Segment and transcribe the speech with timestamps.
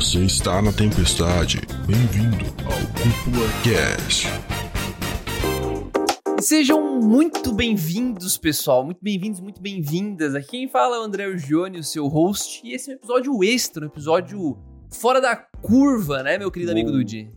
[0.00, 1.60] Você está na tempestade.
[1.86, 4.28] Bem-vindo ao Cúpula Cast.
[6.40, 8.82] Sejam muito bem-vindos, pessoal.
[8.82, 10.34] Muito bem-vindos, muito bem-vindas.
[10.34, 12.62] Aqui quem fala é o André Gione, o seu host.
[12.66, 14.58] E esse é um episódio extra, um episódio
[14.90, 17.30] fora da curva, né, meu querido amigo Dudi?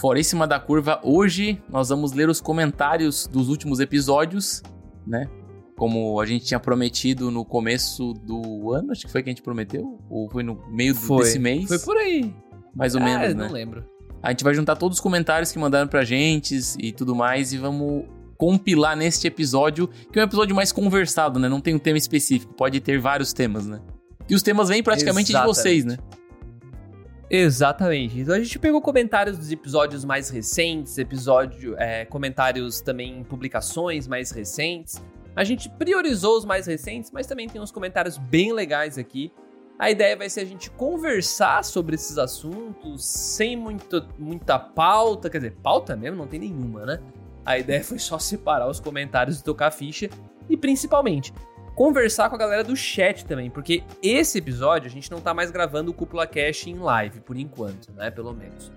[0.00, 1.00] Foríssima da curva.
[1.02, 4.62] Hoje nós vamos ler os comentários dos últimos episódios,
[5.04, 5.28] né?
[5.76, 9.42] Como a gente tinha prometido no começo do ano, acho que foi que a gente
[9.42, 9.98] prometeu?
[10.08, 11.24] Ou foi no meio Foi.
[11.24, 11.66] desse mês?
[11.66, 12.32] Foi por aí.
[12.74, 13.52] Mais ou ah, menos, não né?
[13.52, 13.84] lembro.
[14.22, 17.58] A gente vai juntar todos os comentários que mandaram pra gente e tudo mais e
[17.58, 18.04] vamos
[18.36, 21.48] compilar neste episódio, que é um episódio mais conversado, né?
[21.48, 23.80] Não tem um tema específico, pode ter vários temas, né?
[24.28, 25.56] E os temas vêm praticamente de Exatamente.
[25.56, 25.98] vocês, né?
[27.30, 28.20] Exatamente.
[28.20, 34.06] Então a gente pegou comentários dos episódios mais recentes, episódio, é, comentários também em publicações
[34.06, 35.02] mais recentes.
[35.36, 39.32] A gente priorizou os mais recentes, mas também tem uns comentários bem legais aqui.
[39.78, 45.38] A ideia vai ser a gente conversar sobre esses assuntos sem muito, muita pauta, quer
[45.38, 47.00] dizer, pauta mesmo não tem nenhuma, né?
[47.44, 50.08] A ideia foi só separar os comentários e tocar a ficha
[50.48, 51.32] e principalmente
[51.74, 55.50] conversar com a galera do chat também, porque esse episódio a gente não tá mais
[55.50, 58.10] gravando o Cúpula Cash em live, por enquanto, né?
[58.12, 58.70] Pelo menos.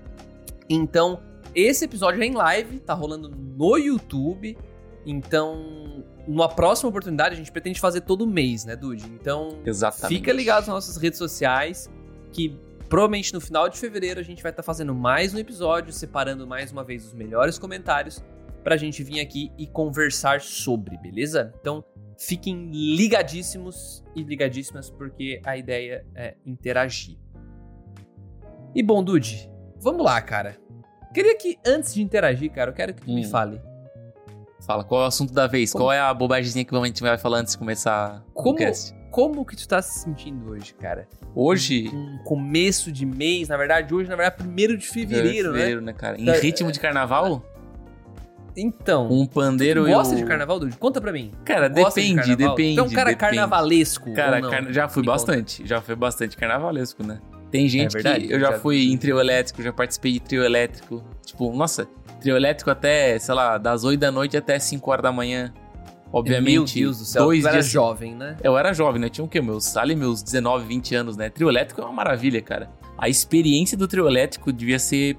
[0.68, 1.22] Então,
[1.54, 4.58] esse episódio é em live, tá rolando no YouTube.
[5.10, 9.06] Então, numa próxima oportunidade, a gente pretende fazer todo mês, né, Dude?
[9.06, 10.18] Então, Exatamente.
[10.20, 11.90] fica ligado nas nossas redes sociais,
[12.34, 16.46] que provavelmente no final de fevereiro a gente vai estar fazendo mais um episódio, separando
[16.46, 18.22] mais uma vez os melhores comentários
[18.66, 21.54] pra gente vir aqui e conversar sobre, beleza?
[21.62, 21.86] Então,
[22.20, 27.18] fiquem ligadíssimos e ligadíssimas, porque a ideia é interagir.
[28.76, 29.50] E bom, Dude,
[29.80, 30.58] vamos lá, cara.
[31.14, 33.30] Queria que, antes de interagir, cara, eu quero que tu me Hum.
[33.30, 33.62] fale.
[34.66, 35.72] Fala, qual é o assunto da vez?
[35.72, 38.56] Como- Qual é a bobagemzinha que a gente vai falar antes de começar o Como,
[38.58, 38.94] cast?
[39.12, 41.08] como que tu tá se sentindo hoje, cara?
[41.36, 45.58] Hoje, Um começo de mês, na verdade, hoje, na verdade, primeiro de fevereiro, né?
[45.58, 46.20] fevereiro, né, cara?
[46.20, 47.44] Em Tá, ritmo de carnaval,
[48.60, 50.76] Então, um pandeiro tu gosta o- de carnaval, Dude?
[50.78, 51.32] Conta pra mim.
[51.46, 52.80] Cara, Gosta de depende, depende.
[52.80, 53.16] É um cara depende.
[53.18, 55.18] carnavalesco, Cara, carna- já fui Me conta.
[55.20, 55.68] bastante.
[55.68, 57.20] Já fui bastante carnavalesco, né?
[57.52, 60.20] Tem gente É verdade, que eu já, já- fui em trio elétrico, já participei de
[60.20, 61.04] trio elétrico.
[61.26, 61.88] Tipo, nossa,
[62.20, 65.54] trio elétrico até, sei lá, das 8 da noite até 5 horas da manhã.
[66.12, 68.38] Obviamente, Meu Deus do céu, dois tu era dias jovem, né?
[68.42, 69.10] Eu era jovem, né?
[69.10, 69.42] Tinha o quê?
[69.42, 71.30] Meus, ali meus 19, 20 anos, né?
[71.30, 72.70] Trio elétrico é uma maravilha, cara.
[72.98, 75.18] A experiência do trio elétrico devia ser,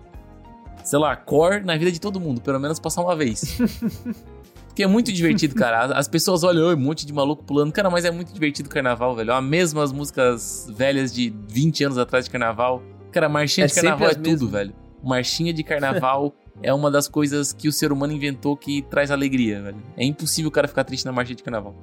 [0.82, 3.58] sei lá, core na vida de todo mundo, pelo menos passar uma vez.
[4.78, 5.86] Porque é muito divertido, cara.
[5.86, 7.72] As- As pessoas olham, "Oi, um monte de maluco pulando.
[7.72, 9.32] Cara, mas é muito divertido o carnaval, velho.
[9.34, 12.80] As mesmas músicas velhas de 20 anos atrás de carnaval.
[13.10, 14.50] Cara, marchinha É de carnaval é tudo, mesmas.
[14.52, 14.74] velho.
[15.02, 19.60] Marchinha de carnaval é uma das coisas que o ser humano inventou que traz alegria,
[19.60, 19.82] velho.
[19.96, 21.74] É impossível o cara ficar triste na marchinha de carnaval.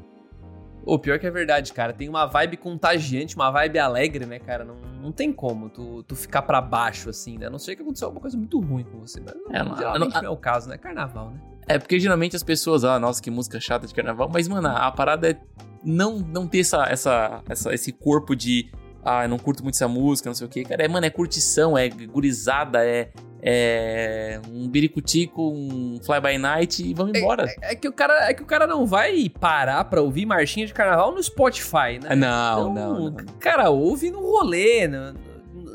[0.85, 1.91] O pior que é verdade, cara.
[1.93, 4.63] Tem uma vibe contagiante, uma vibe alegre, né, cara?
[4.63, 7.47] Não, não tem como tu, tu ficar pra baixo, assim, né?
[7.47, 9.19] A não sei que aconteceu alguma coisa muito ruim com você.
[9.19, 10.77] Mas É, não, geralmente não- não é o caso, né?
[10.77, 11.39] Carnaval, né?
[11.67, 14.91] É, porque geralmente as pessoas, ah, nossa, que música chata de carnaval, mas, mano, a
[14.91, 15.37] parada é
[15.83, 18.69] não, não ter essa, essa, essa- esse corpo de,
[19.03, 20.63] ah, eu não curto muito essa música, não sei o quê.
[20.63, 23.11] Cara, é, mano, é curtição, é gurizada, é,
[23.47, 27.45] é um biricutico, um fly by night e vamos embora.
[27.61, 30.73] É que, o cara, é que o cara não vai parar pra ouvir marchinha de
[30.73, 32.09] carnaval no Spotify, né?
[32.09, 33.25] Ah, não, Então, não, não.
[33.39, 35.13] cara ouve no rolê, no,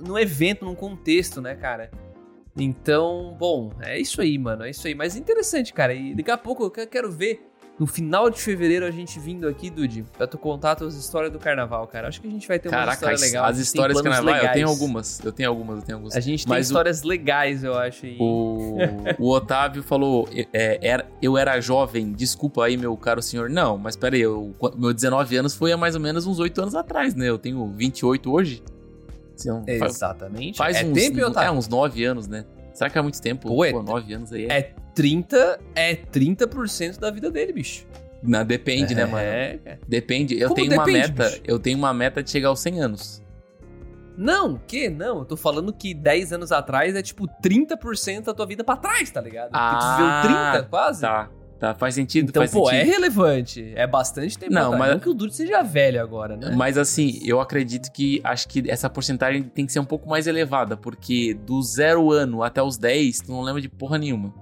[0.05, 1.91] no, evento, num contexto, né, cara?
[2.57, 4.95] Então, bom, é isso aí, mano, é isso aí.
[4.95, 7.41] Mas interessante, cara, e daqui a pouco eu que- quero ver,
[7.81, 11.39] no final de fevereiro, a gente vindo aqui, Dude, pra tu contar as histórias do
[11.39, 12.09] carnaval, cara.
[12.09, 13.45] Acho que a gente vai ter uma Caraca, história as, legal.
[13.47, 14.55] as histórias planos carnaval, eu legais.
[14.55, 16.15] tenho algumas, eu tenho algumas, eu tenho algumas.
[16.15, 18.07] A gente tem Mas o- histórias legais, eu acho.
[18.21, 18.77] O,
[19.19, 23.49] o Otávio falou, é, era, eu era jovem, desculpa aí, meu caro senhor.
[23.49, 26.75] Não, mas peraí, eu, meu 19 anos foi há mais ou menos uns 8 anos
[26.75, 27.31] atrás, né?
[27.31, 28.63] Eu tenho 28 hoje.
[29.41, 30.59] Então, Exatamente.
[30.59, 31.53] faz é uns, tempo, é, Otávio?
[31.53, 32.45] uns 9 anos, né?
[32.81, 33.47] Será que é muito tempo?
[33.47, 34.59] Pô, é- 9 anos aí é.
[34.59, 37.87] É 30, é 30% da vida dele, bicho.
[38.23, 39.19] Não, depende, né, mano?
[39.19, 39.79] É, cara.
[39.87, 40.41] Depende.
[40.41, 41.43] Eu Como tenho uma depende, meta, bicho?
[41.45, 43.23] eu tenho uma meta de chegar aos 100 anos.
[44.17, 44.89] Não, que?
[44.89, 48.77] Não, eu tô falando que 10 anos atrás é tipo 30% da tua vida pra
[48.77, 49.51] trás, tá ligado?
[49.51, 51.01] Porque tu Ah, viveu 30 quase.
[51.03, 51.29] Tá,
[51.61, 52.91] tá, faz sentido, Então, faz pô, é sentido.
[52.95, 53.73] relevante.
[53.77, 56.53] É bastante tempo Não, mas- Não que o Dude seja velho agora, né?
[56.57, 60.27] Mas assim, eu acredito que acho que essa porcentagem tem que ser um pouco mais
[60.27, 64.35] elevada, porque do zero ano até os 10, tu não lembra de porra nenhuma.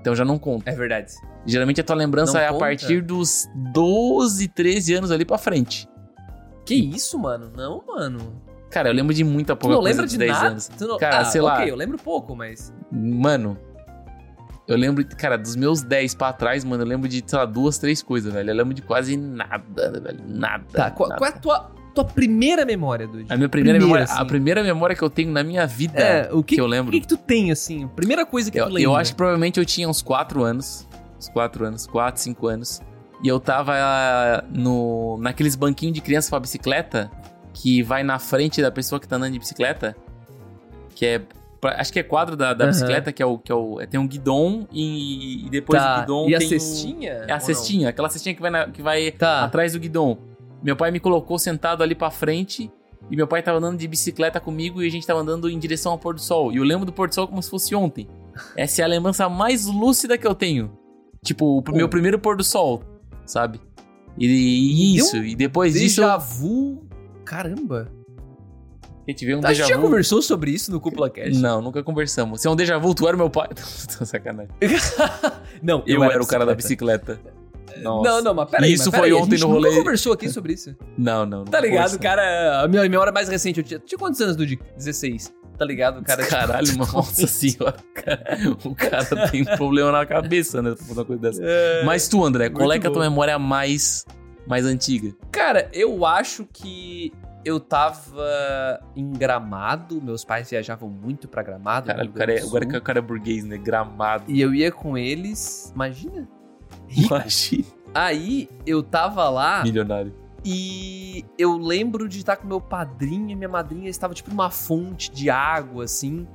[0.00, 0.70] Então já não conta.
[0.70, 1.12] É verdade.
[1.44, 2.60] Geralmente a tua lembrança Não é a conta?
[2.60, 5.88] partir dos 12, 13 anos ali pra frente.
[6.64, 7.50] Que isso, mano?
[7.56, 8.42] Não, mano.
[8.70, 10.46] Cara, eu lembro de muita Tu pouca não coisa lembra de 10 nada?
[10.48, 10.68] anos.
[10.68, 10.98] Tu não...
[10.98, 11.54] Cara, ah, sei lá.
[11.54, 12.72] ok, eu lembro pouco, mas...
[12.92, 13.56] Mano,
[14.68, 17.78] eu lembro, cara, dos meus 10 pra trás, mano, eu lembro de, sei lá, duas,
[17.78, 18.50] três coisas, velho.
[18.50, 20.20] Eu lembro de quase nada, velho.
[20.28, 20.64] Nada.
[20.72, 21.18] Tá, qual, nada.
[21.18, 23.24] qual é a tua, tua primeira memória, Dude?
[23.32, 24.20] A minha primeira, Primeira, memória, assim.
[24.20, 26.68] a primeira memória que eu tenho na minha vida É, o que, que eu O
[26.68, 26.92] lembro.
[26.92, 27.84] que, que tu tem, assim?
[27.84, 28.82] a Primeira coisa que Eu, tu lembra.
[28.82, 30.86] eu acho que provavelmente eu tinha uns 4 anos.
[31.18, 32.80] Uns 4 anos, 4, 5 anos.
[33.24, 37.10] E eu tava ah, no, naqueles banquinhos de criança pra bicicleta,
[37.52, 39.96] que vai na frente da pessoa que tá andando de bicicleta.
[40.94, 41.22] Que é.
[41.62, 42.72] Acho que é quadro da, da Aham.
[42.72, 43.38] bicicleta, que é o.
[43.38, 46.38] Que é o é, tem um guidon e, e depois Tá, do guidon e a
[46.38, 47.10] tem o- cestinha?
[47.26, 49.18] é a cestinha, aquela cestinha que vai, na- que vai não?
[49.18, 49.44] Tá.
[49.44, 50.16] atrás do guidon.
[50.62, 52.70] Meu pai me colocou sentado ali pra frente
[53.10, 55.92] e meu pai tava andando de bicicleta comigo e a gente tava andando em direção
[55.92, 56.52] ao pôr do sol.
[56.52, 58.08] E eu lembro do pôr do sol como se fosse ontem.
[58.56, 60.70] Essa é a lembrança mais lúcida que eu tenho.
[61.24, 62.82] Tipo, o meu primeiro pôr do sol,
[63.26, 63.60] sabe?
[64.16, 66.86] E, e isso, e depois disso Déjà vu.
[67.24, 67.88] Caramba.
[69.08, 69.82] A gente vê um a gente déjà já vu.
[69.82, 71.38] conversou sobre isso no Cúpula Cast?
[71.38, 72.40] Não, nunca conversamos.
[72.40, 73.48] Se é um déjà vu, tu era meu pai.
[73.98, 74.50] Tô sacanagem.
[75.62, 77.20] não, Eu, era o cara da bicicleta.
[77.82, 78.10] Nossa.
[78.10, 78.72] Não, não, mas peraí.
[78.72, 79.78] Isso mas peraí, foi a ontem gente no nunca rolê.
[79.78, 80.74] conversou aqui sobre isso.
[80.96, 81.38] Não, não.
[81.38, 82.02] não Tá ligado, conversamos.
[82.02, 82.62] cara?
[82.64, 84.58] A minha memória mais recente, eu tinha, tinha quantos anos, Dude?
[84.76, 85.32] 16.
[85.56, 86.26] Tá ligado, cara?
[86.26, 87.76] Caralho, nossa senhora.
[87.94, 90.74] cara- O cara tem um problema na cabeça, né?
[90.90, 91.40] uma coisa dessa.
[91.44, 94.04] É, Mas tu, André, qual muito é, é a tua memória mais,
[94.46, 95.14] mais antiga?
[95.30, 97.12] Cara, eu acho que
[97.44, 100.00] eu tava em Gramado.
[100.02, 101.86] Meus pais viajavam muito pra Gramado.
[101.86, 103.56] Caralho, cara é, agora que o cara é burguês, né?
[103.56, 104.24] Gramado.
[104.28, 105.72] E eu ia com eles.
[105.74, 106.28] Imagina?
[106.86, 107.14] Rico.
[107.14, 107.64] Imagina.
[107.94, 109.62] Aí eu tava lá.
[109.62, 110.14] Milionário.
[110.44, 115.10] E eu lembro de estar com meu padrinho e minha madrinha estava tipo numa fonte
[115.10, 116.26] de água, assim.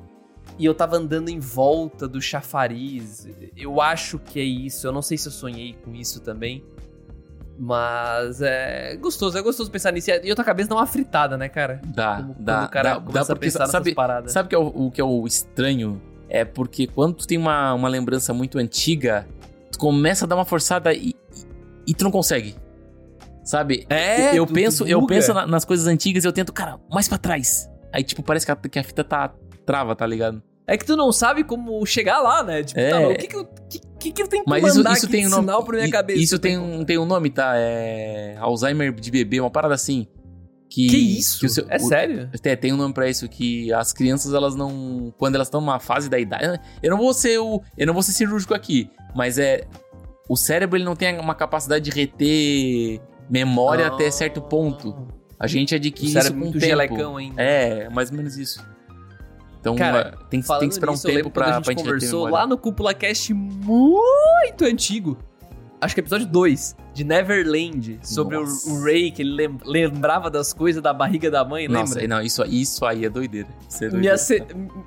[0.59, 3.27] E eu tava andando em volta do chafariz.
[3.55, 4.85] Eu acho que é isso.
[4.85, 6.63] Eu não sei se eu sonhei com isso também.
[7.57, 10.09] Mas é gostoso, é gostoso pensar nisso.
[10.09, 11.79] E a tua cabeça dá uma fritada, né, cara?
[11.85, 14.31] Dá, Como- dá, quando o cara dá, dá a porque pensar sabe, paradas.
[14.31, 16.01] sabe que é o, o que é o estranho?
[16.29, 19.27] É porque quando tu tem uma, uma lembrança muito antiga,
[19.71, 21.15] tu começa a dar uma forçada e, e,
[21.88, 22.55] e tu não consegue.
[23.44, 23.85] Sabe?
[23.89, 26.79] É, eu tu- tu penso, eu penso na- nas coisas antigas e eu tento, cara,
[26.89, 27.69] mais pra trás.
[27.91, 29.31] Aí, tipo, parece que a, que a fita tá
[29.65, 30.41] trava, tá ligado?
[30.65, 32.63] É que tu não sabe como chegar lá, né?
[32.63, 32.89] Tipo, É.
[32.89, 35.11] tá, o que que que, que que eu tenho que Mas isso, mandar isso aqui
[35.11, 35.44] tem de um nome.
[35.44, 36.19] sinal pra minha cabeça?
[36.19, 37.53] Isso tem um, tem um nome, tá?
[37.55, 38.35] É.
[38.39, 40.07] Alzheimer de bebê, uma parada assim.
[40.69, 41.39] Que, Que isso?
[41.39, 42.29] que o seu- é o- sério?
[42.44, 45.13] É, tem um nome pra isso, que as crianças, elas não.
[45.19, 46.59] Quando elas estão numa fase da idade.
[46.81, 47.61] Eu não vou ser o.
[47.77, 49.65] Eu não vou ser cirúrgico aqui, mas é.
[50.27, 55.07] O cérebro ele não tem uma capacidade de reter memória até certo ponto.
[55.39, 56.65] A gente O adquire isso cérebro com o muito tempo.
[56.65, 57.41] gelecão ainda.
[57.41, 58.65] É, mais ou menos isso.
[59.63, 61.63] Então, Cara, é, tem, que- Falando tem que esperar nisso, um tempo pra, a gente
[61.63, 65.18] pra conversou lá no Cúpula Cast muito antigo.
[65.80, 70.30] Acho que é episódio 2, de Neverland, sobre o, o Ray, que ele lem- lembrava
[70.30, 72.15] das coisas da barriga da mãe, Nossa, lembra?
[72.18, 73.48] não, isso, isso aí é doideira.
[73.69, 74.18] Isso é doideira.
[74.18, 74.44] Ce-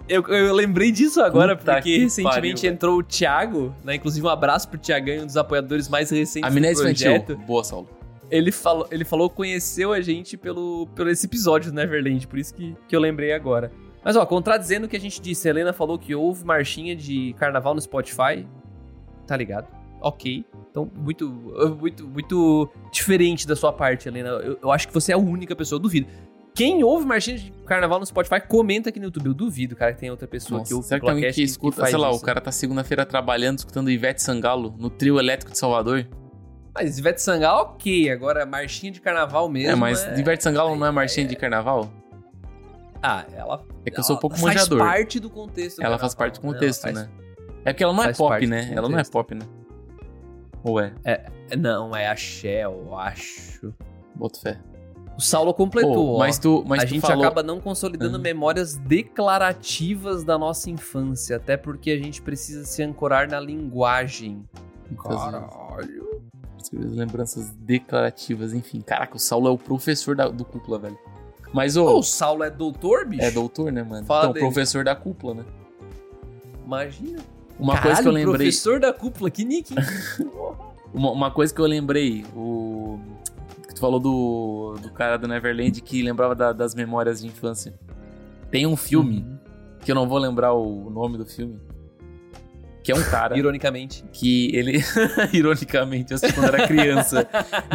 [0.09, 3.95] eu, eu lembrei disso agora, Puta porque que recentemente pariu, entrou o Thiago, né?
[3.97, 7.11] Inclusive um abraço pro Thiagão, um dos apoiadores mais recentes Amnésia do infantil.
[7.25, 7.47] projeto.
[7.47, 7.89] Boa, Saulo.
[8.31, 12.53] Ele falou, ele falou, conheceu a gente pelo, pelo esse episódio do Neverland, por isso
[12.55, 13.71] que, que eu lembrei agora.
[14.07, 17.35] Mas ó, contradizendo o que a gente disse, a Helena falou que houve marchinha de
[17.37, 18.47] carnaval no Spotify.
[19.27, 19.67] Tá ligado?
[20.01, 20.45] Ok.
[20.71, 24.29] Então, muito, muito, muito diferente da sua parte, Helena.
[24.29, 26.07] Eu, eu acho que você é a única pessoa, eu duvido.
[26.55, 29.27] Quem ouve marchinha de carnaval no Spotify, comenta aqui no YouTube.
[29.27, 31.41] Eu duvido, cara, que tem outra pessoa que Nossa, ouve será que tem alguém Duplacast
[31.41, 32.21] que escuta, faz sei lá, isso.
[32.21, 36.07] o cara tá segunda-feira trabalhando, escutando Ivete Sangalo no trio elétrico de Salvador?
[36.73, 38.09] Mas Ivete Sangalo, ok.
[38.09, 39.73] Agora, marchinha de carnaval mesmo.
[39.73, 40.17] é, mas é...
[40.17, 41.91] Ivete Sangalo não é marchinha de carnaval?
[43.03, 43.65] Ah, ela.
[43.85, 44.79] É que eu sou um pouco ela manjador.
[44.79, 45.83] Faz parte do contexto.
[45.83, 46.53] Ela faz parte do né?
[46.53, 47.13] contexto, Ela faz- né?
[47.65, 48.73] É porque ela não é pop, né?
[48.75, 49.47] Ela não é pop, né?
[50.63, 50.93] Ou é?
[51.59, 53.73] Não, é axé, eu acho.
[54.15, 54.59] Boto fé.
[55.17, 56.19] O Saulo completou, ó.
[56.19, 57.25] mas tu, mas a gente falou...
[57.25, 58.23] acaba não consolidando Aham.
[58.23, 64.45] memórias declarativas da nossa infância, até porque a gente precisa se ancorar na linguagem.
[65.03, 66.23] Caralho.
[66.73, 68.81] Lembranças declarativas, enfim.
[68.81, 70.99] Caraca, o Saulo é o professor da- do cúpula, velho.
[71.57, 73.23] Mas, ô, o Saulo é doutor, bicho?
[73.25, 74.05] é doutor, né, mano?
[74.05, 74.45] Fala então, dele.
[74.45, 75.45] professor da cúpula, né?
[76.67, 77.21] Imagina.
[77.59, 78.35] Uma Caralho, coisa que eu lembrei...
[78.37, 79.75] professor da cúpula, que nick?
[80.95, 82.99] Uma, uma coisa que eu lembrei, o.
[83.69, 87.75] Que tu falou do, do cara do Neverland que lembrava da- das memórias de infância.
[88.51, 89.39] Tem um filme, Uhum.
[89.81, 91.59] que eu não vou lembrar o nome do filme.
[92.87, 94.05] Que é um cara Ironicamente.
[94.13, 94.81] que ele.
[95.35, 97.27] Ironicamente, eu sei quando era criança.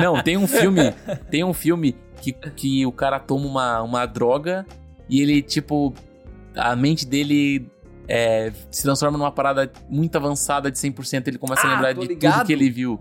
[0.01, 0.93] Não, tem um filme.
[1.29, 4.65] Tem um filme que, que o cara toma uma, uma droga
[5.09, 5.93] e ele, tipo.
[6.55, 7.67] A mente dele.
[8.07, 11.27] é, se transforma numa parada muito avançada de 100%.
[11.27, 12.33] Ele começa a Ah, lembrar tô de ligado.
[12.37, 12.97] tudo que ele viu.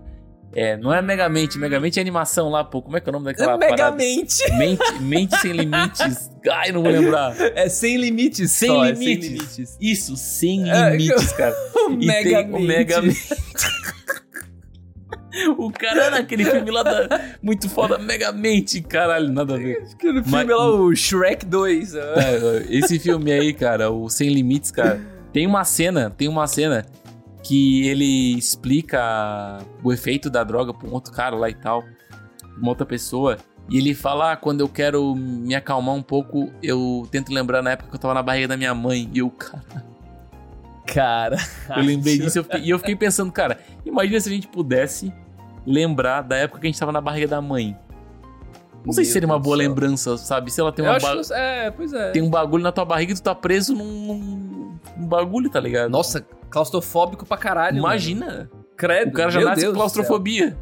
[0.53, 2.81] É, não é Megamente, Megamente é animação lá, pô.
[2.81, 3.91] Como é que é o nome daquela parada?
[3.95, 4.51] Megamente.
[4.57, 6.29] Mente, mente sem limites.
[6.51, 7.35] Ai, não vou lembrar.
[7.55, 8.51] É sem limites.
[8.51, 9.25] Sem só, é limites.
[9.27, 9.77] sem limites.
[9.79, 11.55] Isso, sem É, limites, cara.
[11.87, 12.07] O E tem
[12.53, 12.67] o Megamente.
[12.67, 13.29] Megamente.
[15.57, 17.07] O cara naquele filme lá da.
[17.41, 19.81] Muito foda, Megamente, caralho, nada a ver.
[19.93, 21.95] Aquele filme Mas- lá, o Shrek 2.
[21.95, 21.99] ah.
[22.17, 24.99] É, esse filme aí, cara, o Sem Limites, cara,
[25.31, 26.85] tem uma cena, tem uma cena
[27.51, 31.83] que ele explica o efeito da droga pra um outro cara lá e tal,
[32.57, 33.37] uma outra pessoa,
[33.69, 37.71] e ele fala, ah, quando eu quero me acalmar um pouco, eu tento lembrar na
[37.71, 39.65] época que eu tava na barriga da minha mãe, e eu, cara,
[40.85, 41.37] Cara.
[41.75, 45.11] eu lembrei disso eu fiquei- e eu fiquei pensando, cara, imagina se a gente pudesse
[45.65, 47.77] lembrar da época que a gente tava na barriga da mãe.
[48.85, 49.67] Não sei se Meu seria uma boa céu.
[49.67, 50.51] lembrança, sabe?
[50.51, 52.11] Se ela tem uma ba- que- É, pois é.
[52.11, 54.17] tem um bagulho na tua barriga e tu tá preso num,
[54.97, 55.89] num- bagulho, tá ligado?
[55.91, 57.75] Nossa, claustrofóbico pra caralho.
[57.75, 57.87] mano.
[57.87, 58.49] Imagina.
[58.75, 59.09] Credo.
[59.09, 60.49] O cara já meu nasce Deus com claustrofobia.
[60.49, 60.57] céu.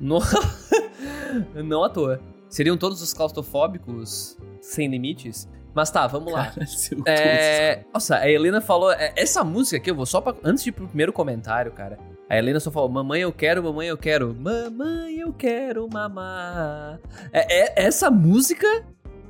[1.64, 1.84] Não...
[1.84, 2.20] À toa.
[2.48, 5.48] Seriam todos os claustrofóbicos sem limites?
[5.74, 6.46] Mas tá, vamos lá.
[6.46, 8.92] Cara, seu É, nossa, a Helena falou.
[8.92, 10.34] é, Essa música aqui, eu vou só pra.
[10.44, 11.98] Antes de ir pro primeiro comentário, cara.
[12.28, 14.34] A Helena só falou: Mamãe, eu quero, mamãe, eu quero.
[14.34, 16.98] Mamãe, eu quero mamar.
[17.32, 18.66] É, é- essa música,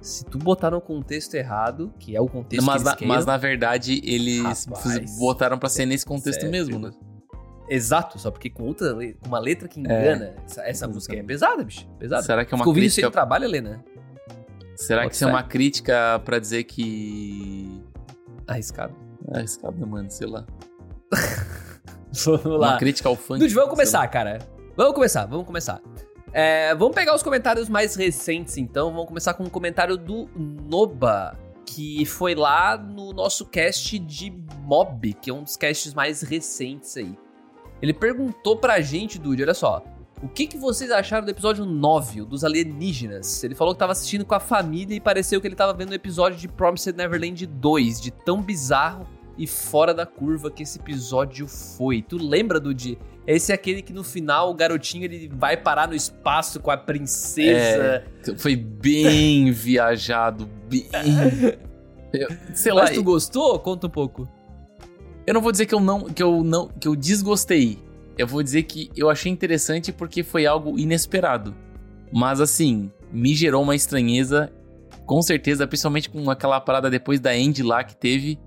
[0.01, 3.27] se tu botar no contexto errado, que é o contexto mas, que na, queiram, mas
[3.27, 6.51] na verdade, eles Rapaz, botaram pra ser nesse contexto sério.
[6.51, 6.91] mesmo, né?
[7.69, 10.35] Exato, só porque com outra com uma letra que engana.
[10.45, 11.89] Essa, essa música é pesada, bicho.
[11.99, 12.23] Pesada.
[12.23, 13.07] Será que é uma Ficou aí crítica?
[13.07, 13.83] no trabalho, Helena?
[14.77, 17.81] Será que isso é uma crítica pra dizer que.
[18.47, 18.95] Arriscado.
[19.33, 20.45] Ah, escada, mano, sei lá.
[22.25, 22.77] Vamos Uma lá.
[22.79, 23.41] crítica ao funk.
[23.41, 24.39] Dude, vamos começar, cara.
[24.77, 25.81] Vamos começar, vamos começar.
[26.33, 28.91] É, vamos pegar os comentários mais recentes, então.
[28.91, 35.13] Vamos começar com um comentário do Noba, que foi lá no nosso cast de Mob,
[35.15, 37.17] que é um dos casts mais recentes aí.
[37.81, 39.83] Ele perguntou pra gente, Dude, olha só.
[40.23, 43.43] O que, que vocês acharam do episódio 9, o dos alienígenas?
[43.43, 45.95] Ele falou que tava assistindo com a família e pareceu que ele tava vendo o
[45.95, 49.05] episódio de Promised Neverland 2, de tão bizarro
[49.39, 52.03] e fora da curva que esse episódio foi.
[52.03, 52.99] Tu lembra, Dude?
[53.27, 56.77] Esse é aquele que no final o garotinho ele vai parar no espaço com a
[56.77, 58.05] princesa.
[58.37, 60.87] Foi bem viajado, bem.
[62.13, 63.59] Eu- sei lá, Mas tu gostou?
[63.59, 64.29] Conta um pouco.
[65.27, 67.79] eu não vou dizer que eu não, que eu não, que eu desgostei.
[68.19, 71.55] Eu vou dizer que eu achei interessante porque foi algo inesperado.
[72.13, 74.53] Mas assim, me gerou uma estranheza,
[75.07, 78.39] com certeza, principalmente com aquela parada depois da End lá que teve.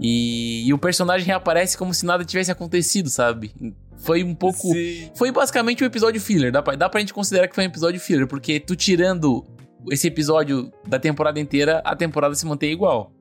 [0.00, 3.52] E, e o personagem reaparece como se nada tivesse acontecido, sabe?
[3.98, 4.72] Foi um pouco.
[4.72, 5.10] Sim.
[5.14, 6.50] Foi basicamente um episódio filler.
[6.50, 9.44] Dá pra, dá pra gente considerar que foi um episódio filler, porque tu tirando
[9.90, 13.12] esse episódio da temporada inteira, a temporada se mantém igual.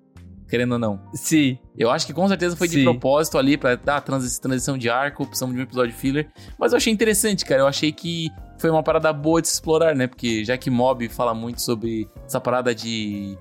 [0.48, 1.00] Querendo ou não.
[1.14, 1.60] Sim.
[1.78, 2.84] Eu acho que com certeza foi de Sim.
[2.84, 6.28] propósito ali pra dar transi- transição de arco, opção de um episódio filler.
[6.58, 7.62] Mas eu achei interessante, cara.
[7.62, 10.08] Eu achei que foi uma parada boa de se explorar, né?
[10.08, 13.38] Porque já que Mob fala muito sobre essa parada de,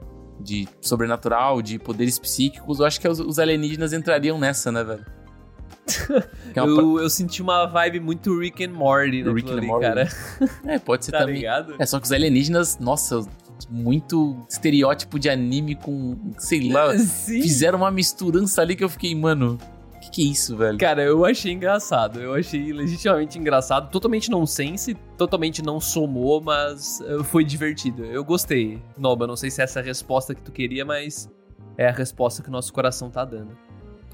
[0.49, 5.05] de sobrenatural, de poderes psíquicos, eu acho que os, os alienígenas entrariam nessa, né, velho?
[6.55, 9.67] É uma Eu, eu senti uma vibe muito Rick and Morty no Rick and ali,
[9.67, 9.87] Morty.
[9.87, 10.09] cara.
[10.65, 11.37] É, pode ser Tá também.
[11.37, 11.75] ligado?
[11.79, 13.21] É, só que os alienígenas, nossa,
[13.71, 17.41] muito estereótipo de anime com, sei lá, Sim.
[17.43, 19.59] fizeram uma misturança ali que eu fiquei, mano,
[20.11, 20.79] que que é isso, velho?
[20.79, 22.21] Cara, eu achei engraçado.
[22.21, 23.91] Eu achei legitimamente engraçado.
[23.91, 28.05] Totalmente nonsense, totalmente não somou, mas eh, foi divertido.
[28.05, 28.83] Eu gostei.
[28.97, 31.31] Noba, não sei se essa é a resposta que tu queria, mas
[31.77, 33.57] é a resposta que o nosso coração tá dando.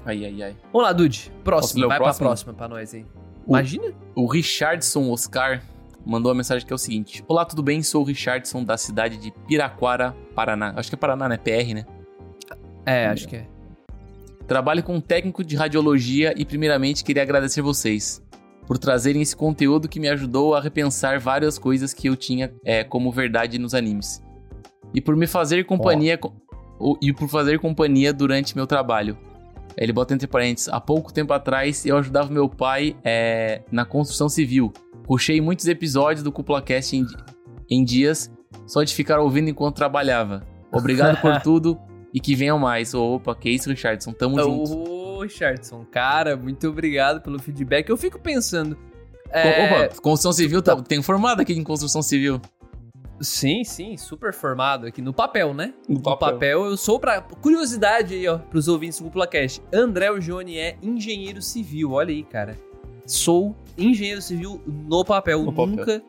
[0.05, 0.55] Ai, ai, ai.
[0.71, 1.31] Vamos lá, Dude.
[1.43, 1.87] Próximo.
[1.87, 2.17] Vai próximo?
[2.19, 3.05] pra próxima pra nós aí.
[3.47, 3.93] O- Imagina?
[4.15, 5.63] O Richardson Oscar
[6.05, 7.81] mandou uma mensagem que é o seguinte: Olá, tudo bem?
[7.81, 10.73] Sou o Richardson da cidade de Piraquara, Paraná.
[10.75, 11.37] Acho que é Paraná, né?
[11.37, 11.85] PR, né?
[12.85, 13.47] É, acho que é.
[14.47, 18.21] Trabalho com um técnico de radiologia e, primeiramente, queria agradecer vocês
[18.67, 22.83] por trazerem esse conteúdo que me ajudou a repensar várias coisas que eu tinha é,
[22.83, 24.23] como verdade nos animes.
[24.93, 26.17] E por me fazer companhia.
[26.17, 26.33] co-
[26.79, 29.17] o- E por fazer companhia durante meu trabalho.
[29.77, 34.29] Ele bota entre parênteses: há pouco tempo atrás eu ajudava meu pai é, na construção
[34.29, 34.71] civil.
[35.03, 37.05] Puxei muitos episódios do CuplaCast em,
[37.69, 38.31] em dias
[38.65, 40.43] só de ficar ouvindo enquanto trabalhava.
[40.71, 41.77] Obrigado por tudo
[42.15, 42.93] e que venham mais.
[42.93, 44.13] Opa, que isso, Richardson.
[44.13, 44.73] Tamo junto.
[44.73, 47.89] Ô, Richardson, cara, muito obrigado pelo feedback.
[47.89, 48.77] Eu fico pensando.
[49.29, 52.39] é, Opa, construção civil, tá, tem formado aqui em construção civil.
[53.19, 55.73] Sim, sim, super formado aqui no papel, né?
[55.89, 57.19] No No papel, eu sou pra.
[57.19, 59.61] Curiosidade aí, ó, pros ouvintes do CuplaCast.
[59.73, 62.57] André Johnny é engenheiro civil, olha aí, cara.
[63.05, 65.43] Sou engenheiro civil no papel.
[65.43, 65.67] No papel.
[65.67, 66.01] Nunca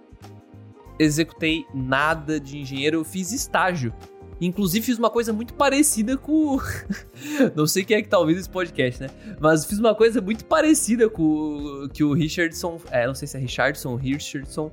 [1.00, 3.92] executei nada de engenheiro, eu fiz estágio.
[4.40, 6.58] Inclusive fiz uma coisa muito parecida com.
[7.56, 9.10] não sei quem é que tá esse podcast, né?
[9.40, 12.80] Mas fiz uma coisa muito parecida com que o Richardson.
[12.90, 14.70] É, não sei se é Richardson ou Richardson.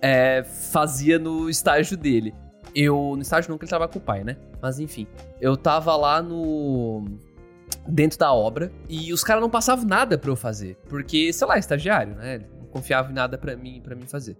[0.00, 2.34] é, fazia no estágio dele.
[2.74, 3.14] Eu.
[3.16, 4.36] No estágio não, que ele tava com o pai, né?
[4.62, 5.06] Mas enfim.
[5.40, 7.04] Eu tava lá no.
[7.88, 8.70] Dentro da obra.
[8.88, 10.76] E os caras não passavam nada pra eu fazer.
[10.88, 12.40] Porque, sei lá, estagiário, né?
[12.70, 14.36] confiava em nada pra mim, pra mim fazer.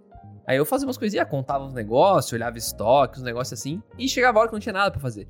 [0.47, 4.39] Aí eu fazia umas coisinhas, contava uns negócios, olhava estoque, uns negócios assim, e chegava
[4.39, 5.29] a hora que não tinha nada pra fazer.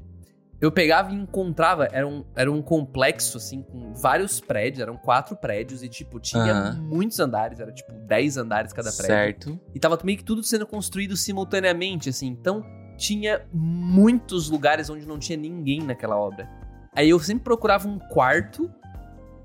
[0.60, 5.34] Eu pegava e encontrava, era um, era um complexo, assim, com vários prédios, eram quatro
[5.34, 6.82] prédios, e, tipo, tinha Aham.
[6.82, 9.14] muitos andares, era tipo 10 andares cada prédio.
[9.14, 9.60] Certo.
[9.74, 12.26] E tava meio que tudo sendo construído simultaneamente, assim.
[12.26, 12.62] Então,
[12.98, 16.46] tinha muitos lugares onde não tinha ninguém naquela obra.
[16.94, 18.70] Aí eu sempre procurava um quarto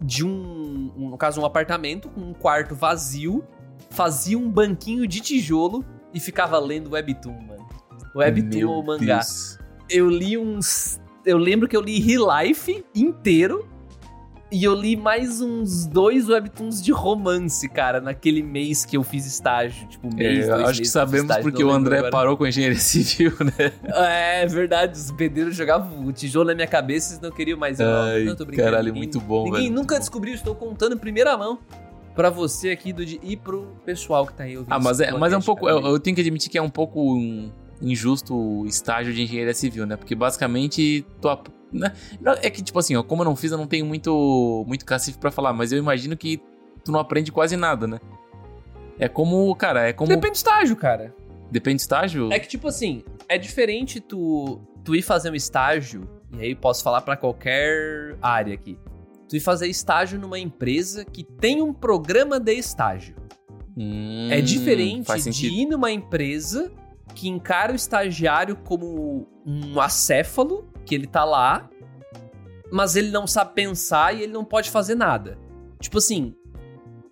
[0.01, 3.41] de um, um- no caso, um apartamento com um quarto vazio,
[3.95, 5.83] fazia um banquinho de tijolo
[6.13, 7.65] e ficava lendo webtoon, mano.
[8.15, 9.15] Webtoon ou mangá.
[9.19, 9.57] Deus.
[9.89, 13.67] Eu li uns, eu lembro que eu li Re-Life inteiro
[14.51, 19.25] e eu li mais uns dois webtoons de romance, cara, naquele mês que eu fiz
[19.25, 22.11] estágio, tipo, É, mês, eu dois acho que sabemos estágio, porque o André agora.
[22.11, 23.71] parou com a engenharia civil, né?
[23.83, 27.79] É verdade, os pedreiros jogavam o tijolo na minha cabeça e não queriam mais.
[27.79, 28.69] Eu, Ai, não, tô brincando.
[28.69, 29.99] caralho, ninguém, muito bom, Ninguém velho, nunca bom.
[29.99, 31.59] descobriu, estou contando em primeira mão
[32.15, 34.73] pra você aqui do, e pro pessoal que tá aí ouvindo.
[34.73, 35.67] Ah, mas é, mas é um pouco.
[35.67, 39.53] Eu, eu tenho que admitir que é um pouco um injusto o estágio de engenharia
[39.53, 39.95] civil, né?
[39.95, 41.05] Porque basicamente.
[41.21, 41.27] Tu,
[41.71, 41.91] né?
[42.41, 45.17] É que, tipo assim, ó, como eu não fiz, eu não tenho muito, muito cacife
[45.17, 46.41] pra falar, mas eu imagino que
[46.83, 47.99] tu não aprende quase nada, né?
[48.97, 50.07] É como, cara, é como.
[50.07, 51.13] Depende do estágio, cara.
[51.51, 52.31] Depende do estágio?
[52.31, 56.81] É que, tipo assim, é diferente tu, tu ir fazer um estágio, e aí posso
[56.81, 58.77] falar pra qualquer área aqui.
[59.27, 63.15] Tu ir fazer estágio numa empresa que tem um programa de estágio.
[63.77, 66.71] Hum, É diferente de ir numa empresa
[67.13, 71.69] que encara o estagiário como um acéfalo, que ele tá lá,
[72.71, 75.37] mas ele não sabe pensar e ele não pode fazer nada.
[75.79, 76.35] Tipo assim,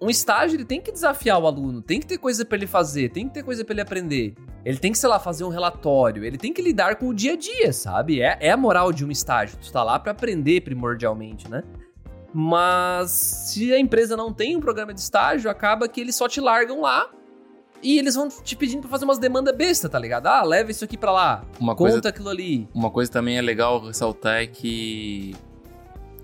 [0.01, 3.09] um estágio ele tem que desafiar o aluno, tem que ter coisa pra ele fazer,
[3.09, 4.35] tem que ter coisa pra ele aprender.
[4.65, 7.33] Ele tem que, sei lá, fazer um relatório, ele tem que lidar com o dia
[7.33, 8.21] a dia, sabe?
[8.21, 9.57] É, é a moral de um estágio.
[9.61, 11.63] Tu tá lá pra aprender primordialmente, né?
[12.33, 16.41] Mas se a empresa não tem um programa de estágio, acaba que eles só te
[16.41, 17.09] largam lá
[17.83, 20.27] e eles vão te pedindo pra fazer umas demandas besta, tá ligado?
[20.27, 22.67] Ah, leva isso aqui pra lá, Uma conta coisa, aquilo ali.
[22.73, 25.35] uma coisa também é legal ressaltar é que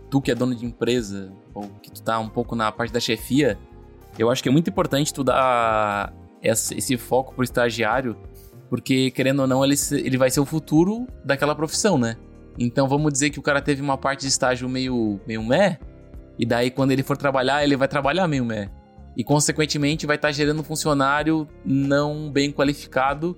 [0.10, 3.00] tu que é dono de empresa, ou que tu tá um pouco na parte da
[3.00, 3.60] chefia,
[4.18, 8.18] eu acho que é muito importante tu dar esse, foco pro estagiário,
[8.70, 12.18] porque querendo ou não, ele, ele vai ser o futuro daquela profissão, né?
[12.58, 15.78] Então vamos dizer que o cara teve uma parte de estágio meio, meio meh,
[16.40, 18.70] e daí quando ele for trabalhar, ele vai trabalhar meio meh.
[19.18, 23.38] E consequentemente vai estar gerando um funcionário não bem qualificado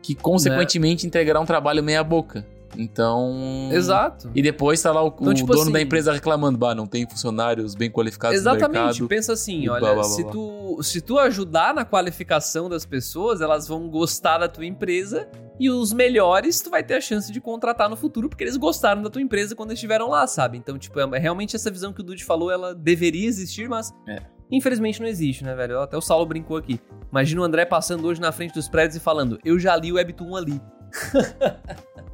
[0.00, 2.46] que consequentemente entregará um trabalho meia boca.
[2.76, 3.68] Então.
[3.72, 4.30] Exato.
[4.34, 6.86] E depois tá lá o, Então, o tipo dono assim- da empresa reclamando, bah, não
[6.86, 9.08] tem funcionários bem qualificados no Exatamente, mercado.
[9.08, 13.40] pensa assim, olha, blá, blá, blá, se, tu, se tu ajudar na qualificação das pessoas,
[13.40, 15.28] elas vão gostar da tua empresa
[15.60, 19.02] e os melhores tu vai ter a chance de contratar no futuro porque eles gostaram
[19.02, 20.56] da tua empresa quando estiveram lá, sabe?
[20.58, 24.22] Então, tipo, é realmente essa visão que o Dude falou, ela deveria existir, mas É.
[24.50, 25.78] infelizmente não existe, né, velho?
[25.80, 26.80] Até o Saulo brincou aqui.
[27.10, 29.96] Imagina o André passando hoje na frente dos prédios e falando, eu já li o
[29.96, 30.60] Webtoon ali.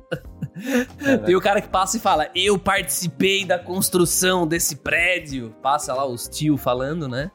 [1.24, 5.54] Tem o cara que passa e fala, eu participei da construção desse prédio.
[5.62, 7.30] Passa lá os tio falando, né?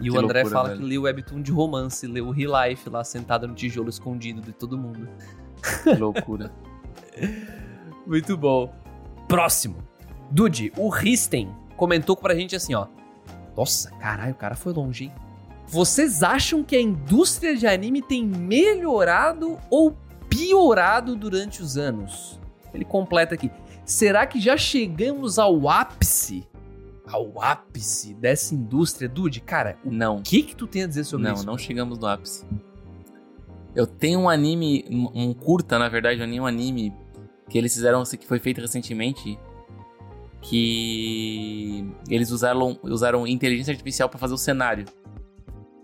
[0.00, 0.80] E Que o André loucura, fala velho.
[0.80, 4.52] que leu webtoon de romance, leu o Real Life lá sentado no tijolo escondido de
[4.52, 5.08] todo mundo.
[5.82, 6.52] Que loucura.
[8.06, 8.72] Muito bom.
[9.26, 9.76] Próximo.
[10.30, 12.86] Dude, o Risten comentou pra gente assim, ó.
[13.56, 15.12] Nossa, caralho, o cara foi longe, hein?
[15.66, 19.96] Vocês acham que a indústria de anime tem melhorado ou
[20.28, 22.38] piorado durante os anos?
[22.76, 23.50] Ele completa aqui.
[23.84, 26.46] Será que já chegamos ao ápice?
[27.06, 29.08] Ao ápice dessa indústria?
[29.08, 30.20] Dude, cara, o Não.
[30.22, 31.46] que que tu tem a dizer sobre não, isso?
[31.46, 32.44] não chegamos no ápice.
[33.74, 34.84] Eu tenho um anime,
[35.14, 36.92] um curta, na verdade, um anime
[37.48, 39.38] que eles fizeram, que foi feito recentemente,
[40.40, 44.86] que eles usaram, usaram inteligência artificial pra fazer o cenário.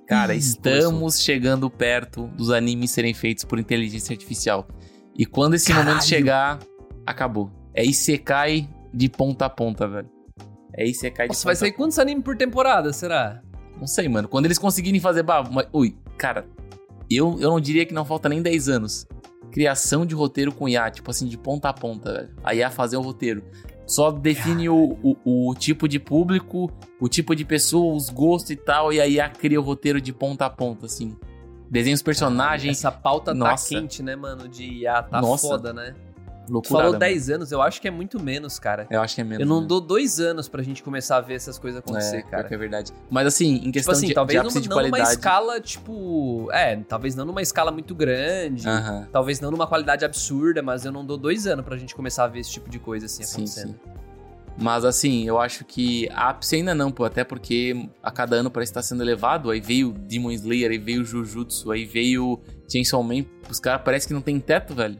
[0.07, 4.67] Cara, Ih, estamos chegando perto dos animes serem feitos por inteligência artificial.
[5.17, 5.89] E quando esse Caralho.
[5.89, 6.59] momento chegar,
[7.07, 7.51] acabou.
[7.75, 10.09] É Isekai de ponta a ponta, velho.
[10.75, 13.43] É Isekai de Nossa, ponta vai a sair quantos animes por temporada, será?
[13.83, 14.29] não sei, mano.
[14.29, 15.25] Quando eles conseguirem fazer.
[15.25, 16.47] Bah, mas, ui, cara,
[17.11, 19.07] eu, eu não diria que não falta nem 10 anos.
[19.51, 22.31] Criação de roteiro com IA, tipo assim, de ponta a ponta, velho.
[22.45, 23.43] A IA fazer um roteiro.
[23.85, 28.57] Só define o, o, o tipo de público, o tipo de pessoa, os gostos e
[28.57, 31.17] tal, e a IA cria o roteiro de ponta a ponta, assim.
[31.69, 33.75] Desenha os personagens, Essa pauta Nossa.
[33.75, 34.49] tá quente, né, mano?
[34.49, 35.49] De ah, tá Nossa.
[35.49, 35.95] foda, né?
[36.49, 36.85] Loucura.
[36.85, 38.87] falou 10 anos, eu acho que é muito menos, cara.
[38.91, 39.41] Eu acho que é menos.
[39.41, 39.67] eu não né?
[39.67, 42.37] dou dois anos pra gente começar a ver essas coisas acontecer, é, cara.
[42.39, 42.93] pior que é verdade.
[43.11, 46.49] Mas assim, em Tipo questão assim, de, talvez de numa, de não numa escala, tipo.
[46.53, 48.69] É, talvez não numa escala muito grande.
[48.69, 49.09] Aham.
[49.13, 52.29] Talvez não numa qualidade absurda, mas eu não dou dois anos pra gente começar a
[52.29, 53.73] ver esse tipo de coisa assim Sim, acontecendo.
[53.73, 54.03] sim.
[54.59, 57.05] Mas assim, eu acho que ápice ainda não, pô.
[57.05, 59.51] Até porque a cada ano parece estar sendo elevado.
[59.51, 63.25] Aí veio Demon Slayer, aí veio Jujutsu, aí veio Chainsaw Man.
[63.49, 64.99] Os caras parece que não tem teto, velho.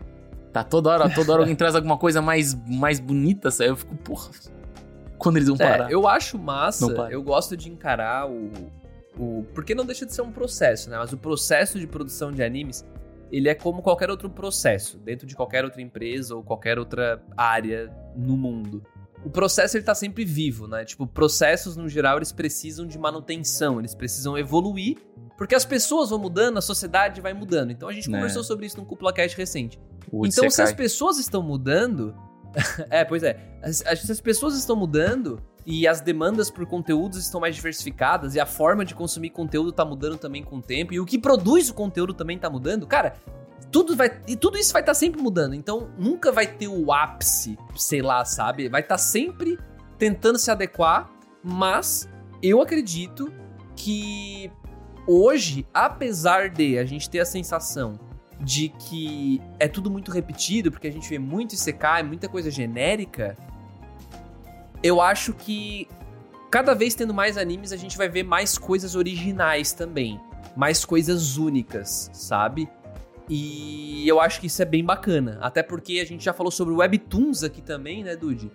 [0.53, 3.71] Tá toda hora, toda hora alguém traz alguma coisa mais, mais bonita, sabe?
[3.71, 4.31] Eu fico, porra.
[5.17, 5.91] Quando eles vão parar?
[5.91, 8.51] É, eu acho massa, eu gosto de encarar o,
[9.17, 9.47] o.
[9.55, 10.99] Porque não deixa de ser um processo, né?
[10.99, 12.85] Mas o processo de produção de animes,
[13.31, 17.91] ele é como qualquer outro processo, dentro de qualquer outra empresa ou qualquer outra área
[18.15, 18.85] no mundo
[19.25, 20.85] o processo ele tá sempre vivo, né?
[20.85, 24.99] Tipo, processos no geral eles precisam de manutenção, eles precisam evoluir,
[25.39, 27.71] porque as pessoas vão mudando, a sociedade vai mudando.
[27.71, 28.19] Então a gente né.
[28.19, 29.79] conversou sobre isso no Cúpula Cast recente.
[30.11, 32.15] O então se as pessoas estão mudando,
[32.91, 37.55] é, pois é, as, as pessoas estão mudando e as demandas por conteúdos estão mais
[37.55, 41.07] diversificadas e a forma de consumir conteúdo tá mudando também com o tempo e o
[41.07, 43.15] que produz o conteúdo também tá mudando, cara,
[43.73, 45.55] tudo vai e tudo isso vai estar tá sempre mudando.
[45.55, 48.69] Então nunca vai ter o ápice, sei lá, sabe?
[48.69, 49.59] Vai estar tá sempre
[49.99, 51.11] tentando se adequar,
[51.43, 52.09] mas
[52.43, 53.33] eu acredito
[53.75, 54.53] que
[55.07, 57.99] hoje, apesar de a gente ter a sensação
[58.39, 63.37] de que é tudo muito repetido, porque a gente vê muito ICK, muita coisa genérica,
[64.83, 65.89] eu acho que
[66.51, 70.21] cada vez tendo mais animes, a gente vai ver mais coisas originais também,
[70.57, 72.69] mais coisas únicas, sabe?
[73.29, 75.39] E eu acho que isso é bem bacana.
[75.41, 78.51] Até porque a gente já falou sobre Webtoons aqui também, né, Dude?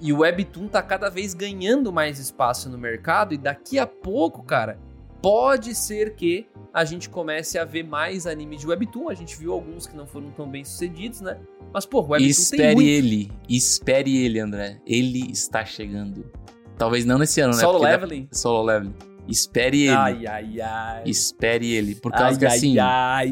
[0.00, 3.34] E o Webtoon tá cada vez ganhando mais espaço no mercado.
[3.34, 4.78] E daqui a pouco, cara,
[5.20, 9.08] pode ser que a gente comece a ver mais anime de Webtoon.
[9.08, 11.38] A gente viu alguns que não foram tão bem sucedidos, né?
[11.72, 12.88] Mas, pô, Webtoon espere tem muito.
[12.88, 14.80] ele, espere ele, André.
[14.86, 16.30] Ele está chegando.
[16.78, 17.60] Talvez não nesse ano, né?
[17.60, 18.28] Solo Leveling?
[18.30, 18.94] Solo Leveling.
[19.26, 19.94] Espere ele.
[19.94, 21.02] Ai, ai, ai.
[21.04, 21.96] Espere ele.
[21.96, 22.78] Por causa ai, que assim.
[22.78, 22.86] Ai,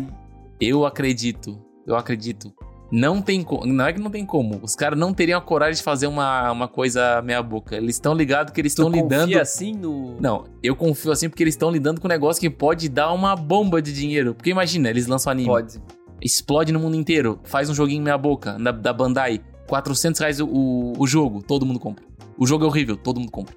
[0.05, 0.26] ai.
[0.61, 2.53] Eu acredito, eu acredito.
[2.91, 3.67] Não tem como.
[3.67, 4.61] Não é que não tem como.
[4.63, 7.77] Os caras não teriam a coragem de fazer uma, uma coisa meia-boca.
[7.77, 9.37] Eles estão ligados que eles estão lidando.
[9.39, 10.21] assim no.
[10.21, 13.35] Não, eu confio assim porque eles estão lidando com um negócio que pode dar uma
[13.35, 14.35] bomba de dinheiro.
[14.35, 15.49] Porque imagina, eles lançam anime.
[15.49, 15.83] Pode.
[16.23, 17.41] Explode no mundo inteiro.
[17.43, 19.41] Faz um joguinho meia-boca da, da Bandai.
[19.67, 22.05] 400 reais o, o, o jogo, todo mundo compra.
[22.39, 23.55] O jogo é horrível, todo mundo compra.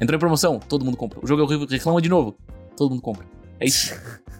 [0.00, 1.20] Entrou em promoção, todo mundo compra.
[1.22, 2.36] O jogo é horrível, reclama de novo,
[2.76, 3.24] todo mundo compra.
[3.60, 3.94] É isso.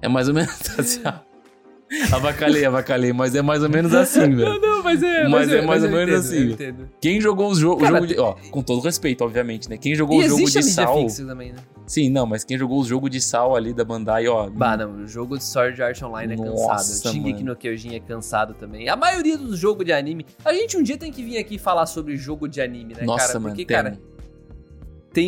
[0.00, 1.02] É mais ou menos assim.
[2.12, 4.44] Avacalhei, avacalhei, mas é mais ou menos assim, velho.
[4.44, 5.22] Não, não, mas é.
[5.22, 6.56] Mas, mas é, é mais ou menos assim.
[7.00, 8.18] Quem jogou o jogo, Cara, o jogo de.
[8.18, 9.78] Ó, com todo respeito, obviamente, né?
[9.78, 11.06] Quem jogou o jogo de sal.
[11.06, 11.58] Também, né?
[11.86, 14.50] Sim, não, mas quem jogou o jogo de sal ali da Bandai, ó.
[14.50, 17.08] Bah, não, o jogo de Sword Art Online é cansado.
[17.08, 18.90] O Shingeki no Kyojin é cansado também.
[18.90, 20.26] A maioria dos jogos de anime.
[20.44, 23.28] A gente um dia tem que vir aqui falar sobre jogo de anime, né, Nossa,
[23.28, 23.40] cara?
[23.40, 24.17] Porque, mano, cara tem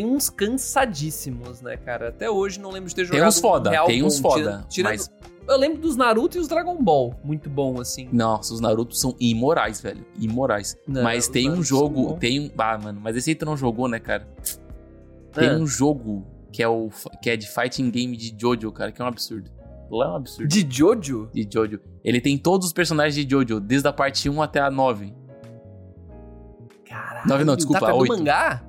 [0.04, 2.08] uns cansadíssimos, né, cara?
[2.08, 3.20] Até hoje não lembro de ter jogado.
[3.20, 4.64] Tem uns foda, Real tem uns foda.
[4.68, 5.10] Tirando, mas...
[5.48, 7.14] Eu lembro dos Naruto e os Dragon Ball.
[7.24, 8.08] Muito bom, assim.
[8.12, 10.06] Nossa, os Naruto são imorais, velho.
[10.18, 10.76] Imorais.
[10.86, 12.16] Não, mas tem Naruto um jogo.
[12.18, 12.50] Tem um.
[12.56, 14.28] Ah, mano, mas esse aí tu não jogou, né, cara?
[15.32, 15.54] Tem ah.
[15.54, 16.88] um jogo que é, o,
[17.22, 19.50] que é de fighting game de Jojo, cara, que é um absurdo.
[19.90, 20.48] Lá é um absurdo.
[20.48, 21.28] De Jojo?
[21.32, 21.80] De Jojo.
[22.04, 25.12] Ele tem todos os personagens de Jojo, desde a parte 1 até a 9.
[26.88, 27.28] Caralho.
[27.28, 28.08] 9 não, desculpa, tá a 8.
[28.08, 28.62] mangá?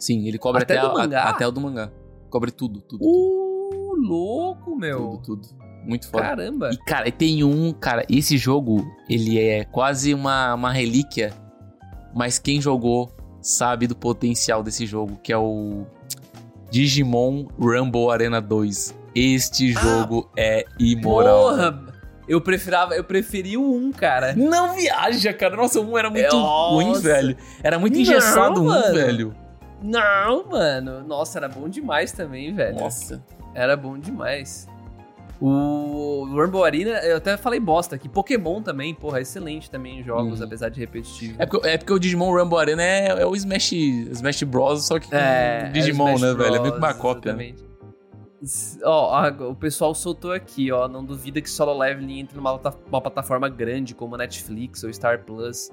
[0.00, 1.92] Sim, ele cobre até, até, o, a, até o do mangá.
[2.30, 3.04] Cobre tudo, tudo.
[3.04, 4.08] Uh, tudo.
[4.08, 5.20] louco, meu.
[5.22, 5.48] Tudo, tudo.
[5.84, 6.24] Muito foda.
[6.24, 6.70] Caramba.
[6.72, 11.32] E, cara, tem um, cara, esse jogo, ele é quase uma, uma relíquia,
[12.14, 15.84] mas quem jogou sabe do potencial desse jogo, que é o
[16.70, 18.94] Digimon Rumble Arena 2.
[19.14, 21.50] Este ah, jogo é imoral.
[21.50, 21.90] Porra!
[22.28, 24.34] Eu preferava, eu preferi o 1, cara.
[24.36, 25.56] Não viaja, cara.
[25.56, 26.74] Nossa, o 1 era muito Nossa.
[26.74, 27.36] ruim, velho.
[27.60, 29.34] Era muito engessado o 1, velho.
[29.82, 31.02] Não, mano.
[31.02, 32.78] Nossa, era bom demais também, velho.
[32.78, 33.22] Nossa.
[33.54, 34.68] Era bom demais.
[35.40, 38.10] O Rumble Arena, eu até falei bosta aqui.
[38.10, 40.46] Pokémon também, porra, excelente também em jogos, uhum.
[40.46, 41.36] apesar de repetitivo.
[41.38, 44.98] É porque, é porque o Digimon Rumble Arena é, é o Smash, Smash Bros, só
[44.98, 46.56] que com é, Digimon, é né, Bros, velho?
[46.56, 47.32] É meio que uma cópia.
[47.32, 47.44] Né?
[47.44, 47.62] Exatamente.
[47.62, 47.70] Né?
[48.84, 50.86] Ó, o pessoal soltou aqui, ó.
[50.88, 55.70] Não duvida que Solo Leveling entre numa uma plataforma grande como Netflix ou Star Plus.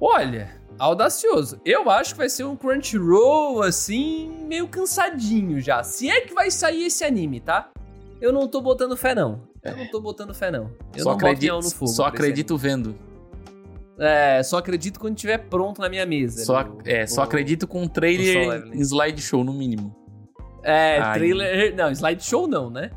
[0.00, 1.60] Olha, audacioso.
[1.64, 5.82] Eu acho que vai ser um Crunchyroll, assim, meio cansadinho já.
[5.82, 7.70] Se é que vai sair esse anime, tá?
[8.20, 9.40] Eu não tô botando fé, não.
[9.62, 10.70] Eu não tô botando fé, não.
[10.96, 11.90] Eu só não acredito, no fogo.
[11.90, 12.94] Só acredito vendo.
[13.98, 16.44] É, só acredito quando estiver pronto na minha mesa.
[16.44, 19.94] Só, no, é, no, só acredito com um trailer em slideshow, no mínimo.
[20.62, 21.18] É, Ai.
[21.18, 21.74] trailer...
[21.74, 22.90] Não, slideshow não, né?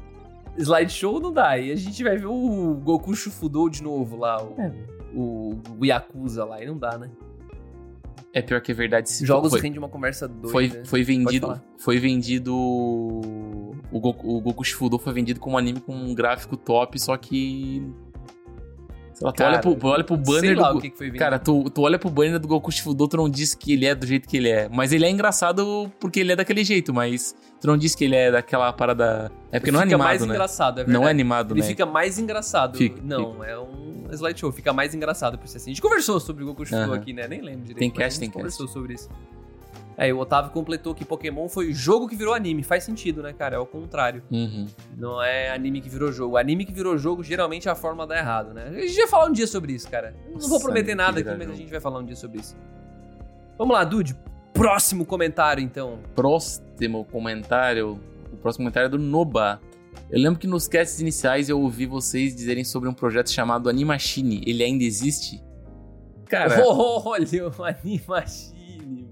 [0.58, 1.58] Slideshow não dá.
[1.58, 4.74] E a gente vai ver o Goku Shufudou de novo lá, o, é.
[5.14, 7.10] o, o Yakuza lá, e não dá, né?
[8.34, 9.10] É pior que é verdade.
[9.26, 10.50] Jogos foi, rende uma conversa doida.
[10.50, 11.62] Foi, foi vendido.
[11.78, 12.56] Foi vendido.
[12.56, 17.18] O Goku, o Goku Shifudo foi vendido como um anime com um gráfico top, só
[17.18, 17.86] que.
[19.22, 20.64] Lá, tu Cara, olha pro, olha pro banner do.
[20.64, 20.90] o que.
[21.12, 23.94] Cara, tu, tu olha pro banner do Goku Shifudo, tu não diz que ele é
[23.94, 24.68] do jeito que ele é.
[24.70, 28.16] Mas ele é engraçado porque ele é daquele jeito, mas tu não diz que ele
[28.16, 29.32] é daquela parada.
[29.52, 30.28] É porque não é fica animado, mais né?
[30.28, 31.00] engraçado, é verdade.
[31.00, 31.68] Não é animado, Ele né?
[31.68, 32.78] fica mais engraçado.
[32.78, 34.52] Fica, não, é um slideshow.
[34.52, 35.72] Fica mais engraçado por ser assim.
[35.72, 36.96] A gente conversou sobre o Goku Shifudo Aham.
[36.96, 37.28] aqui, né?
[37.28, 37.78] Nem lembro direito.
[37.80, 38.58] Tem mas cast, a tem gente cast.
[38.58, 39.10] conversou sobre isso.
[40.02, 42.64] É, e o Otávio completou que Pokémon foi o jogo que virou anime.
[42.64, 43.58] Faz sentido, né, cara?
[43.58, 44.24] É o contrário.
[44.32, 44.66] Uhum.
[44.98, 46.38] Não é anime que virou jogo.
[46.38, 48.66] Anime que virou jogo, geralmente a forma dá errado, né?
[48.70, 50.16] A gente vai falar um dia sobre isso, cara.
[50.26, 52.58] Eu não vou prometer nada aqui, mas a gente vai falar um dia sobre isso.
[53.60, 54.18] Vamos lá, Dude.
[54.54, 56.00] Próximo comentário, então.
[56.16, 58.00] Próximo comentário.
[58.34, 59.62] O próximo comentário é do Noba.
[60.10, 64.42] Eu lembro que nos casts iniciais eu ouvi vocês dizerem sobre um projeto chamado Animachine.
[64.48, 65.44] Ele ainda existe?
[66.26, 68.61] Cara, Olha o Animachine.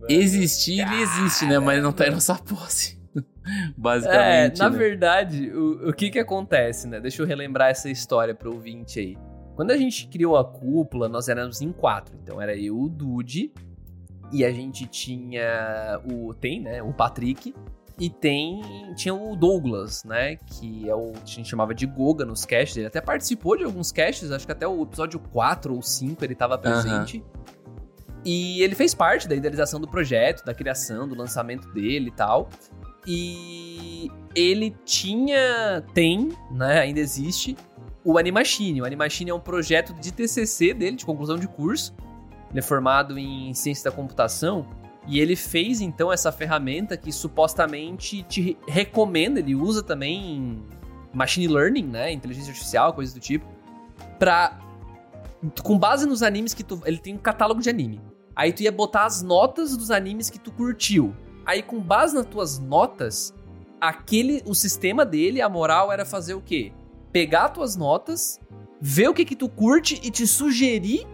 [0.07, 1.59] Existir ele existe, né?
[1.59, 2.99] Mas ele não tá em nossa posse.
[3.49, 4.59] É, Basicamente.
[4.59, 4.77] na né?
[4.77, 6.99] verdade, o, o que que acontece, né?
[6.99, 9.17] Deixa eu relembrar essa história pro ouvinte aí.
[9.55, 12.15] Quando a gente criou a cúpula, nós éramos em quatro.
[12.21, 13.51] Então era eu, o Dude,
[14.31, 16.33] e a gente tinha o...
[16.33, 16.81] Tem, né?
[16.83, 17.53] O Patrick.
[17.99, 18.61] E tem...
[18.95, 20.35] Tinha o Douglas, né?
[20.35, 21.11] Que é o...
[21.11, 22.77] A gente chamava de Goga nos casts.
[22.77, 24.31] Ele até participou de alguns casts.
[24.31, 27.23] Acho que até o episódio 4 ou 5 ele tava presente.
[28.25, 32.49] E ele fez parte da idealização do projeto, da criação, do lançamento dele e tal.
[33.07, 37.55] E ele tinha, tem, né, ainda existe,
[38.03, 38.81] o Animachine.
[38.81, 41.95] O Animachine é um projeto de TCC dele, de conclusão de curso.
[42.49, 44.67] Ele é formado em ciência da computação
[45.07, 50.63] e ele fez então essa ferramenta que supostamente te recomenda, ele usa também
[51.13, 53.45] machine learning, né, inteligência artificial, coisas do tipo,
[54.17, 54.59] pra
[55.63, 58.01] com base nos animes que tu, ele tem um catálogo de anime.
[58.39, 61.13] Aí tu ia botar as notas dos animes que tu curtiu.
[61.45, 63.33] Aí com base nas tuas notas,
[63.81, 66.71] aquele o sistema dele, a moral era fazer o quê?
[67.11, 68.39] Pegar tuas notas,
[68.79, 71.05] ver o que que tu curte e te sugerir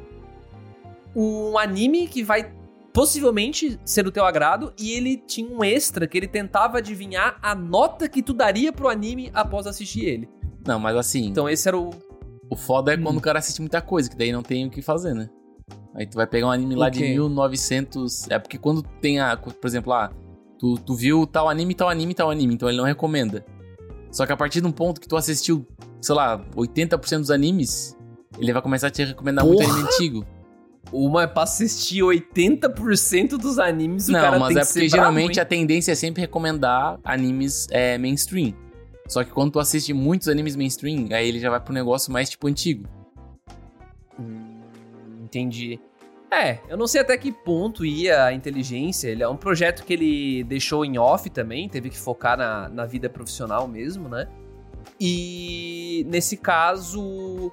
[1.16, 2.54] um anime que vai
[2.94, 7.56] possivelmente ser do teu agrado e ele tinha um extra que ele tentava adivinhar a
[7.56, 10.30] nota que tu daria pro anime após assistir ele.
[10.64, 11.90] Não, mas assim, Então esse era o
[12.48, 13.18] o foda é quando Hum.
[13.18, 15.28] o cara assiste muita coisa, que daí não tem o que fazer, né?
[15.94, 17.10] Aí tu vai pegar um anime lá de quê?
[17.10, 18.30] 1900.
[18.30, 19.38] É porque quando tem a.
[19.38, 20.12] Por exemplo, ah,
[20.60, 23.46] tu, tu viu tal anime, tal anime, tal anime, então ele não recomenda.
[24.12, 25.66] Só que a partir de um ponto que tu assistiu,
[26.02, 27.98] sei lá, 80% dos animes,
[28.40, 29.74] ele vai começar a te recomendar muito Porra!
[29.74, 30.26] anime antigo.
[30.92, 34.80] Uma é pra assistir 80% dos animes, o não, cara mas tem é que porque
[34.80, 35.42] bravo, geralmente hein?
[35.42, 38.54] a tendência é sempre recomendar animes é, mainstream.
[39.08, 42.30] Só que quando tu assiste muitos animes mainstream, aí ele já vai pro negócio mais
[42.30, 42.88] tipo antigo.
[44.20, 44.55] Hum,
[45.26, 45.80] entendi.
[46.32, 49.10] É, eu não sei até que ponto ia a inteligência.
[49.10, 52.86] Ele é um projeto que ele deixou em off também, teve que focar na, na
[52.86, 54.28] vida profissional mesmo, né?
[55.00, 57.52] E nesse caso,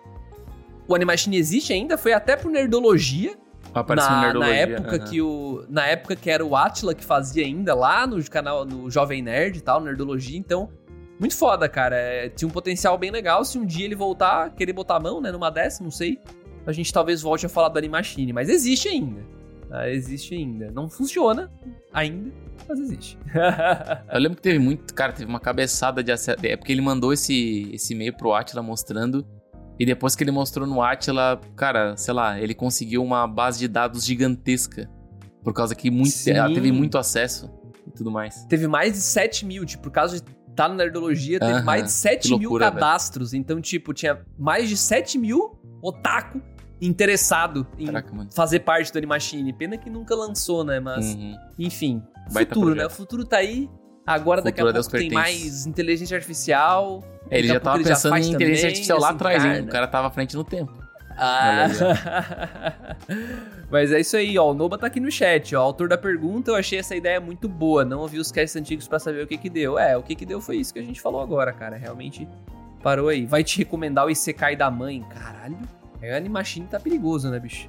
[0.86, 3.36] o Animation existe ainda, foi até pro Nerdologia,
[3.74, 5.04] Apareceu na, no na Nerdologia, época aham.
[5.06, 8.90] que o na época que era o Atila que fazia ainda lá no canal no
[8.90, 10.68] Jovem Nerd e tal, Nerdologia, então
[11.18, 11.96] muito foda, cara.
[11.96, 13.44] É, tinha um potencial bem legal.
[13.44, 16.18] Se um dia ele voltar, querer botar a mão, né, numa dessa, não sei.
[16.66, 19.20] A gente talvez volte a falar do Animachine, mas existe ainda.
[19.68, 19.88] tá?
[19.90, 20.70] existe ainda.
[20.70, 21.50] Não funciona
[21.92, 22.30] ainda,
[22.68, 23.18] mas existe.
[24.12, 24.94] Eu lembro que teve muito.
[24.94, 26.38] Cara, teve uma cabeçada de acesso.
[26.44, 29.26] É porque ele mandou esse, esse e-mail pro Atila mostrando.
[29.78, 33.66] E depois que ele mostrou no Atila, cara, sei lá, ele conseguiu uma base de
[33.66, 34.88] dados gigantesca.
[35.42, 36.32] Por causa que muito, Sim.
[36.32, 37.50] ela teve muito acesso
[37.84, 38.44] e tudo mais.
[38.44, 41.84] teve mais de 7 mil, tipo, por causa de estar no Nerdologia, teve Aham, mais
[41.84, 43.34] de 7 que mil loucura, cadastros.
[43.34, 46.40] Então, tipo, tinha mais de 7 mil otaku
[46.86, 49.52] interessado em Caraca, fazer parte do Animachine.
[49.52, 50.80] Pena que nunca lançou, né?
[50.80, 51.36] Mas, Uhum.
[51.58, 52.02] enfim.
[52.32, 52.78] Baita futuro, projeto.
[52.78, 52.86] né?
[52.86, 53.70] O futuro tá aí.
[54.06, 55.14] Agora, daqui a Deus pouco, tem pertence.
[55.44, 57.02] mais inteligência artificial.
[57.30, 59.44] É, ele já tava ele já pensando faz em inteligência também, artificial lá assim, atrás,
[59.44, 59.60] hein?
[59.62, 60.72] O cara tava à frente no tempo.
[61.16, 61.66] Ah.
[63.70, 64.50] Mas é isso aí, ó.
[64.50, 65.62] O Noba tá aqui no chat, ó.
[65.62, 67.84] Autor da pergunta, eu achei essa ideia muito boa.
[67.84, 69.78] Não ouvi os casts antigos pra saber o que que deu.
[69.78, 71.76] É, o que que deu foi isso que a gente falou agora, cara.
[71.76, 72.28] Realmente
[72.82, 73.24] parou aí.
[73.24, 75.02] Vai te recomendar o Isekai da mãe.
[75.08, 75.58] Caralho.
[76.02, 77.68] É, Animachine tá perigoso, né, bicho?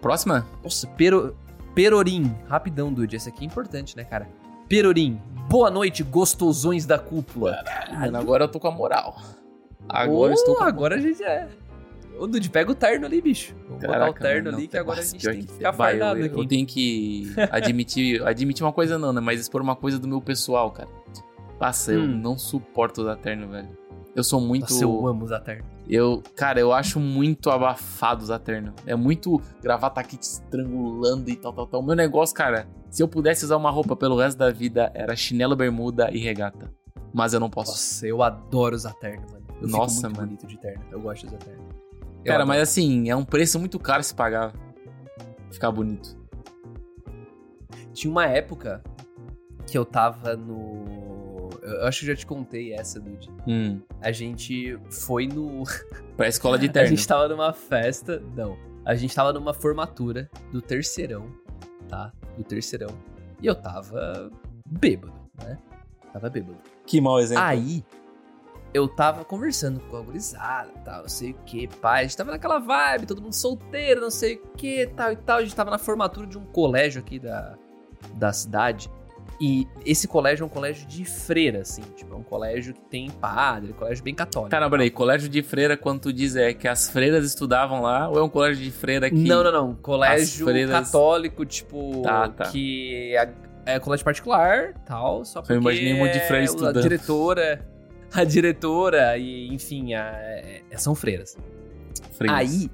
[0.00, 0.46] Próxima?
[0.62, 1.36] Nossa, pero...
[1.74, 2.34] Perorim.
[2.48, 3.14] Rapidão, dude.
[3.16, 4.28] Esse aqui é importante, né, cara?
[4.68, 5.20] Perorim.
[5.48, 7.64] Boa noite, gostosões da cúpula.
[7.92, 9.20] Mano, agora eu tô com a moral.
[9.88, 11.48] Agora eu estou com a Agora a gente é.
[12.18, 13.54] Ô, Dude, pega o terno ali, bicho.
[13.66, 15.70] Vamos botar o Caraca, terno mano, ali não, que agora a gente tem que ficar
[15.70, 16.38] vai, fardado eu, aqui.
[16.38, 19.20] eu tenho que admitir, admitir uma coisa não, né?
[19.20, 20.88] Mas expor uma coisa do meu pessoal, cara.
[21.58, 22.06] Passa, eu Hum.
[22.20, 23.68] não suporto usar terno, velho.
[24.14, 24.62] Eu sou muito.
[24.62, 25.64] Nossa, eu amo usar terno.
[25.92, 28.72] Eu, cara, eu acho muito abafado usar terno.
[28.86, 31.80] É muito gravata aqui te estrangulando e tal, tal, tal.
[31.80, 35.16] O meu negócio, cara, se eu pudesse usar uma roupa pelo resto da vida, era
[35.16, 36.72] chinelo, bermuda e regata.
[37.12, 37.72] Mas eu não posso.
[37.72, 39.44] Nossa, eu adoro usar terno, mano.
[39.60, 40.26] Eu Nossa, mano.
[40.28, 40.84] bonito de terno.
[40.92, 41.64] Eu gosto de usar terno.
[42.18, 42.48] Eu Cara, adoro.
[42.48, 44.52] mas assim, é um preço muito caro se pagar.
[45.50, 46.16] Ficar bonito.
[47.92, 48.80] Tinha uma época
[49.66, 51.09] que eu tava no.
[51.72, 53.28] Eu acho que eu já te contei essa, Dude.
[53.46, 53.80] Hum.
[54.00, 55.64] A gente foi no.
[56.16, 56.88] Pra escola de A terno.
[56.88, 58.22] gente tava numa festa.
[58.36, 58.56] Não.
[58.84, 61.30] A gente tava numa formatura do terceirão,
[61.88, 62.12] tá?
[62.36, 62.90] Do terceirão.
[63.40, 64.30] E eu tava
[64.66, 65.58] bêbado, né?
[66.12, 66.58] Tava bêbado.
[66.86, 67.44] Que mau exemplo.
[67.44, 67.84] Aí,
[68.72, 72.00] eu tava conversando com a gurizada, tal, não sei o que, pai.
[72.00, 75.38] A gente tava naquela vibe, todo mundo solteiro, não sei o que, tal e tal.
[75.38, 77.56] A gente tava na formatura de um colégio aqui da,
[78.14, 78.90] da cidade.
[79.42, 81.80] E esse colégio é um colégio de freira, assim.
[81.96, 84.50] Tipo, é um colégio que tem padre, um colégio bem católico.
[84.50, 84.90] Tá, não, peraí.
[84.90, 88.28] Colégio de freira, quando tu diz é que as freiras estudavam lá, ou é um
[88.28, 89.16] colégio de freira que...
[89.16, 89.74] Não, não, não.
[89.76, 92.02] Colégio freiras- católico, tipo.
[92.02, 92.44] Tá, tá.
[92.50, 93.32] Que é,
[93.64, 95.24] é colégio particular, tal.
[95.24, 95.54] Só porque.
[95.54, 96.82] Eu imaginei um monte de freira a estudando.
[96.82, 97.66] diretora.
[98.12, 101.38] A diretora e, enfim, a- é- são freiras.
[102.12, 102.38] Freiras.
[102.38, 102.70] Aí,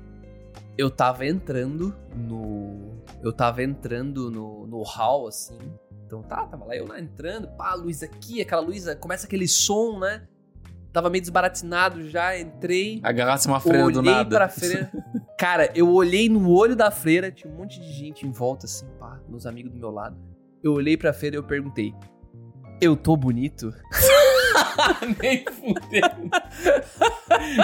[0.76, 2.96] eu tava entrando no.
[3.22, 5.58] Eu tava entrando no, no hall, assim.
[6.06, 9.48] Então tá, tava lá eu lá entrando, pá, a luz aqui, aquela luz, começa aquele
[9.48, 10.22] som, né?
[10.92, 13.00] Tava meio desbaratinado já, entrei.
[13.02, 14.36] Agarrasse uma freira do olhei nada.
[14.36, 14.90] pra freira.
[15.36, 18.86] Cara, eu olhei no olho da freira, tinha um monte de gente em volta, assim,
[18.98, 20.16] pá, meus amigos do meu lado.
[20.62, 21.92] Eu olhei pra freira e eu perguntei:
[22.80, 23.74] Eu tô bonito?
[25.22, 26.02] Nem fudeu.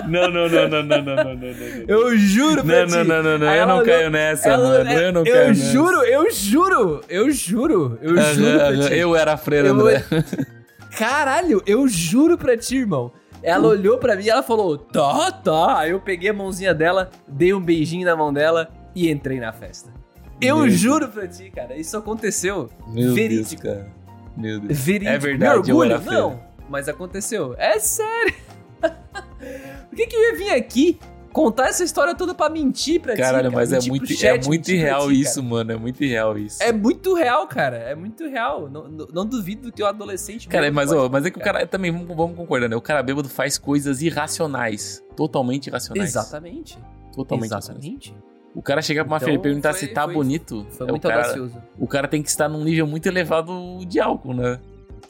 [0.09, 2.93] Não, não, não, não, não, não, não, não, Eu juro pra não, ti.
[2.93, 4.91] Não, não, não, não, eu não caio nessa, ela, mano.
[4.91, 8.95] Eu não caio Eu juro, eu juro, eu juro, eu juro pra ti.
[8.95, 10.05] Eu era a freira, eu, André.
[10.97, 13.13] Caralho, eu juro pra ti, irmão.
[13.43, 13.71] Ela hum.
[13.71, 15.79] olhou pra mim e ela falou, tá, tá.
[15.79, 19.53] Aí eu peguei a mãozinha dela, dei um beijinho na mão dela e entrei na
[19.53, 19.91] festa.
[20.41, 22.69] Eu Meu juro pra ti, cara, isso aconteceu.
[22.89, 23.63] Meu Verídico.
[23.63, 23.93] Deus, cara.
[24.37, 24.79] Meu Deus.
[24.79, 25.13] Verídico.
[25.13, 26.21] É verdade, eu era feio.
[26.21, 26.41] Não,
[26.73, 27.55] mas aconteceu.
[27.59, 28.35] É sério.
[29.89, 30.99] Por que que eu ia vir aqui
[31.33, 33.55] contar essa história toda pra mentir pra ti, Caralho, cara?
[33.55, 35.73] mas é Mentir muito, chat, é muito irreal ti, isso, mano.
[35.73, 36.63] É muito irreal isso.
[36.63, 37.77] É muito real, cara.
[37.77, 38.69] É muito real.
[38.69, 40.49] Não, não, não duvido que o adolescente...
[40.49, 42.77] Cara, mas, pode- ó, mas é que o cara também, vamos, vamos concordar, né?
[42.77, 45.03] O cara bêbado faz coisas irracionais.
[45.17, 46.09] Totalmente irracionais.
[46.11, 46.79] Exatamente.
[47.15, 47.85] Totalmente irracionais.
[47.85, 48.15] Exatamente.
[48.55, 50.67] O cara chegar pra uma Então, filha e perguntar foi- se tá foi- bonito.
[50.71, 51.63] Foi é, muito o, cara, audacioso.
[51.79, 54.61] o cara tem que estar num nível muito elevado de álcool, né?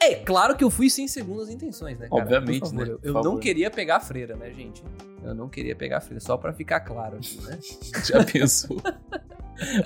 [0.03, 2.21] É, claro que eu fui sem segundas intenções, né, cara?
[2.23, 2.93] Obviamente, Por favor, né?
[3.03, 4.83] Eu, eu não queria pegar a freira, né, gente?
[5.23, 7.57] Eu não queria pegar a freira, só pra ficar claro aqui, né?
[8.03, 8.77] Já pensou?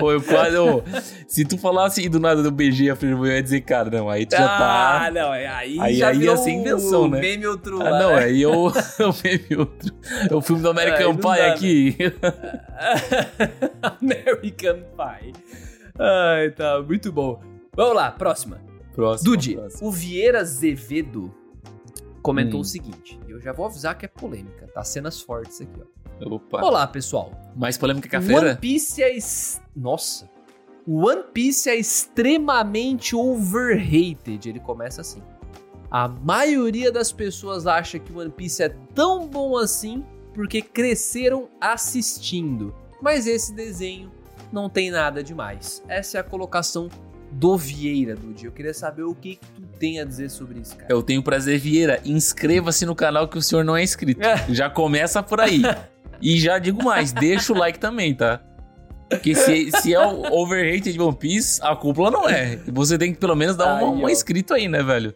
[0.02, 0.58] Ô, eu quase.
[0.58, 0.82] ô,
[1.28, 4.26] se tu falasse do nada do BG, a freira eu ia dizer, cara, não, aí
[4.26, 5.12] tu já ah, tá.
[5.12, 5.46] não, aí,
[5.80, 7.20] Aí- já aí ia ser invenção, o né?
[7.20, 8.24] meme outro Ah, lá, não, né?
[8.24, 8.52] aí eu.
[8.98, 9.94] Eu meme outro.
[10.32, 11.98] É o filme do American Pie dá, aqui.
[14.02, 15.34] American Pie.
[16.00, 17.40] Ai, tá, muito bom.
[17.76, 18.60] Vamos lá, próxima.
[18.98, 19.30] Próximo.
[19.30, 19.88] Dude, próximo.
[19.88, 21.32] o Vieira Azevedo
[22.24, 22.64] comentou Hum.
[22.64, 24.84] o seguinte, e eu já vou avisar que é polêmica, tá?
[24.84, 26.36] Cenas fortes aqui, ó.
[26.36, 26.66] Opa.
[26.66, 27.32] Olá, pessoal.
[27.56, 28.56] Mais polêmica que a One feira?
[28.56, 29.16] Piece é.
[29.16, 30.28] es- Nossa.
[30.88, 34.50] One Piece é extremamente overrated.
[34.50, 35.22] Ele começa assim.
[35.92, 42.74] A maioria das pessoas acha que One Piece é tão bom assim porque cresceram assistindo.
[43.00, 44.12] Mas esse desenho
[44.52, 45.84] não tem nada demais.
[45.88, 46.90] Essa é a colocação
[47.32, 48.46] do Vieira, Dude.
[48.46, 50.92] Eu queria saber o que, que tu tem a dizer sobre isso, cara.
[50.92, 52.00] Eu tenho prazer, Vieira.
[52.06, 54.22] Inscreva-se no canal que o senhor não é inscrito.
[54.50, 55.62] Já começa por aí.
[56.22, 58.42] E já digo mais, deixa o like também, tá?
[59.10, 62.58] Porque se, se é o overrated de One Piece, a cúpula não é.
[62.68, 64.10] Você tem que pelo menos dar um, um ó.
[64.10, 65.14] inscrito aí, né, velho?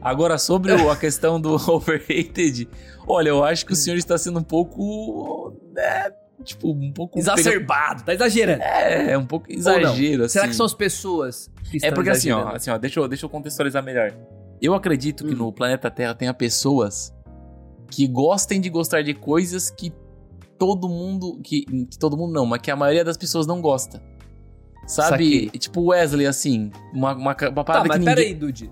[0.00, 2.68] Agora, sobre o- a questão do overrated,
[3.06, 5.56] olha, eu acho que o senhor está sendo um pouco.
[5.74, 6.10] né,
[6.42, 7.18] tipo, um pouco.
[7.18, 8.62] Exacerbado, tá exagerando.
[8.62, 10.32] É, é um pouco exagero, assim.
[10.34, 13.08] Será que são as pessoas que estão É porque assim, ó, assim, ó deixa, eu,
[13.08, 14.12] deixa eu contextualizar melhor.
[14.60, 15.38] Eu acredito que Hum.
[15.38, 17.12] no planeta Terra tenha pessoas
[17.90, 19.92] que gostem de gostar de coisas que
[20.58, 21.40] todo mundo.
[21.42, 24.00] Que, que todo mundo não, mas que a maioria das pessoas não gosta.
[24.86, 25.48] Sabe?
[25.50, 26.70] Tipo Wesley, assim.
[26.92, 28.26] Uma, uma, uma Tá, parada mas que ninguém.
[28.26, 28.70] aí, Dude.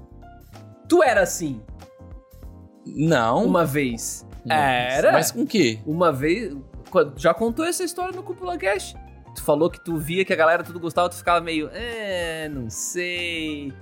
[0.89, 1.61] Tu era assim,
[2.87, 3.45] Não.
[3.45, 4.27] uma vez.
[4.49, 5.13] Era?
[5.13, 5.79] Mas com o quê?
[5.87, 6.57] Uma vez.
[7.17, 8.97] Já contou essa história no Cúpula Cast.
[9.35, 11.71] Tu falou que tu via que a galera tudo gostava, tu ficava meio.
[11.73, 13.73] É, não sei.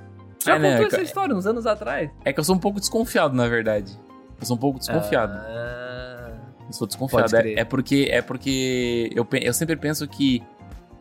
[0.45, 2.11] Já É, né, contou essa ca- história uns anos atrás.
[2.25, 3.99] É que eu sou um pouco desconfiado, na verdade.
[4.41, 5.33] Eu sou um pouco desconfiado.
[5.35, 6.33] Ah,
[6.67, 7.35] Eu sou desconfiado.
[7.35, 10.43] É, é porque, é porque eu, eu sempre penso que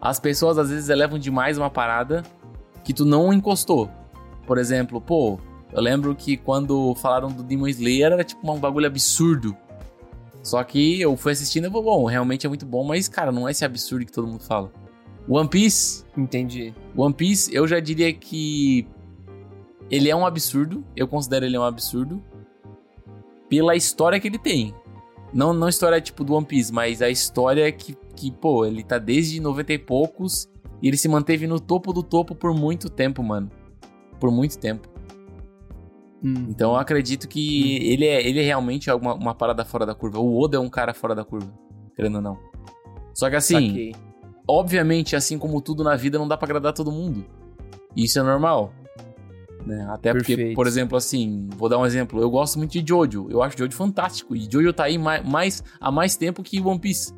[0.02, 2.24] as pessoas às vezes elevam demais uma parada
[2.84, 3.90] que tu não encostou.
[4.46, 5.38] Por exemplo, pô,
[5.74, 9.56] eu lembro que quando falaram do Demon Slayer era tipo um bagulho absurdo.
[10.48, 13.50] Só que eu fui assistindo e vou, bom, realmente é muito bom, mas cara, não
[13.50, 14.72] é esse absurdo que todo mundo fala.
[15.28, 16.74] One Piece, entendi.
[16.96, 18.88] One Piece, eu já diria que
[19.92, 22.24] ele é um absurdo, eu considero ele um absurdo
[23.50, 24.74] pela história que ele tem.
[25.34, 28.98] Não, não história tipo do One Piece, mas a história que, que, pô, ele tá
[28.98, 30.50] desde 90 e poucos
[30.82, 33.52] e ele se manteve no topo do topo por muito tempo, mano.
[34.18, 34.88] Por muito tempo.
[36.24, 36.48] Hum.
[36.50, 40.20] Então eu acredito que ele é, ele é realmente uma, uma parada fora da curva.
[40.20, 41.52] O Oda é um cara fora da curva,
[41.96, 42.38] querendo ou não.
[43.14, 43.96] Só que assim, Saquei.
[44.48, 47.26] obviamente, assim como tudo na vida, não dá pra agradar todo mundo.
[47.96, 48.74] Isso é normal.
[49.66, 49.86] Né?
[49.90, 50.56] Até porque, Perfeito.
[50.56, 52.22] por exemplo, assim, vou dar um exemplo.
[52.22, 53.28] Eu gosto muito de Jojo.
[53.30, 54.36] Eu acho Jojo fantástico.
[54.36, 57.14] E Jojo tá aí mais, mais, há mais tempo que One Piece.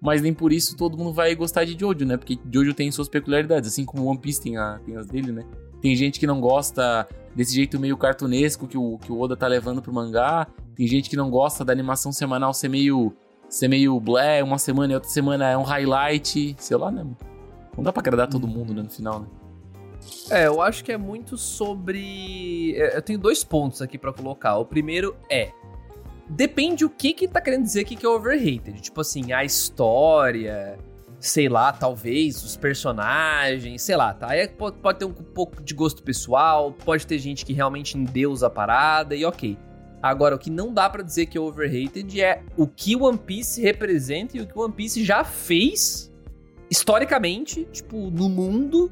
[0.00, 2.16] Mas nem por isso todo mundo vai gostar de Jojo, né?
[2.16, 5.44] Porque Jojo tem suas peculiaridades, assim como One Piece tem, a, tem as dele, né?
[5.82, 9.46] Tem gente que não gosta desse jeito meio cartunesco que o, que o Oda tá
[9.46, 10.46] levando pro mangá.
[10.76, 13.12] Tem gente que não gosta da animação semanal ser meio.
[13.48, 16.54] ser meio blé, uma semana e outra semana é um highlight.
[16.58, 17.04] Sei lá, né?
[17.76, 19.26] Não dá pra agradar todo mundo, né, no final, né?
[20.30, 22.74] É, eu acho que é muito sobre.
[22.76, 24.56] é, Eu tenho dois pontos aqui pra colocar.
[24.58, 25.50] O primeiro é.
[26.28, 28.80] Depende o que que tá querendo dizer aqui que é overrated.
[28.80, 30.78] Tipo assim, a história,
[31.22, 34.30] sei lá, talvez, os personagens, sei lá, tá?
[34.30, 38.48] Aí pode, pode ter um pouco de gosto pessoal, pode ter gente que realmente endeusa
[38.48, 39.56] a parada e ok.
[40.02, 43.62] Agora, o que não dá pra dizer que é overrated é o que One Piece
[43.62, 46.12] representa e o que One Piece já fez
[46.68, 48.90] historicamente, tipo, no mundo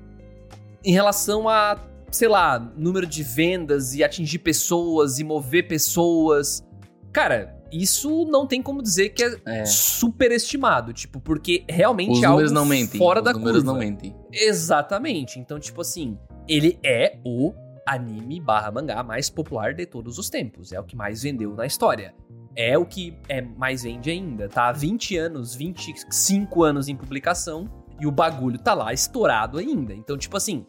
[0.85, 1.81] em relação a,
[2.13, 6.65] sei lá, número de vendas e atingir pessoas e mover pessoas.
[7.13, 9.65] Cara, isso não tem como dizer que é, É.
[9.65, 12.99] superestimado, tipo, porque realmente Os é algo não mentem.
[12.99, 13.73] fora Os da números curva.
[13.73, 14.15] não mentem.
[14.33, 15.39] Exatamente.
[15.39, 16.19] Então, tipo assim,
[16.49, 17.53] ele é o
[17.87, 20.73] anime barra mangá mais popular de todos os tempos.
[20.73, 22.15] É o que mais vendeu na história.
[22.57, 24.49] É o que é mais vende ainda.
[24.49, 27.69] Tá há 20 anos, 25 anos em publicação
[28.01, 29.95] e o bagulho tá lá estourado ainda.
[29.95, 30.67] Então, tipo assim,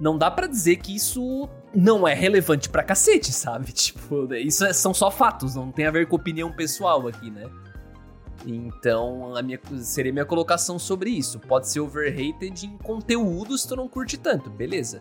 [0.00, 3.72] não dá pra dizer que isso não é relevante pra cacete, sabe?
[3.72, 7.48] Tipo, isso é- são só fatos, não tem a ver com opinião pessoal aqui, né?
[8.44, 11.38] Então, a minha, seria minha colocação sobre isso.
[11.38, 15.00] Pode ser overrated em conteúdo se tu não curte tanto, beleza.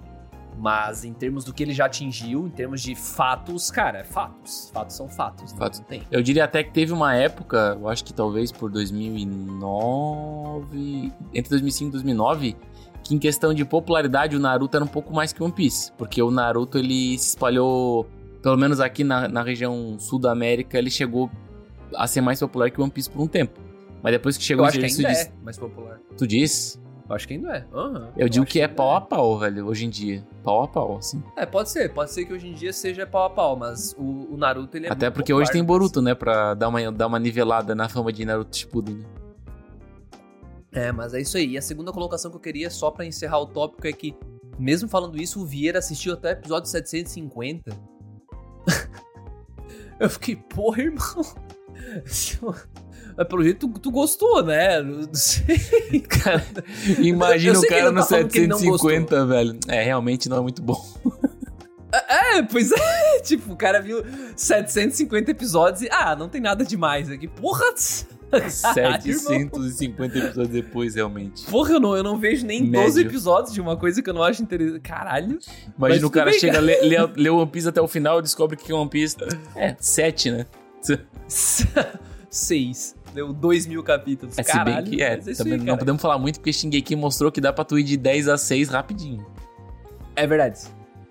[0.58, 4.70] Mas em termos do que ele já atingiu, em termos de fatos, cara, é fatos.
[4.72, 5.54] Fatos são fatos.
[5.54, 5.80] Fatos.
[5.80, 6.04] Não tem.
[6.12, 8.70] Eu diria até que teve uma época, eu acho que talvez por
[9.72, 12.56] 2009, entre 2005 e 2009,
[13.04, 16.22] que em questão de popularidade o Naruto era um pouco mais que One Piece, porque
[16.22, 18.06] o Naruto ele se espalhou,
[18.42, 21.30] pelo menos aqui na, na região sul da América, ele chegou
[21.96, 23.60] a ser mais popular que One Piece por um tempo.
[24.04, 26.00] Mas depois que chegou Eu o acho que ainda é mais popular.
[26.18, 26.80] Tu diz?
[27.08, 27.66] Eu acho que ainda é.
[27.74, 30.26] Aham, Eu digo acho que é pau a pau, velho, hoje em dia.
[30.44, 31.22] Pau a pau, assim.
[31.36, 31.94] É, pode ser.
[31.94, 34.88] Pode ser que hoje em dia seja pau a pau, mas o, o Naruto, ele
[34.88, 37.20] é Até muito porque popular, hoje tem mas- Boruto, né, pra dar uma, dar uma
[37.20, 39.06] nivelada na fama de Naruto Shippuden, né?
[40.74, 41.52] É, mas é isso aí.
[41.52, 44.16] E a segunda colocação que eu queria, só pra encerrar o tópico, é que,
[44.58, 47.78] mesmo falando isso, o Vieira assistiu até o episódio 750.
[50.00, 51.26] eu fiquei, porra, irmão.
[53.18, 54.82] Mas pelo jeito tu, tu gostou, né?
[54.82, 56.00] Não sei.
[56.08, 56.46] Cara,
[57.00, 59.60] imagina o cara no tá não 750, velho.
[59.68, 60.82] É, realmente não é muito bom.
[61.92, 63.20] É, pois é.
[63.20, 64.04] Tipo, o cara viu
[64.36, 67.28] 750 episódios e, ah, não tem nada demais aqui.
[67.28, 67.66] Porra!
[68.32, 69.20] Caralho, irmão.
[69.20, 71.46] 750 episódios depois, realmente.
[71.46, 72.86] Porra, eu não, eu não vejo nem Médio.
[72.86, 74.80] 12 episódios de uma coisa que eu não acho interessante.
[74.82, 75.40] Caralho.
[75.78, 76.66] Mas Imagina o tudo cara bem, chega, cara.
[76.66, 79.18] lê, lê, lê o One Piece até o final e descobre que é One Piece.
[79.56, 80.46] É, 7, né?
[82.30, 82.96] Seis.
[83.14, 84.38] Deu 2 mil capítulos.
[84.38, 84.86] É, se Caralho.
[84.88, 85.18] bem que é.
[85.18, 87.78] mas isso Também aí, não podemos falar muito porque Shingeki mostrou que dá pra tu
[87.78, 89.26] ir de 10 a 6 rapidinho.
[90.16, 90.62] É verdade.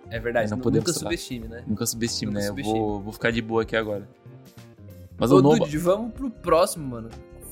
[0.08, 0.50] É verdade.
[0.50, 1.62] Não Não podemos Nunca subestime, né?
[1.66, 2.48] Nunca subestime, Nunca né?
[2.48, 2.78] subestime.
[2.78, 4.08] Eu vou, vou ficar de boa aqui agora.
[5.20, 7.10] Mas Ô, o Noba, Dude, vamos pro próximo, mano.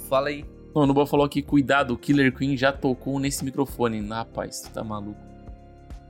[0.08, 0.42] Fala aí.
[0.72, 4.00] o Noba falou aqui, cuidado, o Killer Queen já tocou nesse microfone.
[4.08, 5.20] Rapaz, tu tá maluco.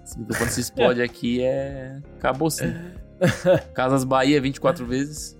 [0.05, 2.01] Esse microfone se explode aqui é...
[2.17, 2.73] Acabou sim.
[3.75, 5.37] Casas Bahia 24 vezes.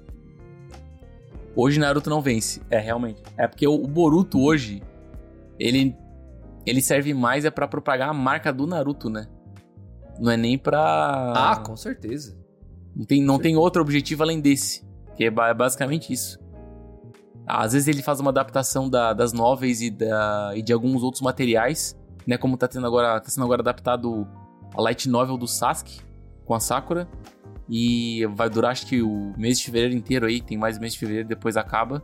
[1.55, 2.61] Hoje Naruto não vence.
[2.69, 3.23] É, realmente.
[3.37, 4.83] É porque o, Boruto hoje,
[5.59, 5.97] ele
[6.67, 9.27] ele serve mais é pra propagar a marca do Naruto, né?
[10.19, 11.33] Não é nem pra...
[11.35, 12.37] Ah, com certeza.
[12.95, 14.88] Não tem, não tem outro objetivo além desse.
[15.19, 16.39] Que é ba- basicamente isso.
[17.47, 21.21] Às vezes ele faz uma adaptação da- das novels e, da- e de alguns outros
[21.23, 22.37] materiais, né?
[22.39, 24.27] Como tá, tendo agora, tá sendo agora adaptado
[24.75, 26.01] a light novel do Sasuke
[26.45, 27.09] com a Sakura.
[27.69, 30.99] E vai durar acho que o mês de fevereiro inteiro aí, tem mais mês de
[30.99, 32.03] fevereiro, depois acaba.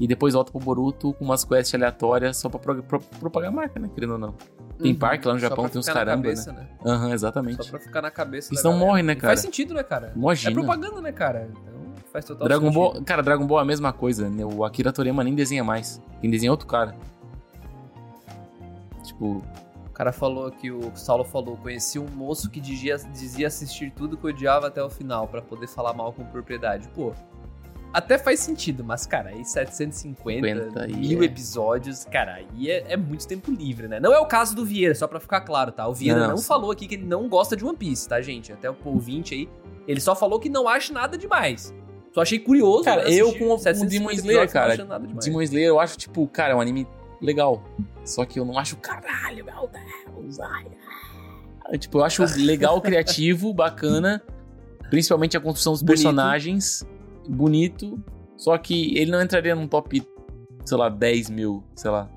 [0.00, 3.54] E depois volta pro Boruto com umas quests aleatórias só pra pro- pro- propagar a
[3.54, 3.90] marca, né?
[3.94, 4.34] Querendo ou não.
[4.78, 4.98] Tem Uhum.
[4.98, 6.68] parque lá no Japão, tem uns caramba, cabeça, né?
[6.84, 7.62] Aham, exatamente.
[7.64, 8.52] Só pra ficar na cabeça.
[8.52, 8.90] Isso da não galera.
[8.90, 9.28] morre, né, E cara?
[9.28, 10.12] Faz sentido, né, cara?
[10.16, 10.50] Imagina.
[10.50, 11.50] É propaganda, né, cara?
[12.12, 12.80] Faz total Dragon sentido.
[12.80, 14.44] Ball, cara, Dragon Ball é a mesma coisa, né?
[14.44, 16.00] O Akira Toriyama nem desenha mais.
[16.20, 16.94] Quem desenha é outro cara.
[19.02, 19.42] Tipo,
[19.86, 24.16] O cara falou aqui, o Saulo falou, conheci um moço que dizia, dizia assistir tudo
[24.16, 26.88] que odiava até o final, pra poder falar mal com propriedade.
[26.88, 27.12] Pô,
[27.92, 31.26] até faz sentido, mas, cara, aí 750 50 e mil é.
[31.26, 34.00] episódios, cara, aí é, é muito tempo livre, né?
[34.00, 35.86] Não é o caso do Vieira, só pra ficar claro, tá?
[35.86, 38.50] O Vieira Não, não, falou aqui que ele não gosta de One Piece, tá, gente?
[38.50, 39.48] Até o ouvinte aí,
[39.86, 41.74] ele só falou que não acha nada demais.
[42.12, 42.84] Só achei curioso.
[42.84, 44.76] Cara, né, eu com o 750 Demon Slayer, cara.
[45.22, 46.86] Demon Slayer, eu acho, tipo, cara, é um anime
[47.20, 47.62] legal.
[48.04, 49.70] Só que eu não acho, caralho, meu
[50.20, 50.66] Deus, ai,
[51.66, 51.78] ai.
[51.78, 54.22] Tipo, eu acho legal, criativo, bacana.
[54.90, 56.02] Principalmente a construção dos Bonito.
[56.02, 56.86] personagens.
[57.26, 57.98] Bonito.
[58.36, 60.06] Só que ele não entraria num top,
[60.66, 62.10] sei lá, 10 mil, sei lá.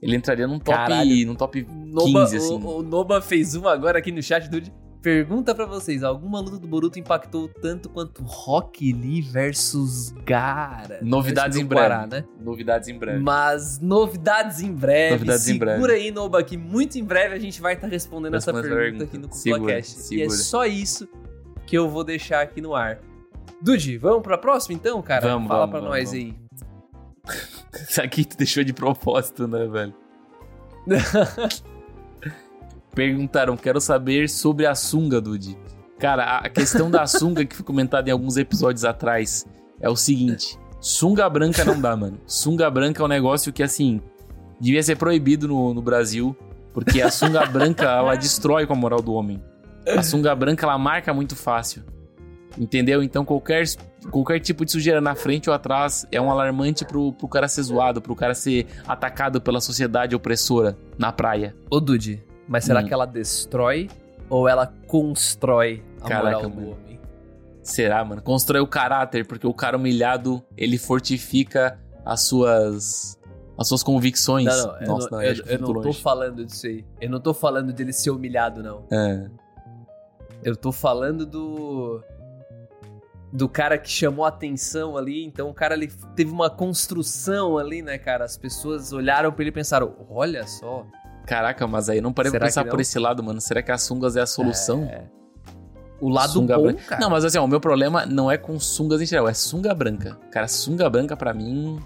[0.00, 1.26] Ele entraria num top, Caralho.
[1.26, 2.54] num top Noba, 15, assim.
[2.54, 4.72] o, o Noba fez uma agora aqui no chat, dude.
[5.02, 11.00] Pergunta pra vocês, alguma luta do Boruto impactou tanto quanto Rock Lee versus Gara?
[11.02, 11.88] Novidades em breve.
[11.88, 12.24] Guará, né?
[12.40, 13.18] Novidades em breve.
[13.20, 15.14] Mas novidades em breve.
[15.14, 15.92] Novidades em Segura breve.
[15.94, 19.10] aí, Noba, que muito em breve a gente vai estar respondendo essa Respondendo pergunta essa
[19.10, 19.58] aqui no pergunta.
[19.60, 20.14] CuplaCast.
[20.14, 21.08] E é só isso
[21.66, 23.00] que eu vou deixar aqui no ar.
[23.60, 25.20] Dude, vamos pra próxima então, cara?
[25.26, 26.26] Vamos, Fala vamos, pra vamos, nós vamos.
[26.26, 26.42] aí.
[27.88, 29.94] Isso aqui tu deixou de propósito, né, velho?
[32.94, 35.56] Perguntaram, quero saber sobre a sunga, Dude.
[35.98, 39.46] Cara, a questão da sunga que foi comentada em alguns episódios atrás
[39.80, 42.20] é o seguinte: sunga branca não dá, mano.
[42.26, 44.00] Sunga branca é um negócio que, assim,
[44.60, 46.36] devia ser proibido no, no Brasil,
[46.74, 49.42] porque a sunga branca, ela destrói com a moral do homem.
[49.88, 51.82] A sunga branca, ela marca muito fácil.
[52.58, 53.02] Entendeu?
[53.02, 53.64] Então, qualquer,
[54.10, 57.62] qualquer tipo de sujeira na frente ou atrás é um alarmante pro, pro cara ser
[57.62, 61.56] zoado, pro cara ser atacado pela sociedade opressora na praia.
[61.70, 62.86] Ô, Dude, mas será Hum.
[62.86, 63.88] que ela destrói
[64.28, 67.00] ou ela constrói a Caraca, moral do homem?
[67.62, 68.20] Será, mano?
[68.22, 73.18] Constrói o caráter, porque o cara humilhado, ele fortifica as suas
[73.56, 74.46] as suas convicções.
[74.46, 76.84] Não, não, eu Nossa, não, não, eu, eu fui não tô falando disso aí.
[77.00, 78.84] Eu não tô falando dele ser humilhado, não.
[78.90, 79.28] É.
[80.42, 82.02] Eu tô falando do.
[83.32, 85.24] Do cara que chamou a atenção ali.
[85.24, 85.86] Então o cara ele
[86.16, 88.24] teve uma construção ali, né, cara?
[88.24, 90.84] As pessoas olharam pra ele e pensaram: olha só.
[91.26, 93.40] Caraca, mas aí não parei pra pensar por esse lado, mano.
[93.40, 94.84] Será que as sungas é a solução?
[94.84, 95.04] É.
[96.00, 96.82] O lado Sunga bom, branca.
[96.84, 97.00] cara.
[97.00, 99.72] Não, mas assim, ó, o meu problema não é com sungas em geral, é sunga
[99.72, 100.18] branca.
[100.32, 101.80] Cara, sunga branca pra mim.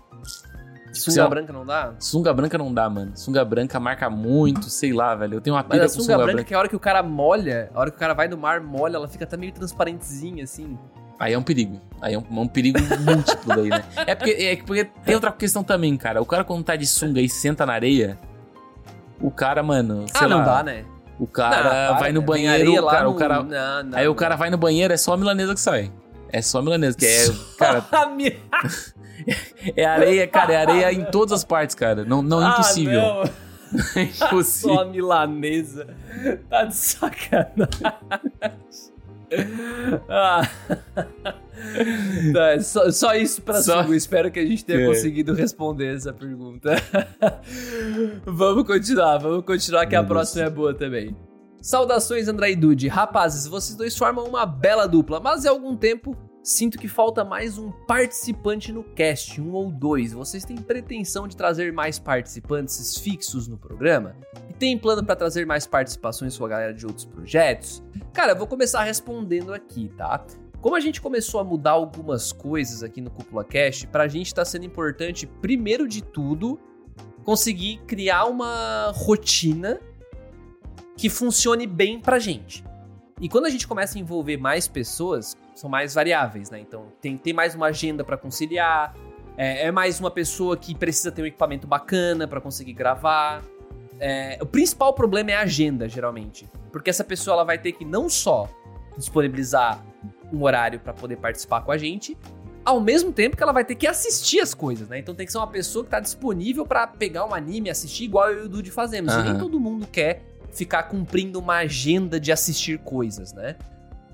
[0.90, 1.92] sunga branca não dá?
[1.98, 3.12] Sunga branca não dá, mano.
[3.14, 5.34] Sunga branca marca muito, sei lá, velho.
[5.34, 6.48] Eu tenho uma Mas pilha a com sunga, sunga branca, branca.
[6.48, 8.58] que a hora que o cara molha, a hora que o cara vai no mar,
[8.62, 10.78] molha, ela fica até meio transparentezinha, assim.
[11.18, 11.78] Aí é um perigo.
[12.00, 13.84] Aí é um, é um perigo múltiplo daí, né?
[14.06, 16.22] É porque, é porque tem outra questão também, cara.
[16.22, 18.18] O cara quando tá de sunga e senta na areia,
[19.20, 20.84] o cara, mano, sei ah, não lá, dá, né?
[21.18, 22.26] o cara Não, vai no né?
[22.26, 24.96] Banheiro, o cara, no- o cara, Não, não, aí o cara vai no banheiro, é
[24.96, 25.90] só a milanesa que sai.
[26.30, 28.08] É só a milanesa, que é, cara, Ah,
[29.76, 32.04] é areia, cara, é areia em todas as partes, cara.
[32.04, 33.00] Não, não Ah, impossível.
[33.00, 33.46] não.
[33.96, 34.74] É impossível.
[34.76, 35.88] Só a milanesa.
[36.48, 37.68] Tá de sacanagem.
[40.08, 40.42] ah.
[42.32, 43.94] Tá, é só, só isso pra Só- Sugo.
[43.94, 44.86] Espero que a gente tenha É.
[44.86, 46.70] conseguido responder essa pergunta.
[48.26, 50.18] vamos continuar, vamos continuar que a Meu Deus.
[50.18, 51.16] próxima é boa também.
[51.60, 52.86] Saudações, André e Dude.
[52.88, 57.58] Rapazes, vocês dois formam uma bela dupla, mas há algum tempo sinto que falta mais
[57.58, 60.12] um participante no cast, um ou dois.
[60.12, 64.14] Vocês têm pretensão de trazer mais participantes fixos no programa?
[64.48, 67.82] E tem plano pra trazer mais participações com a galera de outros projetos?
[68.12, 70.24] Cara, eu vou começar respondendo aqui, tá?
[70.60, 74.44] Como a gente começou a mudar algumas coisas aqui no Cúpula Cast, pra gente tá
[74.44, 76.58] sendo importante, primeiro de tudo,
[77.24, 79.80] conseguir criar uma rotina
[80.96, 82.64] que funcione bem pra gente.
[83.20, 86.60] E quando a gente começa a envolver mais pessoas, são mais variáveis, né?
[86.60, 88.94] Então tem, tem mais uma agenda pra conciliar,
[89.36, 93.42] é, é mais uma pessoa que precisa ter um equipamento bacana pra conseguir gravar.
[93.98, 96.46] É, o principal problema é a agenda, geralmente.
[96.70, 98.48] Porque essa pessoa ela vai ter que não só
[98.96, 99.84] disponibilizar
[100.32, 102.16] um horário pra poder participar com a gente,
[102.64, 104.98] ao mesmo tempo que ela vai ter que assistir as coisas, né?
[104.98, 108.04] Então tem que ser uma pessoa que tá disponível pra pegar um anime e assistir
[108.04, 109.14] igual eu e o Dude fazemos.
[109.14, 113.56] E nem todo mundo quer ficar cumprindo uma agenda de assistir coisas, né?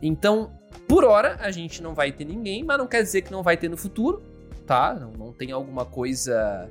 [0.03, 0.53] Então,
[0.89, 3.57] por hora, a gente não vai ter ninguém, mas não quer dizer que não vai
[3.57, 4.23] ter no futuro,
[4.67, 4.95] tá?
[4.95, 6.69] Não, não tem alguma coisa.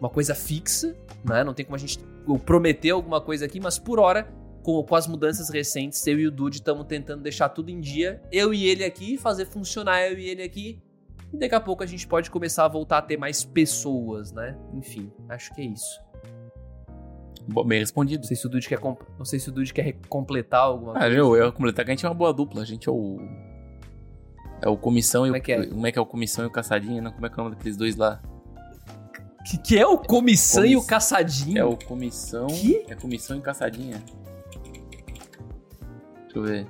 [0.00, 1.44] Uma coisa fixa, né?
[1.44, 1.98] Não tem como a gente
[2.44, 4.26] prometer alguma coisa aqui, mas por hora,
[4.62, 8.20] com, com as mudanças recentes, eu e o Dude estamos tentando deixar tudo em dia.
[8.30, 10.80] Eu e ele aqui, fazer funcionar eu e ele aqui.
[11.32, 14.56] E daqui a pouco a gente pode começar a voltar a ter mais pessoas, né?
[14.74, 16.00] Enfim, acho que é isso.
[17.48, 18.22] Bom, bem respondido.
[18.22, 20.92] Não sei se o Dude quer, comp- não sei se o Dude quer completar alguma
[20.96, 21.16] Ah, coisa.
[21.16, 22.62] eu, eu ia completar que a gente é uma boa dupla.
[22.62, 23.18] A gente é o.
[24.62, 25.42] É o comissão Como e é o.
[25.42, 25.66] que é?
[25.66, 27.00] Como é que é o comissão e o caçadinha?
[27.00, 28.20] Não, como é que é o nome daqueles dois lá?
[29.48, 31.58] Que, que é o comissão e o caçadinho?
[31.58, 32.46] É o comissão.
[32.48, 32.84] Que?
[32.88, 34.02] É comissão e caçadinha.
[36.34, 36.66] Deixa eu ver.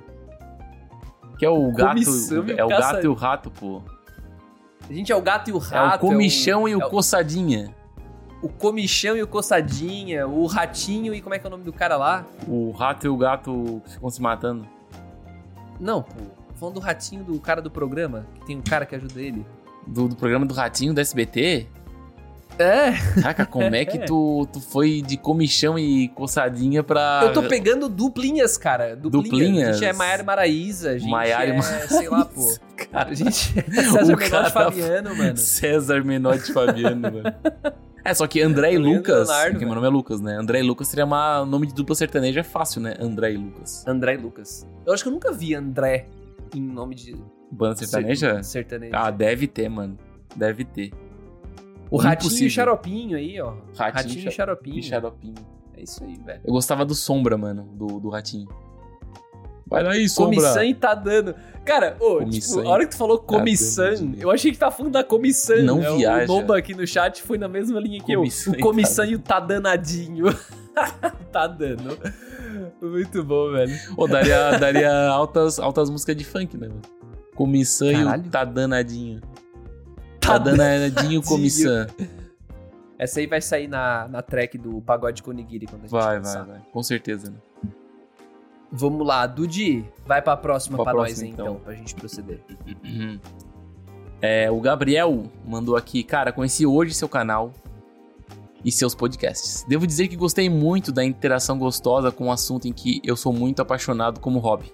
[1.37, 1.89] Que é o gato.
[1.93, 3.81] Comissão o É o caça- gato e o rato, pô.
[4.89, 6.05] A gente é o gato e o É rato.
[6.05, 7.73] o comichão e o é coçadinha.
[8.41, 11.71] o comichão e o coçadinha, o ratinho e como é que é o nome do
[11.71, 12.25] cara lá?
[12.47, 14.67] O rato e o gato que ficam se matando.
[15.79, 16.21] Não, pô.
[16.55, 19.45] Falando do ratinho do cara do programa, que tem um cara que ajuda ele.
[19.87, 21.67] Do, do programa do Ratinho do SBT?
[22.61, 22.91] É,
[23.21, 27.21] Caraca, como é que tu, tu foi de comichão e coçadinha pra.
[27.23, 28.95] eu tô pegando duplinhas, cara.
[28.95, 29.23] Duplinhas.
[29.29, 29.69] Duplinhas?
[29.69, 32.41] A gente é Maiara e Maraísa, a gente Maiara e é, sei lá, pô.
[32.91, 35.37] A gente é César Menotti cara- Fabiano, mano.
[35.37, 37.35] César Menotti Fabiano, mano.
[38.03, 40.35] É, só que André e Leandro Lucas, Leonardo, que meu nome é Lucas, né?
[40.35, 42.95] André e Lucas seria uma nome de dupla sertaneja fácil, né?
[42.99, 43.85] André e Lucas.
[43.87, 44.67] André e Lucas.
[44.85, 46.07] Eu acho que eu nunca vi André
[46.55, 47.15] em nome de
[47.51, 48.37] Banda sertaneja?
[48.37, 48.93] ser- sertanejo.
[48.95, 49.95] Ah, deve ter, mano.
[50.35, 50.91] Deve ter.
[51.91, 52.47] O Ratinho e impossível.
[52.47, 53.49] o Xaropinho aí, ó.
[53.75, 54.79] Ratinho, Ratinho, e Xaropinho.
[54.79, 55.35] E xaropinho.
[55.77, 56.41] É isso aí, velho.
[56.45, 58.47] Eu gostava do Sombra, mano, do, do Ratinho.
[59.67, 60.35] Vai daí, Sombra.
[60.41, 61.33] Comissão tá dando.
[61.63, 65.03] Cara, ô, tipo, a hora que tu falou comissão, eu achei que tá falando da
[65.03, 65.61] comissão.
[65.63, 66.31] Não É, viaja.
[66.33, 68.59] O Noba aqui no chat foi na mesma linha que Comissão eu.
[68.59, 70.25] e O comissão e o tá danadinho.
[71.31, 71.97] tá dando.
[72.81, 73.73] Muito bom, velho.
[73.95, 76.81] Ô, daria, daria altas, altas músicas de funk, né, mano?
[77.35, 78.23] Comissão e Caralho.
[78.29, 79.21] tá danadinho.
[80.21, 81.87] Tá Tá danadinho, comissão.
[82.97, 86.43] Essa aí vai sair na, na track do Pagode Konigiri quando a gente Vai, lançar.
[86.45, 86.67] vai, vai.
[86.71, 87.37] Com certeza, né?
[88.71, 91.59] Vamos lá, Dudi, vai pra próxima Pra pra, nós próxima, então, então.
[91.59, 92.39] pra gente proceder.
[92.85, 93.19] Uhum.
[94.21, 97.51] É, o Gabriel mandou aqui, cara, conheci hoje seu canal
[98.63, 99.65] e seus podcasts.
[99.67, 103.33] Devo dizer que gostei muito da interação gostosa com um assunto em que eu sou
[103.33, 104.71] muito apaixonado como hobby.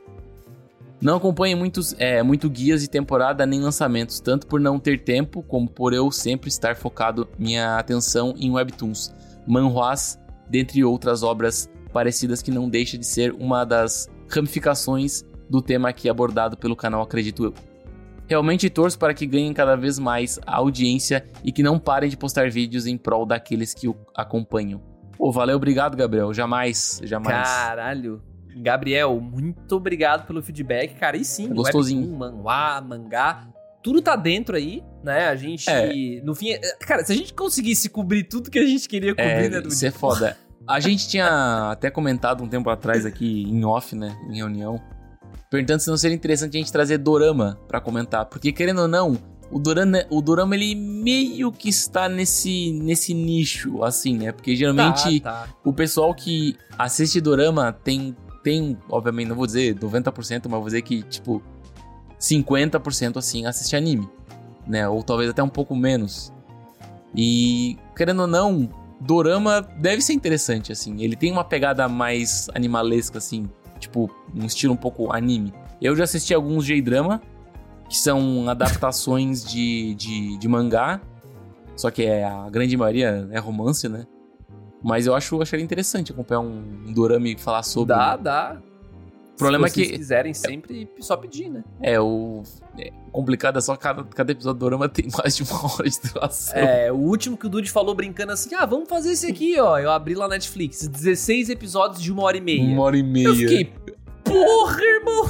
[0.99, 5.43] Não acompanho muitos, é, muito guias de temporada nem lançamentos, tanto por não ter tempo,
[5.43, 9.13] como por eu sempre estar focado minha atenção em webtoons,
[9.45, 10.19] manhwas,
[10.49, 16.09] dentre outras obras parecidas que não deixa de ser uma das ramificações do tema aqui
[16.09, 17.53] abordado pelo canal, acredito eu.
[18.27, 22.17] Realmente torço para que ganhem cada vez mais a audiência e que não parem de
[22.17, 24.81] postar vídeos em prol daqueles que o acompanham.
[25.17, 26.33] Pô, valeu, obrigado, Gabriel.
[26.33, 27.47] Jamais, jamais.
[27.47, 28.21] Caralho.
[28.61, 31.17] Gabriel, muito obrigado pelo feedback, cara.
[31.17, 32.01] E sim, É gostosinho.
[32.01, 33.47] webtoon, manhwa, mangá,
[33.83, 35.27] tudo tá dentro aí, né?
[35.27, 36.21] A gente, É.
[36.23, 36.49] no fim,
[36.81, 39.69] cara, se a gente conseguisse cobrir tudo que a gente queria cobrir, É, né, Dudu?
[39.73, 40.37] isso é foda.
[40.67, 44.81] A gente tinha até comentado um tempo atrás aqui em off, né, em reunião,
[45.49, 49.17] perguntando se não seria interessante a gente trazer dorama pra comentar, porque querendo ou não,
[49.49, 54.33] o dorama, o dorama ele meio que está nesse nesse nicho assim, né?
[54.33, 55.53] Porque geralmente Tá, tá.
[55.63, 58.13] o pessoal que assiste dorama tem
[58.47, 61.43] tem, obviamente, não vou dizer 90%, mas vou dizer que tipo
[62.17, 64.07] 50% assim assiste anime,
[64.65, 64.87] né?
[64.87, 66.31] Ou talvez até um pouco menos.
[67.13, 68.69] E querendo ou não,
[69.01, 71.03] dorama deve ser interessante assim.
[71.03, 75.53] Ele tem uma pegada mais animalesca assim, tipo um estilo um pouco anime.
[75.81, 77.21] Eu já assisti alguns J-drama
[77.89, 81.01] que são adaptações de, de, de mangá,
[81.75, 84.05] só que é, a grande maioria é romance, né?
[84.83, 87.95] Mas eu acho acharia interessante acompanhar um, um dorama e falar sobre.
[87.95, 88.61] Dá, dá.
[89.33, 91.63] O problema Se é vocês que quiserem sempre só pedir, né?
[91.79, 92.41] é o
[92.75, 95.99] é, complicado é só cada, cada episódio do dorama tem mais de uma hora de
[96.01, 96.57] duração.
[96.57, 99.77] É, o último que o Dude falou brincando assim, ah, vamos fazer esse aqui, ó.
[99.77, 102.63] Eu abri lá na Netflix, 16 episódios de uma hora e meia.
[102.63, 103.27] Uma hora e meia.
[103.27, 103.71] Eu fiquei,
[104.23, 105.27] porra, irmão!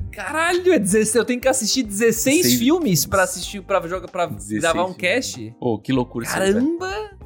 [0.10, 4.24] Caralho, é 16, eu tenho que assistir 16 16 filmes pra assistir, pra, jogar, pra
[4.24, 5.54] 16 gravar um cast?
[5.60, 6.34] Pô, que loucura isso.
[6.34, 7.19] Caramba!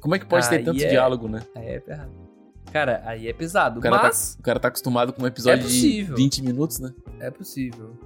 [0.00, 1.42] Como é que pode ter Aí tanto é- diálogo, né?
[1.54, 1.82] Aí é.
[2.72, 5.64] Cara, aí é pesado, O cara, mas tá, o cara tá acostumado com um episódio
[5.64, 6.16] É de possível.
[6.16, 6.92] 20 minutos, né?
[7.18, 7.98] é possível.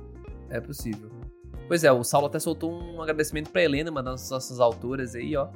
[0.48, 1.10] É possível.
[1.66, 5.34] Pois é, o Saulo até soltou um agradecimento pra Helena, uma das nossas autoras aí,
[5.36, 5.48] ó.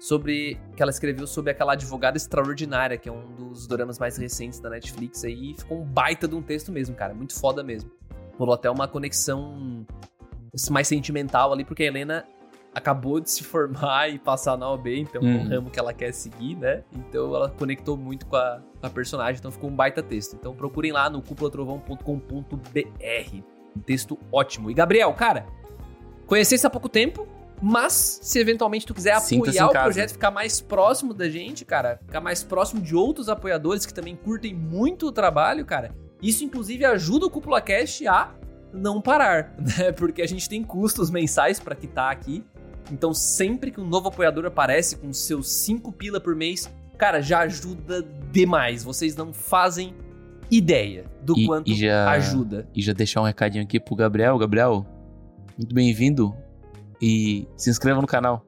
[0.00, 0.58] Sobre.
[0.76, 4.70] Que ela escreveu sobre aquela advogada extraordinária, que é um dos doramas mais recentes da
[4.70, 5.50] Netflix aí.
[5.52, 7.14] E ficou um baita de um texto mesmo, cara.
[7.14, 7.90] Muito foda mesmo.
[8.38, 9.86] Rolou até uma conexão
[10.70, 12.24] mais sentimental ali, porque a Helena
[12.76, 15.48] acabou de se formar e passar na OB, então é um Uhum.
[15.48, 16.82] ramo que ela quer seguir, né?
[16.94, 20.36] Então ela conectou muito com a, com a personagem, então ficou um baita texto.
[20.38, 23.42] Então procurem lá no cúpulatrovão.com.br.
[23.76, 24.70] Um texto ótimo.
[24.70, 25.46] E Gabriel, cara,
[26.26, 27.26] conhecesse há pouco tempo,
[27.62, 29.84] mas se eventualmente tu quiser apoiar o casa.
[29.84, 34.14] projeto, ficar mais próximo da gente, cara, ficar mais próximo de outros apoiadores que também
[34.16, 38.30] curtem muito o trabalho, cara, isso inclusive ajuda o Cúpula Cast a
[38.72, 39.92] não parar, né?
[39.92, 42.44] Porque a gente tem custos mensais pra quitar aqui.
[42.90, 47.40] Então, sempre que um novo apoiador aparece com seus 5 pila por mês, cara, já
[47.40, 48.84] ajuda demais.
[48.84, 49.94] Vocês não fazem
[50.50, 52.68] ideia do E- quanto e já- ajuda.
[52.74, 54.38] E já deixar um recadinho aqui pro Gabriel.
[54.38, 54.86] Gabriel,
[55.58, 56.34] muito bem-vindo.
[57.02, 58.44] E se inscreva no canal.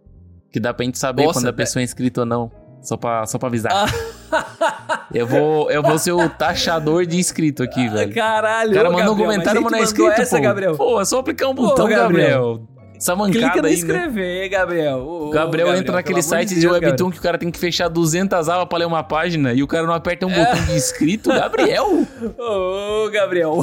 [0.51, 2.51] Que dá pra gente saber Nossa, quando a pessoa é inscrita ou não.
[2.81, 3.73] Só pra, só pra avisar.
[3.73, 3.87] Ah.
[5.13, 8.15] Eu vou, eu vou ser o taxador de inscrito aqui, velho.
[8.15, 10.43] Caralho, O cara mandou um comentário, mas não é inscrito, essa, pô.
[10.43, 10.77] Gabriel.
[10.77, 12.59] Pô, é só aplicar um Pô, botão, Gabriel.
[12.59, 12.69] Gabriel.
[12.99, 13.79] Essa Clica mancada no aí, né?
[13.79, 14.99] inscrever, Gabriel.
[14.99, 17.11] Ô, O Gabriel, entra naquele site de, Deus, webtoon Gabriel.
[17.13, 19.87] que o cara tem que fechar 200 abas pra ler uma página e o cara
[19.87, 21.31] não aperta um botão de inscrito.
[21.31, 21.87] Gabriel!
[22.37, 23.61] Ô, Gabriel.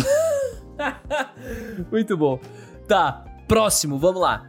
[1.92, 2.40] Muito bom.
[2.88, 4.46] Tá, próximo, vamos lá.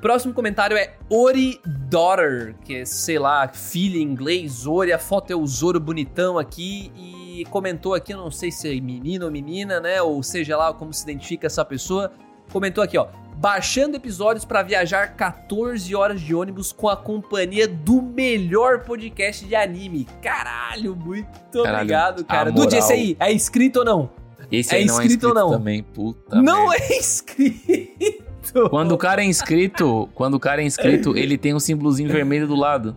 [0.00, 5.32] Próximo comentário é Ori Daughter, que é, sei lá, filha em inglês, Ori, a foto
[5.32, 9.30] é o Zoro bonitão aqui e comentou aqui, eu não sei se é menino ou
[9.32, 12.12] menina, né, ou seja lá como se identifica essa pessoa,
[12.52, 18.00] comentou aqui, ó, baixando episódios pra viajar 14 horas de ônibus com a companhia do
[18.00, 20.06] melhor podcast de anime.
[20.22, 22.50] Caralho, muito Caralho, obrigado, cara.
[22.50, 24.10] Dude, esse aí, é inscrito ou não?
[24.50, 25.50] Esse É aí não é inscrito ou não?
[25.50, 26.84] também, puta não merda.
[26.84, 28.26] é inscrito.
[28.70, 32.46] Quando o cara é inscrito, quando o cara é inscrito, ele tem um símbolozinho vermelho
[32.46, 32.96] do lado.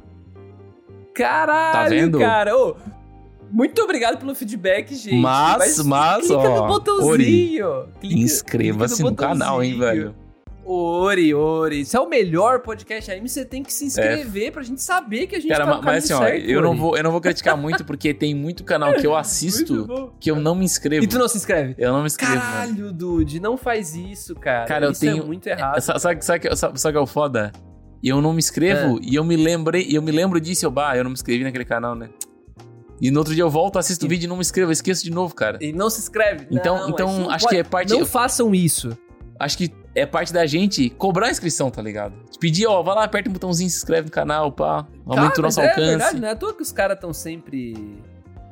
[1.14, 2.20] Caralho, Tá vendo?
[2.20, 2.56] cara.
[2.56, 2.76] Ô,
[3.52, 5.16] muito obrigado pelo feedback, gente.
[5.16, 7.86] Mas- mas, clica ó, no botãozinho.
[8.04, 10.16] Inscreva-se clica no canal, hein, velho.
[10.72, 11.84] Ori, Ori.
[11.84, 15.36] Se é o melhor podcast anime, você tem que se inscrever pra gente saber que
[15.36, 17.20] a gente Cara, tá no mas assim, ó, certo, eu não, vou, eu não vou
[17.20, 21.04] criticar muito porque tem muito canal que eu assisto que eu não me inscrevo.
[21.04, 21.74] E tu não se inscreve?
[21.76, 22.44] Eu não me inscrevo, mano.
[22.52, 24.66] Caralho, Dude, não faz isso, cara.
[24.68, 25.82] Cara, eu isso tenho- é muito errado.
[25.82, 27.52] Sa- Sabe, sabe, que- sabe, sabe que é o foda?
[28.04, 29.02] Eu não me inscrevo É.
[29.02, 31.44] e eu me lembrei, e eu me lembro disso, eu, bah, eu não me inscrevi
[31.44, 32.10] naquele canal, né?
[33.02, 35.04] E no outro dia eu volto, assisto o vídeo e não me inscrevo, eu esqueço
[35.04, 35.58] de novo, cara.
[35.62, 36.48] E não se inscreve.
[36.52, 37.56] Então- Não, então, isso não acho pode.
[37.56, 38.98] que é parte- Não façam isso.
[39.40, 42.14] Acho que é parte da gente cobrar a inscrição, tá ligado?
[42.42, 44.86] Pedir, ó, vai lá, aperta um botãozinho, se inscreve no canal, pá.
[45.06, 45.88] Aumenta Cara, o nosso é alcance.
[45.88, 47.74] verdade, não é à toa que os caras estão sempre.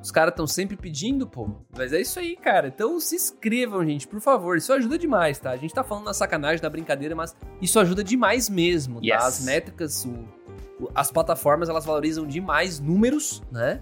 [0.02, 1.50] Os caras estão sempre pedindo, pô.
[1.78, 2.70] Mas é isso aí, cara.
[2.70, 4.56] Então se inscrevam, gente, por favor.
[4.56, 5.52] Isso ajuda demais, tá?
[5.52, 9.20] A gente tá falando na sacanagem, na brincadeira, mas isso ajuda demais mesmo, Yes.
[9.20, 9.28] tá?
[9.28, 13.82] As métricas, o- o- as plataformas, elas valorizam demais números, né?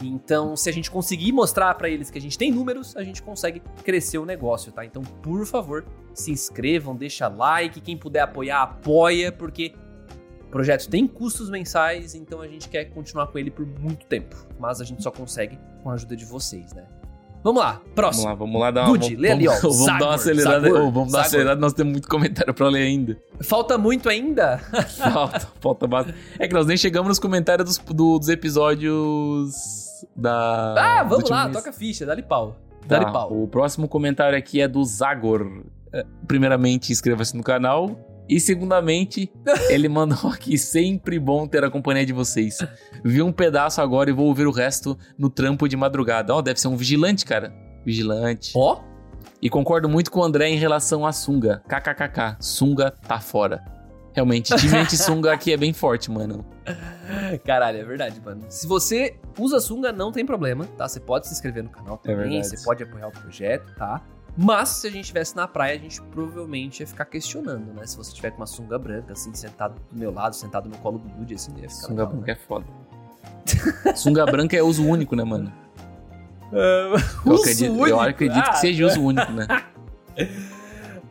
[0.00, 3.20] Então, se a gente conseguir mostrar pra eles que a gente tem números, a gente
[3.22, 4.84] consegue crescer o negócio, tá?
[4.84, 5.84] Então, por favor,
[6.14, 9.72] se inscrevam, deixa like, quem puder apoiar, apoia, porque
[10.42, 14.36] o projeto tem custos mensais, então a gente quer continuar com ele por muito tempo.
[14.58, 16.84] Mas a gente só consegue com a ajuda de vocês, né?
[17.42, 18.24] Vamos lá, Vamos próximo.
[18.26, 18.98] lá, vamos lá dar uma.
[18.98, 19.54] Dude, vamos, lê ali, ó.
[19.60, 20.60] Vamos, dar uma acelerada.
[20.68, 23.16] Zagor, Ô, vamos dar uma acelerada, nós temos muito comentário pra ler ainda.
[23.40, 24.58] Falta muito ainda?
[25.12, 26.18] Falta, falta bastante.
[26.38, 29.77] É que nós nem chegamos nos comentários dos, do- dos episódios
[30.16, 31.00] da.
[31.00, 32.56] Ah, vamos lá, toca a ficha, dá-lhe pau.
[32.86, 33.42] Tá, Dá-lhe pau.
[33.42, 35.62] O próximo comentário aqui é do Zagor.
[35.92, 37.98] É, Primeiramente, inscreva-se no canal.
[38.28, 39.32] E segundamente,
[39.70, 42.58] ele mandou aqui, sempre bom ter a companhia de vocês.
[43.02, 46.34] Vi um pedaço agora e vou ouvir o resto no trampo de madrugada.
[46.34, 47.52] Ó, deve ser um vigilante, cara.
[47.84, 48.52] Vigilante.
[48.54, 48.80] Ó,
[49.40, 51.62] E concordo muito com o André em relação à sunga.
[51.68, 52.36] KKKK.
[52.40, 53.64] Sunga tá fora.
[54.18, 56.44] Realmente, time anti-sunga aqui é bem forte, mano.
[57.44, 58.42] caralho, é verdade, mano.
[58.48, 60.88] Se você usa sunga, não tem problema, tá?
[60.88, 62.48] Você pode se inscrever no canal É também, verdade.
[62.48, 64.02] você pode apoiar o projeto, tá?
[64.36, 67.86] Mas se a gente estivesse na praia, a gente provavelmente ia ficar questionando, né?
[67.86, 70.98] Se você tiver com uma sunga branca, assim, sentado do meu lado, sentado no colo
[70.98, 72.66] do Dude, assim, ia ficar Sunga legal, branca é foda.
[73.94, 75.44] sunga branca é uso único, né, mano?
[75.44, 75.52] né?
[77.24, 78.00] Eu Uso acredito, eu único?
[78.00, 79.46] acredito Ah, que seja uso único, né?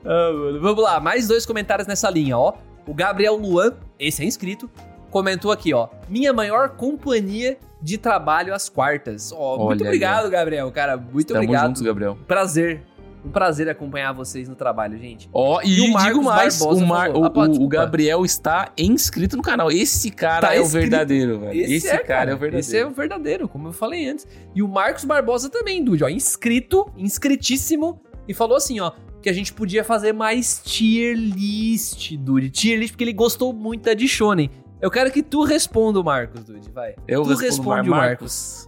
[0.10, 0.62] Ah, mano.
[0.62, 2.54] Vamos lá, mais dois comentários nessa linha, ó.
[2.88, 4.70] O Gabriel Luan, esse é inscrito,
[5.12, 5.90] comentou aqui, ó.
[6.10, 9.32] Minha maior companhia de trabalho às quartas.
[9.32, 10.98] Ó, muito Olha aí, obrigado, Gabriel, cara.
[10.98, 11.68] Muito Tamo obrigado.
[11.68, 12.18] juntos, Gabriel.
[12.28, 12.82] Prazer.
[13.26, 15.28] Um prazer acompanhar vocês no trabalho, gente.
[15.34, 17.68] Ó, e, E o Marcos digo mais, Barbosa o, Mar- o- Ah, pô, o-.
[17.68, 19.70] Gabriel está inscrito no canal.
[19.70, 21.60] Esse cara Tá é o verdadeiro, velho.
[21.60, 22.58] Esse, cara, é o verdadeiro.
[22.60, 24.26] Esse é o verdadeiro, como eu falei antes.
[24.56, 28.92] E o Marcos Barbosa também, Dude, ó, inscrito, inscritíssimo, e falou assim, ó,
[29.22, 32.50] que a gente podia fazer mais tier list, Dude.
[32.50, 34.50] Tier list porque ele gostou muito da de Shonen.
[34.80, 36.96] Eu quero que tu responda o Marcos, Dude, vai.
[37.08, 38.68] Eu tu responde Mar o Marcos.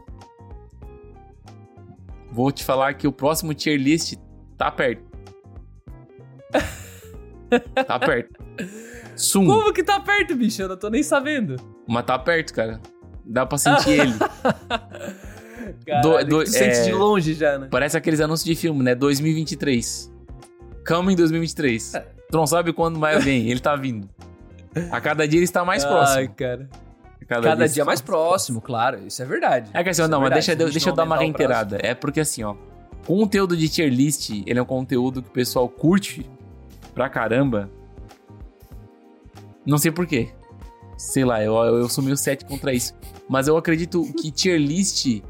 [2.31, 4.15] Vou te falar que o próximo tier list
[4.57, 5.03] tá perto.
[7.87, 8.43] tá perto.
[9.15, 9.45] Sum.
[9.45, 10.61] Como que tá perto, bicho?
[10.61, 11.55] Eu não tô nem sabendo.
[11.87, 12.79] Mas tá perto, cara.
[13.25, 14.13] Dá pra sentir ele.
[15.85, 17.67] Caralho, do- tu sente é- de longe já, né?
[17.69, 18.95] Parece aqueles anúncios de filme, né?
[18.95, 20.11] 2023.
[20.89, 21.93] Coming 2023.
[21.93, 21.99] É.
[22.31, 24.09] Tu não sabe quando mais vem, ele tá vindo.
[24.91, 26.17] A cada dia ele está mais próximo.
[26.19, 26.69] Ai, cara.
[27.21, 29.05] A Cada ele dia está mais próximo, claro.
[29.05, 29.69] Isso é verdade.
[29.71, 30.47] É que assim, Isso não, mas verdade.
[30.57, 31.77] deixa, deixa eu dar uma o prazo- reiterada.
[31.83, 32.55] É porque assim, ó.
[33.05, 36.27] Conteúdo de tier list, ele é um conteúdo que o pessoal curte
[36.93, 37.69] pra caramba.
[39.65, 40.29] Não sei porquê.
[40.97, 42.93] Sei lá, eu, eu sou meio cético contra isso.
[43.27, 45.21] Mas eu acredito que tier list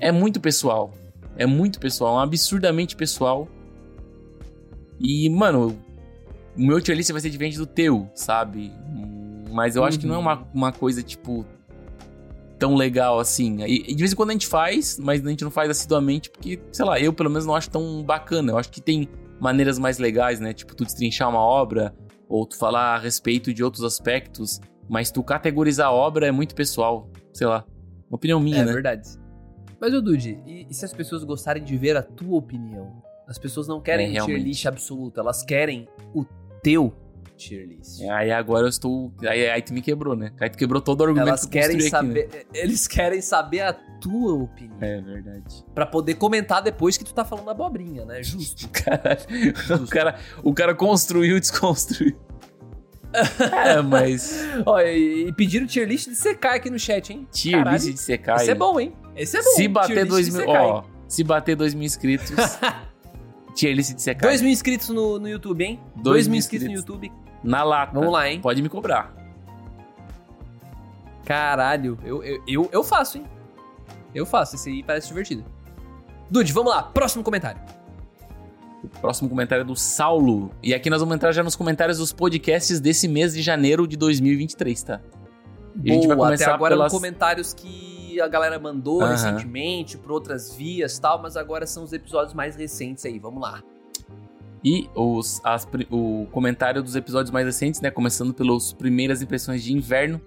[0.00, 0.92] é muito pessoal.
[1.36, 3.48] É muito pessoal, é um absurdamente pessoal.
[5.00, 5.78] E, mano,
[6.56, 8.72] o meu tier list vai ser diferente do teu, sabe?
[9.50, 11.46] Mas eu acho que não é uma, uma coisa, tipo,
[12.58, 13.62] tão legal assim.
[13.64, 16.60] E, de vez em quando a gente faz, mas a gente não faz assiduamente, porque,
[16.72, 18.52] sei lá, eu pelo menos não acho tão bacana.
[18.52, 19.08] Eu acho que tem
[19.40, 20.52] maneiras mais legais, né?
[20.52, 21.94] Tipo, tu destrinchar uma obra,
[22.28, 26.54] ou tu falar a respeito de outros aspectos, mas tu categorizar a obra é muito
[26.54, 27.64] pessoal, sei lá.
[28.10, 28.72] Uma opinião minha, é né?
[28.72, 29.08] verdade.
[29.80, 33.00] Mas, ô Dude, e, e se as pessoas gostarem de ver a tua opinião?
[33.28, 36.24] As pessoas não querem É, tier list absoluto, elas querem o
[36.62, 36.94] teu
[37.36, 38.02] tier list.
[38.10, 39.12] Aí agora eu estou.
[39.22, 40.32] Aí, aí tu me quebrou, né?
[40.40, 41.90] Aí tu quebrou todo o argumento Elas que eu querem aqui, né?
[41.90, 44.78] saber, eles querem saber a tua opinião.
[44.80, 45.64] É verdade.
[45.74, 48.22] Pra poder comentar depois que tu tá falando abobrinha, né?
[48.22, 48.68] Justo.
[48.72, 52.18] Caralho, o cara, o cara construiu e desconstruiu.
[53.64, 54.42] é, mas.
[54.66, 57.26] Ó, e, e pediram tier list de secar aqui no chat, hein?
[57.30, 57.76] Tier Caralho.
[57.76, 58.36] list de secar.
[58.36, 58.92] Esse é bom, hein?
[59.16, 59.50] Esse é bom.
[59.50, 60.48] Se bater dois mil.
[60.48, 62.30] Ó, se bater dois mil inscritos.
[63.98, 64.26] Secar.
[64.26, 65.80] Dois mil inscritos no, no YouTube, hein?
[65.94, 67.02] Dois Dois mil mil inscritos no inscritos.
[67.02, 67.12] YouTube.
[67.42, 67.92] Na lata.
[67.92, 68.40] Vamos lá, hein?
[68.40, 69.14] Pode me cobrar.
[71.24, 73.24] Caralho, eu, eu, eu, eu faço, hein?
[74.14, 75.44] Eu faço, esse aí parece divertido.
[76.30, 77.60] Dude, vamos lá, próximo comentário.
[78.82, 80.50] O próximo comentário é do Saulo.
[80.62, 83.96] E aqui nós vamos entrar já nos comentários dos podcasts desse mês de janeiro de
[83.96, 85.00] 2023, tá?
[85.84, 89.12] E a gente vai Boa, começar até agora pelas- comentários que a galera mandou Aham.
[89.12, 93.40] recentemente, por outras vias e tal, mas agora são os episódios mais recentes aí, vamos
[93.40, 93.62] lá.
[94.64, 97.90] E os, as o comentário dos episódios mais recentes, né?
[97.92, 100.20] Começando pelas primeiras impressões de inverno,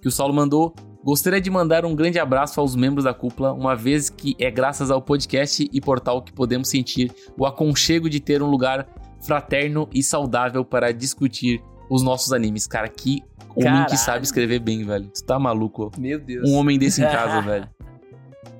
[0.00, 0.72] que o Saulo mandou.
[1.04, 4.90] Gostaria de mandar um grande abraço aos membros da cúpula, uma vez que é graças
[4.90, 8.88] ao podcast e portal que podemos sentir o aconchego de ter um lugar
[9.20, 12.66] fraterno e saudável para discutir os nossos animes.
[12.66, 13.22] Cara, que
[13.54, 15.06] homem que sabe escrever bem, velho.
[15.06, 15.90] Tu tá maluco?
[15.98, 16.48] Meu Deus.
[16.48, 17.68] Um homem desse em casa, velho.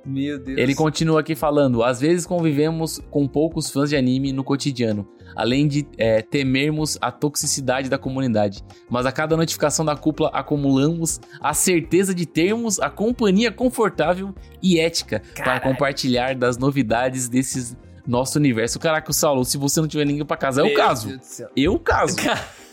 [0.04, 0.58] Meu Deus.
[0.58, 5.66] Ele continua aqui falando: às vezes convivemos com poucos fãs de anime no cotidiano, além
[5.66, 8.62] de é, temermos a toxicidade da comunidade.
[8.88, 14.78] Mas a cada notificação da cúpula acumulamos a certeza de termos a companhia confortável e
[14.78, 15.62] ética para Caralho.
[15.62, 18.78] compartilhar das novidades desses nosso universo.
[18.78, 21.20] Caraca, Saulo, se você não tiver ninguém pra casar, eu Meu caso.
[21.56, 22.16] Eu caso.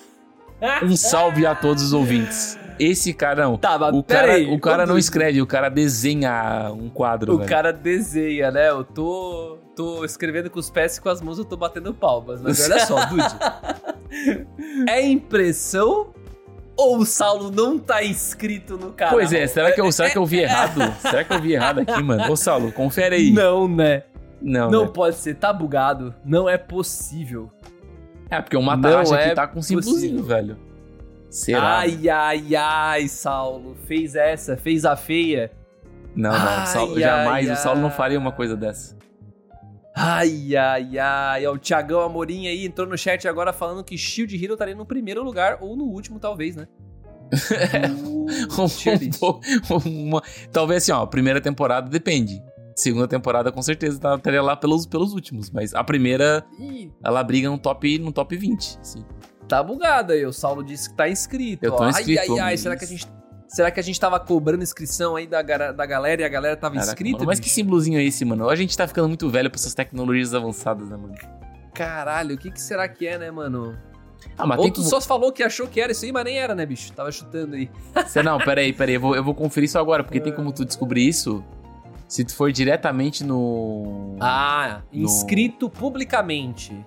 [0.84, 2.58] Um salve a todos os ouvintes.
[2.80, 3.58] Esse cara não.
[3.58, 7.34] Tá, mas O cara, peraí, o cara não escreve, o cara desenha um quadro.
[7.34, 7.50] O velho.
[7.50, 8.70] cara desenha, né?
[8.70, 12.42] Eu tô, tô escrevendo com os pés e com as mãos eu tô batendo palmas.
[12.42, 13.24] Mas olha só, Dude.
[14.90, 16.08] É impressão
[16.76, 19.14] ou o Saulo não tá inscrito no canal?
[19.14, 20.82] Pois é, será que eu, será que eu vi errado?
[21.00, 22.32] Será que eu vi errado aqui, mano?
[22.32, 23.32] Ô, Saulo, confere aí.
[23.32, 24.04] Não, né?
[24.42, 24.92] Não, Não né?
[24.94, 26.14] pode ser, tá bugado.
[26.26, 27.52] Não é possível.
[28.38, 28.62] É, porque o
[29.12, 30.58] Não aqui é tá com um símbolozinho, velho.
[31.30, 31.80] Será?
[31.80, 33.76] Ai, ai, ai, Saulo.
[33.88, 35.52] Fez essa, fez a feia.
[36.16, 36.38] não, não.
[36.38, 37.96] ai, Saulo- jamais ai, o Saulo não ai.
[37.96, 38.96] faria uma coisa dessa.
[39.96, 41.48] Ai, ai, ai.
[41.48, 45.24] O Thiagão Amorim aí entrou no chat agora falando que Shield Hero estaria no primeiro
[45.24, 46.68] lugar ou no último, talvez, né?
[48.58, 48.68] Um
[49.00, 49.20] list.
[49.20, 49.42] pouco-
[49.88, 50.22] uma-
[50.52, 52.42] talvez assim, ó, primeira temporada depende.
[52.76, 56.46] Segunda temporada com certeza tá- estaria lá pelos, pelos últimos, mas a primeira
[57.04, 59.04] ela briga no top no top 20, assim.
[59.48, 60.26] tá bugado aí.
[60.26, 61.64] O Saulo disse que tá inscrito.
[61.66, 61.90] Eu tô ó.
[61.90, 62.58] inscrito, Ai, ai, ai.
[62.58, 63.08] Será que a gente.
[63.48, 66.74] Será que a gente tava cobrando inscrição aí da, da galera e a galera tava
[66.74, 67.18] Caraca, inscrita?
[67.20, 68.50] mano, mas que símbolozinho é esse, mano?
[68.50, 71.14] A gente tá ficando muito velho pra essas tecnologias avançadas, né, mano?
[71.72, 73.78] Caralho, o que, que será que é, né, mano?
[74.38, 74.90] Ah, mas Ou tu como...
[74.90, 76.92] só falou que achou que era isso aí, mas nem era, né, bicho?
[76.94, 77.70] Tava chutando aí.
[78.08, 80.66] Cê- Não, peraí, peraí, eu vou, eu vou conferir isso agora, porque tem como tu
[80.66, 81.44] descobrir isso
[82.14, 84.16] se tu for diretamente no...
[84.20, 86.86] Ah, No- inscrito publicamente.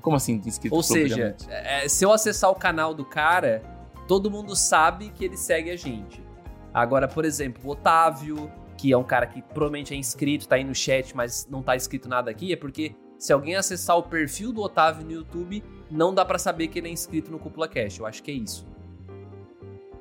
[0.00, 1.46] Como assim, inscrito Ou seja, publicamente?
[1.50, 3.62] é, se eu acessar o canal do cara,
[4.08, 6.24] todo mundo sabe que ele segue a gente.
[6.72, 10.64] Agora, por exemplo, o Otávio, que é um cara que provavelmente é inscrito, tá aí
[10.64, 14.50] no chat, mas não tá escrito nada aqui, é porque se alguém acessar o perfil
[14.50, 17.98] do Otávio no YouTube, não dá pra saber que ele é inscrito no Cúpula Cash.
[17.98, 18.66] Eu acho que é isso.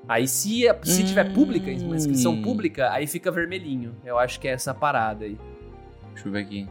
[0.08, 2.41] Aí se, é- se tiver pública, uma inscrição Hum.
[2.41, 3.95] pública, aí fica vermelhinho.
[4.04, 5.38] Eu acho que é essa parada aí.
[6.14, 6.68] Deixa eu ver aqui.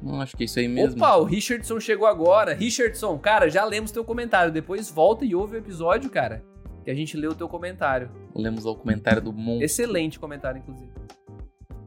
[0.00, 0.96] Não, acho que é isso aí mesmo.
[0.96, 2.54] Opa, o Richardson chegou agora.
[2.54, 4.52] Richardson, cara, já lemos teu comentário.
[4.52, 6.44] Depois volta e ouve o episódio, cara.
[6.84, 8.08] Que a gente leu o teu comentário.
[8.34, 9.60] Lemos o comentário do Mon.
[9.60, 10.90] Excelente comentário, inclusive.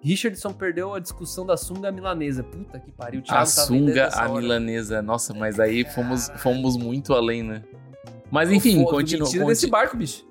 [0.02, 2.44] Richardson perdeu a discussão da sunga milanesa.
[2.44, 5.02] Puta que pariu, o Thiago A tá sunga, a milanesa.
[5.02, 7.64] Nossa, mas aí fomos, fomos muito além, né?
[8.32, 9.26] Mas enfim, continua.
[9.28, 10.26] Me tira desse barco, bicho.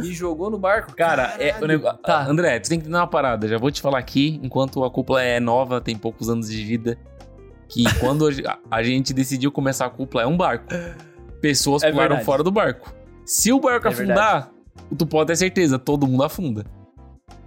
[0.00, 0.94] Me jogou no barco.
[0.96, 1.98] Cara, é, o negócio...
[1.98, 2.26] Tá.
[2.26, 3.46] André, tu tem que dar uma parada.
[3.46, 6.98] Já vou te falar aqui, enquanto a cúpula é nova, tem poucos anos de vida,
[7.68, 8.28] que quando
[8.70, 10.66] a- gente decidiu começar a cúpula é um barco.
[11.40, 12.24] Pessoas É pularam verdade.
[12.26, 12.92] fora do barco.
[13.24, 14.50] Se o barco É afundar,
[14.96, 16.64] tu pode ter certeza, todo mundo afunda.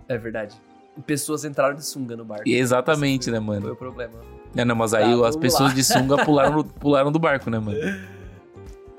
[0.07, 0.55] É verdade.
[0.97, 2.43] E pessoas entraram de sunga no barco.
[2.47, 3.73] Exatamente, né, foi- Foi mano?
[3.73, 4.13] o problema.
[4.55, 5.75] É, não, mas aí Tá, as pessoas lá.
[5.75, 7.77] de sunga pularam, pularam do barco, né, mano?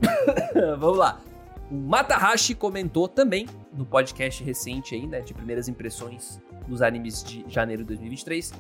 [0.78, 1.20] Vamos lá.
[1.70, 7.44] O Matahashi comentou também no podcast recente aí, né, de primeiras impressões dos animes de
[7.49, 8.53] janeiro de 2023.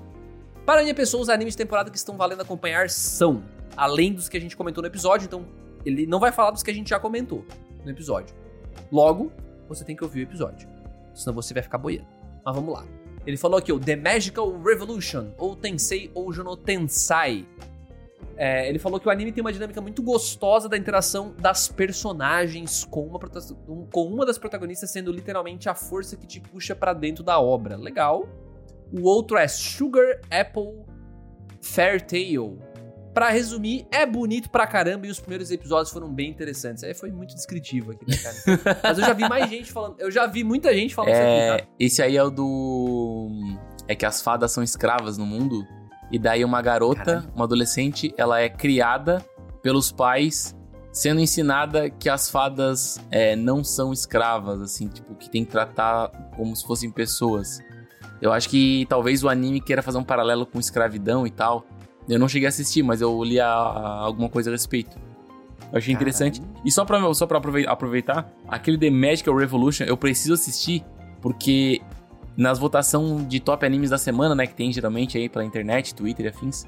[0.66, 3.42] Para minha pessoa, os animes de temporada que estão valendo acompanhar são,
[3.76, 5.46] além dos que a gente comentou no episódio, então
[5.84, 7.44] ele não vai falar dos que a gente já comentou
[7.84, 8.34] no episódio.
[8.92, 9.32] Logo,
[9.68, 10.68] você tem que ouvir o episódio,
[11.14, 12.08] senão você vai ficar boiando.
[12.44, 12.84] Mas vamos lá.
[13.26, 17.46] Ele falou aqui o The Magical Revolution, ou Tensei ou Jono Tensai.
[18.36, 22.84] É, ele falou que o anime tem uma dinâmica muito gostosa da interação das personagens
[22.84, 23.18] com uma,
[23.90, 27.76] com uma das protagonistas sendo literalmente a força que te puxa para dentro da obra.
[27.76, 28.28] Legal.
[28.92, 30.84] O outro é Sugar Apple
[31.60, 32.58] Fair Tale.
[33.12, 36.84] Pra resumir, é bonito pra caramba e os primeiros episódios foram bem interessantes.
[36.84, 38.78] Aí foi muito descritivo aqui, né, cara?
[38.84, 39.96] Mas eu já vi mais gente falando.
[39.98, 41.68] Eu já vi muita gente falando é, isso aqui, tá?
[41.80, 43.58] Esse aí é o do.
[43.88, 45.66] É que as fadas são escravas no mundo.
[46.10, 47.32] E daí uma garota, Caralho.
[47.34, 49.24] uma adolescente, ela é criada
[49.62, 50.56] pelos pais,
[50.92, 56.08] sendo ensinada que as fadas é, não são escravas, assim, tipo, que tem que tratar
[56.36, 57.60] como se fossem pessoas.
[58.20, 61.64] Eu acho que talvez o anime queira fazer um paralelo com escravidão e tal.
[62.08, 64.96] Eu não cheguei a assistir, mas eu li a, a, alguma coisa a respeito.
[65.70, 65.94] Eu achei Caralho.
[65.94, 66.42] interessante.
[66.64, 70.84] E só pra, só pra aproveitar, aquele The Magical Revolution eu preciso assistir,
[71.20, 71.80] porque
[72.38, 76.26] nas votações de top animes da semana, né, que tem geralmente aí pela internet, Twitter
[76.26, 76.64] e afins,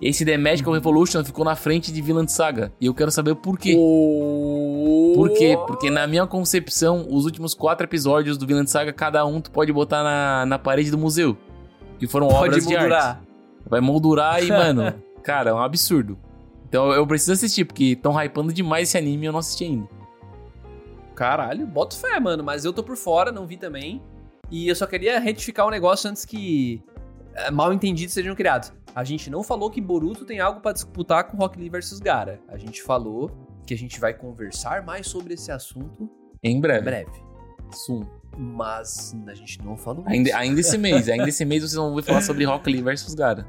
[0.00, 2.72] esse The Magical Revolution ficou na frente de Villain Saga.
[2.80, 3.76] E eu quero saber por quê.
[3.78, 5.12] Oh.
[5.14, 5.56] Por quê?
[5.64, 9.72] Porque na minha concepção, os últimos quatro episódios do Villain Saga, cada um tu pode
[9.72, 11.36] botar na, na parede do museu.
[12.00, 12.88] Que foram pode obras moldurar.
[12.88, 13.22] de arte.
[13.64, 14.92] Vai moldurar e, mano,
[15.22, 16.18] cara, é um absurdo.
[16.68, 19.86] Então eu preciso assistir, porque estão hypando demais esse anime e eu não assisti ainda.
[21.14, 22.42] Caralho, boto fé, mano.
[22.42, 24.02] Mas eu tô por fora, não vi também.
[24.52, 26.84] E eu só queria retificar um negócio antes que
[27.34, 28.70] é, mal entendidos sejam criados.
[28.94, 32.38] A gente não falou que Boruto tem algo para disputar com Rock Lee vs Gara.
[32.48, 33.30] A gente falou
[33.66, 36.10] que a gente vai conversar mais sobre esse assunto
[36.42, 36.80] em breve.
[36.80, 37.10] Em breve.
[37.72, 38.04] Sum.
[38.36, 40.38] Mas a gente não falou ainda, isso.
[40.38, 43.46] Ainda esse mês, ainda esse mês vocês vão ouvir falar sobre Rock Lee vs Gara.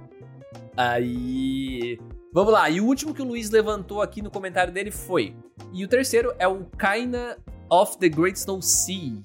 [0.77, 1.99] Aí.
[2.33, 5.35] Vamos lá, e o último que o Luiz levantou aqui no comentário dele foi.
[5.73, 7.37] E o terceiro é o Kaina
[7.69, 9.21] of the Great Snow Sea,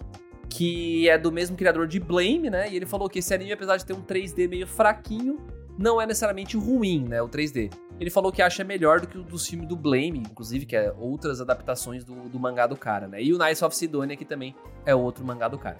[0.49, 2.71] que é do mesmo criador de Blame, né?
[2.71, 5.39] E ele falou que esse anime, apesar de ter um 3D meio fraquinho,
[5.79, 7.23] não é necessariamente ruim, né?
[7.23, 7.73] O 3D.
[8.01, 10.93] Ele falou que acha melhor do que o dos filmes do Blame, inclusive, que é
[10.99, 13.23] outras adaptações do, do mangá do cara, né?
[13.23, 14.55] E o Nice of Sidonia, que também
[14.87, 15.79] é outro mangá do cara.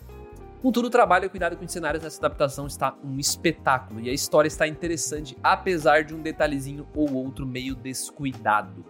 [0.61, 4.13] Contudo, o trabalho e cuidado com os cenários nessa adaptação está um espetáculo e a
[4.13, 8.85] história está interessante, apesar de um detalhezinho ou outro meio descuidado.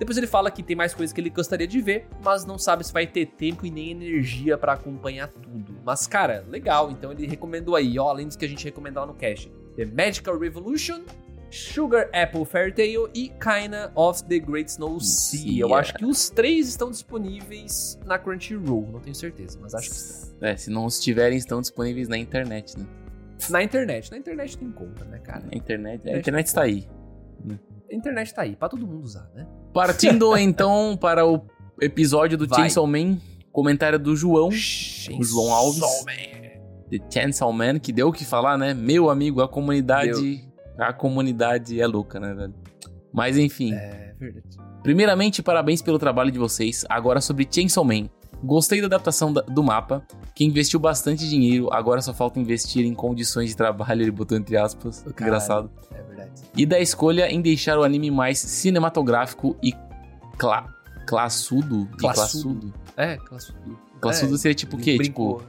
[0.00, 2.86] Depois ele fala que tem mais coisas que ele gostaria de ver, mas não sabe
[2.86, 5.78] se vai ter tempo e nem energia para acompanhar tudo.
[5.84, 9.06] Mas, cara, legal, então ele recomendou aí, ó, além dos que a gente recomendou lá
[9.06, 9.52] no cast.
[9.76, 11.02] The Magical Revolution,
[11.50, 15.38] Sugar Apple Fairy Tale e Kinda of the Great Snow Sea.
[15.38, 15.60] Yeah.
[15.60, 19.96] Eu acho que os três estão disponíveis na Crunchyroll, não tenho certeza, mas acho que
[19.96, 20.48] estão.
[20.48, 22.86] É, se não estiverem, estão disponíveis na internet, né?
[23.50, 25.44] Na internet, na internet tem conta, né, cara?
[25.44, 26.88] Na internet, a internet está aí.
[27.90, 29.46] A internet tá aí, pra todo mundo usar, né?
[29.72, 31.42] Partindo então para o
[31.80, 32.60] episódio do Vai.
[32.60, 33.18] Chainsaw Man,
[33.52, 36.04] comentário do João, Chainsaw João Alves.
[36.04, 36.50] Man.
[36.90, 38.74] The Chainsaw Man, que deu o que falar, né?
[38.74, 40.36] Meu amigo, a comunidade.
[40.36, 40.50] Deu.
[40.78, 42.54] A comunidade é louca, né, velho?
[43.12, 43.74] Mas enfim.
[43.74, 44.56] É verdade.
[44.82, 46.86] Primeiramente, parabéns pelo trabalho de vocês.
[46.88, 48.08] Agora sobre Chainsaw Man.
[48.42, 50.02] Gostei da adaptação do mapa,
[50.34, 54.56] que investiu bastante dinheiro, agora só falta investir em condições de trabalho, ele botou entre
[54.56, 55.00] aspas.
[55.00, 55.70] Caralho, engraçado.
[55.92, 56.30] É verdade.
[56.56, 59.72] E da escolha em deixar o anime mais cinematográfico e
[60.38, 60.66] cla
[61.06, 61.88] classudo.
[61.98, 62.60] Classudo.
[62.60, 62.74] classudo.
[62.96, 63.78] É, classudo.
[64.00, 64.98] Classudo é, seria tipo o quê?
[64.98, 65.42] Tipo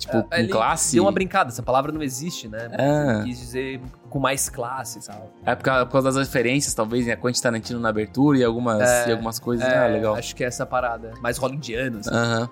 [0.00, 0.94] Tipo, é, com classe.
[0.94, 2.70] Deu uma brincada, essa palavra não existe, né?
[2.72, 3.22] Ah.
[3.22, 5.30] Quis dizer com mais classe e tal.
[5.44, 8.42] É por causa, por causa, das referências, talvez, em a Quentin Tarantino na abertura e
[8.42, 9.66] algumas, é, e algumas coisas.
[9.66, 10.14] É, ah, legal.
[10.14, 11.12] Acho que é essa parada.
[11.20, 12.10] Mais hollywoodiano, assim.
[12.10, 12.48] Aham.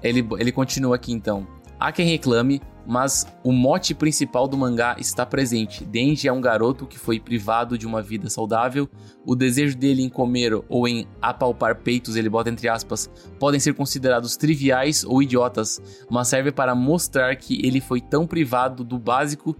[0.00, 1.44] Ele, ele continua aqui, então.
[1.80, 5.84] Há quem reclame, mas o mote principal do mangá está presente.
[5.84, 8.88] Denji é um garoto que foi privado de uma vida saudável.
[9.24, 13.74] O desejo dele em comer ou em apalpar peitos, ele bota entre aspas, podem ser
[13.74, 19.54] considerados triviais ou idiotas, mas serve para mostrar que ele foi tão privado do básico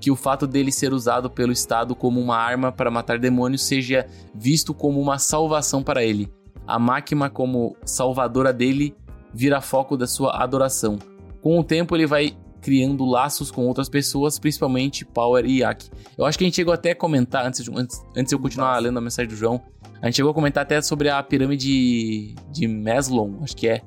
[0.00, 4.04] que o fato dele ser usado pelo Estado como uma arma para matar demônios seja
[4.34, 6.28] visto como uma salvação para ele.
[6.66, 8.96] A máquina, como salvadora dele,
[9.32, 10.98] vira foco da sua adoração.
[11.42, 15.90] Com o tempo, ele vai criando laços com outras pessoas, principalmente Power e Yaki.
[16.16, 18.38] Eu acho que a gente chegou até a comentar, antes, de, antes, antes de eu
[18.38, 19.60] continuar lendo a mensagem do João,
[20.00, 23.82] a gente chegou a comentar até sobre a pirâmide de Maslow, acho que é.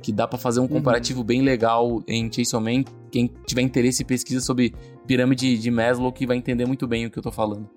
[0.00, 0.68] Que dá para fazer um uhum.
[0.68, 1.26] comparativo uhum.
[1.26, 2.84] bem legal em Chainsaw Man.
[3.10, 4.72] Quem tiver interesse, pesquisa sobre
[5.06, 7.68] pirâmide de Maslow, que vai entender muito bem o que eu tô falando.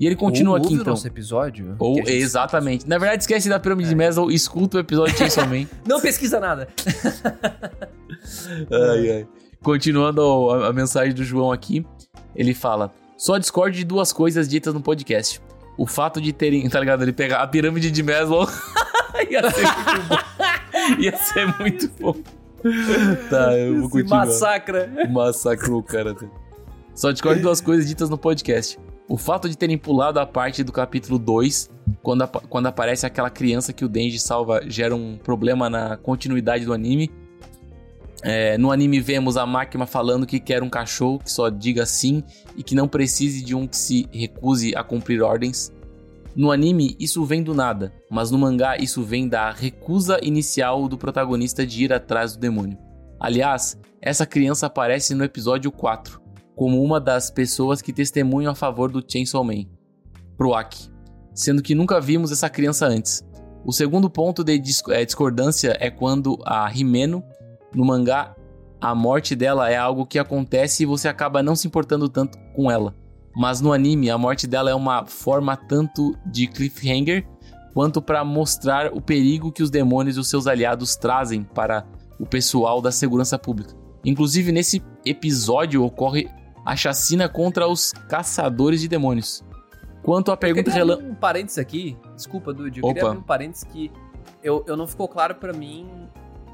[0.00, 0.92] E ele continua Ou aqui então.
[0.92, 1.74] nosso episódio.
[1.78, 2.88] Ou exatamente.
[2.88, 5.66] Na verdade, esquece da pirâmide de Maslow, escuta o episódio de Chainsaw Man.
[5.86, 6.68] Não pesquisa nada.
[8.70, 9.26] Ai, ai.
[9.62, 11.84] Continuando a, a mensagem do João aqui,
[12.34, 15.40] ele fala: Só discordo de duas coisas ditas no podcast.
[15.76, 17.02] O fato de terem, tá ligado?
[17.02, 18.48] Ele pegar a pirâmide de Maslow.
[19.30, 20.98] Ia ser muito bom.
[20.98, 22.16] Ia ser muito bom.
[23.30, 24.26] Tá, eu vou continuar.
[24.26, 24.90] massacra.
[25.10, 26.14] Massacrou o cara.
[26.94, 28.78] Só discordo de duas coisas ditas no podcast.
[29.08, 31.70] O fato de terem pulado a parte do capítulo 2,
[32.02, 36.74] quando, quando aparece aquela criança que o Denji salva, gera um problema na continuidade do
[36.74, 37.10] anime.
[38.22, 42.22] É, no anime vemos a máquina falando que quer um cachorro que só diga sim
[42.54, 45.72] e que não precise de um que se recuse a cumprir ordens.
[46.36, 50.98] No anime, isso vem do nada, mas no mangá, isso vem da recusa inicial do
[50.98, 52.76] protagonista de ir atrás do demônio.
[53.18, 56.20] Aliás, essa criança aparece no episódio 4,
[56.58, 59.64] como uma das pessoas que testemunham a favor do Chainsaw Man,
[60.36, 60.90] Proak,
[61.32, 63.24] sendo que nunca vimos essa criança antes.
[63.64, 67.22] O segundo ponto de eh, discordância é quando a Himeno,
[67.72, 68.34] no mangá,
[68.80, 72.68] a morte dela é algo que acontece e você acaba não se importando tanto com
[72.68, 72.92] ela.
[73.36, 77.24] Mas no anime, a morte dela é uma forma tanto de cliffhanger
[77.72, 81.86] quanto para mostrar o perigo que os demônios e os seus aliados trazem para
[82.18, 83.76] o pessoal da segurança pública.
[84.04, 86.28] Inclusive, nesse episódio ocorre
[86.68, 89.42] a chacina contra os caçadores de demônios.
[90.02, 91.08] Quanto à pergunta queria relâmpago.
[91.08, 91.96] um parênteses aqui.
[92.14, 92.80] Desculpa, Dude.
[92.80, 93.10] Eu queria Opa.
[93.12, 93.90] abrir um parênteses que
[94.42, 95.88] eu, eu não ficou claro pra mim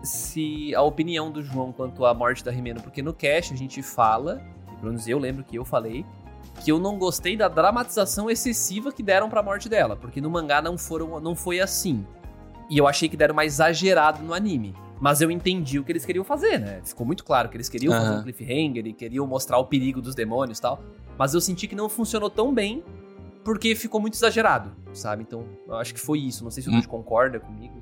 [0.04, 3.82] se a opinião do João quanto à morte da Rimeno, porque no cast a gente
[3.82, 4.40] fala,
[4.72, 6.06] e pelo menos eu lembro que eu falei,
[6.62, 10.62] que eu não gostei da dramatização excessiva que deram pra morte dela, porque no mangá
[10.62, 12.06] não foram não foi assim.
[12.70, 14.76] E eu achei que deram mais exagerado no anime.
[15.00, 16.80] Mas eu entendi o que eles queriam fazer, né?
[16.84, 18.20] Ficou muito claro que eles queriam fazer Aham.
[18.20, 20.82] um cliffhanger e queriam mostrar o perigo dos demônios e tal.
[21.18, 22.82] Mas eu senti que não funcionou tão bem
[23.44, 25.22] porque ficou muito exagerado, sabe?
[25.26, 26.42] Então, eu acho que foi isso.
[26.44, 26.82] Não sei se o Hum.
[26.82, 27.74] Concorda comigo.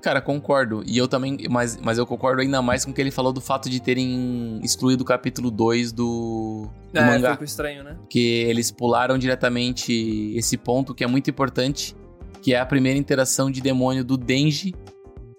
[0.00, 0.82] Cara, concordo.
[0.86, 1.36] E eu também.
[1.50, 4.58] Mas, mas eu concordo ainda mais com o que ele falou do fato de terem
[4.62, 7.32] excluído o capítulo 2 do, do é, mangá.
[7.32, 7.96] ficou estranho, né?
[8.08, 9.92] que eles pularam diretamente
[10.36, 11.94] esse ponto que é muito importante,
[12.40, 14.74] que é a primeira interação de demônio do Denji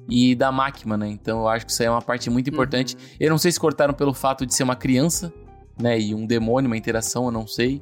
[0.10, 1.08] e da Makima, né?
[1.10, 2.96] Então eu acho que isso aí é uma parte muito importante.
[2.96, 3.02] Uhum.
[3.20, 5.32] Eu não sei se cortaram pelo fato de ser uma criança,
[5.80, 6.00] né?
[6.00, 7.82] E um demônio, uma interação, eu não sei.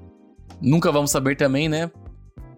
[0.61, 1.89] Nunca vamos saber também, né?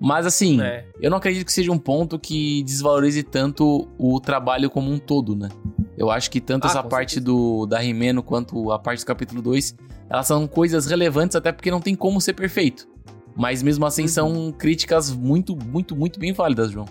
[0.03, 0.85] Mas assim, É.
[0.99, 5.35] eu não acredito que seja um ponto que desvalorize tanto o trabalho como um todo,
[5.35, 5.49] né?
[5.95, 7.25] Eu acho que tanto Ah, essa parte certeza.
[7.25, 9.75] do da Rimeno quanto a parte do capítulo 2,
[10.09, 12.87] elas são coisas relevantes até porque não tem como ser perfeito.
[13.35, 14.07] Mas mesmo assim Uhum.
[14.07, 16.87] são críticas muito, muito, muito bem válidas, João.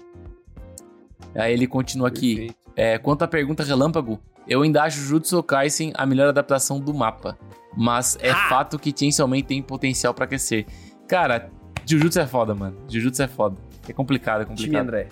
[1.35, 2.37] Aí ele continua aqui.
[2.37, 2.59] Perfeito.
[2.83, 4.18] É, quanto à pergunta relâmpago,
[4.49, 7.37] eu ainda acho Jujutsu Kaisen a melhor adaptação do mapa.
[7.76, 8.49] Mas é Ah!
[8.49, 10.64] fato que Chainsaw Man tem potencial pra crescer.
[11.07, 11.51] Cara,
[11.85, 12.74] Jujutsu é foda, mano.
[12.89, 13.57] Jujutsu é foda.
[13.87, 14.83] É complicado, é Time complicado.
[14.85, 15.09] André.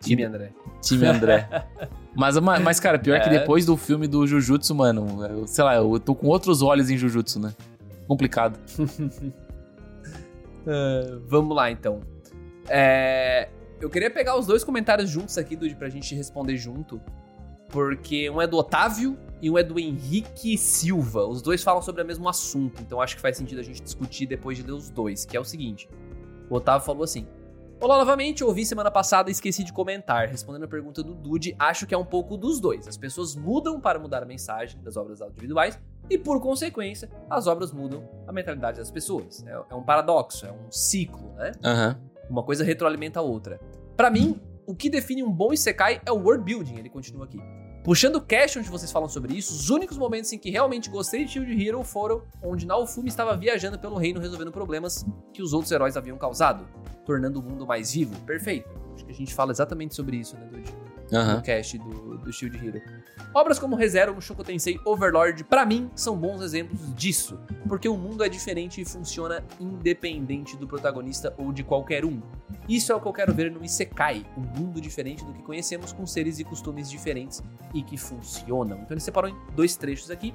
[0.00, 0.52] Time André.
[0.80, 1.48] Time André.
[2.14, 3.40] mas, ma- mas, cara, pior que É.
[3.40, 6.96] depois do filme do Jujutsu, mano, eu- sei lá, eu tô com outros olhos em
[6.96, 7.52] Jujutsu, né?
[8.06, 8.56] Complicado.
[10.66, 12.00] Ah, vamos lá, então.
[12.68, 13.48] É,
[13.80, 17.00] eu queria pegar os dois comentários juntos aqui, Dude, pra gente responder junto.
[17.68, 21.26] Porque um é do Otávio e um é do Henrique Silva.
[21.26, 24.26] Os dois falam sobre o mesmo assunto, então acho que faz sentido a gente discutir
[24.26, 25.88] depois de ler os dois, que é o seguinte.
[26.48, 27.26] O Otávio falou assim:
[27.78, 30.28] Olá novamente, ouvi semana passada e esqueci de comentar.
[30.28, 32.88] Respondendo a pergunta do Dude, acho que é um pouco dos dois.
[32.88, 37.72] As pessoas mudam para mudar a mensagem das obras audiovisuais e, por consequência, as obras
[37.72, 39.44] mudam a mentalidade das pessoas.
[39.46, 41.52] É, é um paradoxo, é um ciclo, né?
[41.62, 42.00] Aham.
[42.28, 43.60] Uma coisa retroalimenta a outra.
[43.96, 47.38] Pra mim, o que define um bom Isekai é o world building, ele continua aqui.
[47.84, 51.30] Puxando cast onde vocês falam sobre isso, os únicos momentos em que realmente gostei de
[51.30, 55.96] Shield Hero foram onde Naofumi estava viajando pelo reino resolvendo problemas que os outros heróis
[55.96, 56.66] haviam causado,
[57.04, 58.20] tornando o mundo mais vivo.
[58.22, 58.68] Perfeito.
[58.92, 60.85] Acho que a gente fala exatamente sobre isso, né, Dude?
[61.12, 61.36] Aham.
[61.36, 62.82] no cast do, do Shield Hero.
[63.32, 67.38] Obras como ReZero, Mushoku Tensei, Overlord, pra mim, são bons exemplos disso,
[67.68, 72.20] porque o mundo é diferente e funciona independente do protagonista ou de qualquer um.
[72.68, 75.92] Isso é o que eu quero ver no Isekai, um mundo diferente do que conhecemos
[75.92, 77.42] com seres e costumes diferentes
[77.72, 78.78] e que funcionam.
[78.78, 80.34] Então ele separou em dois trechos aqui,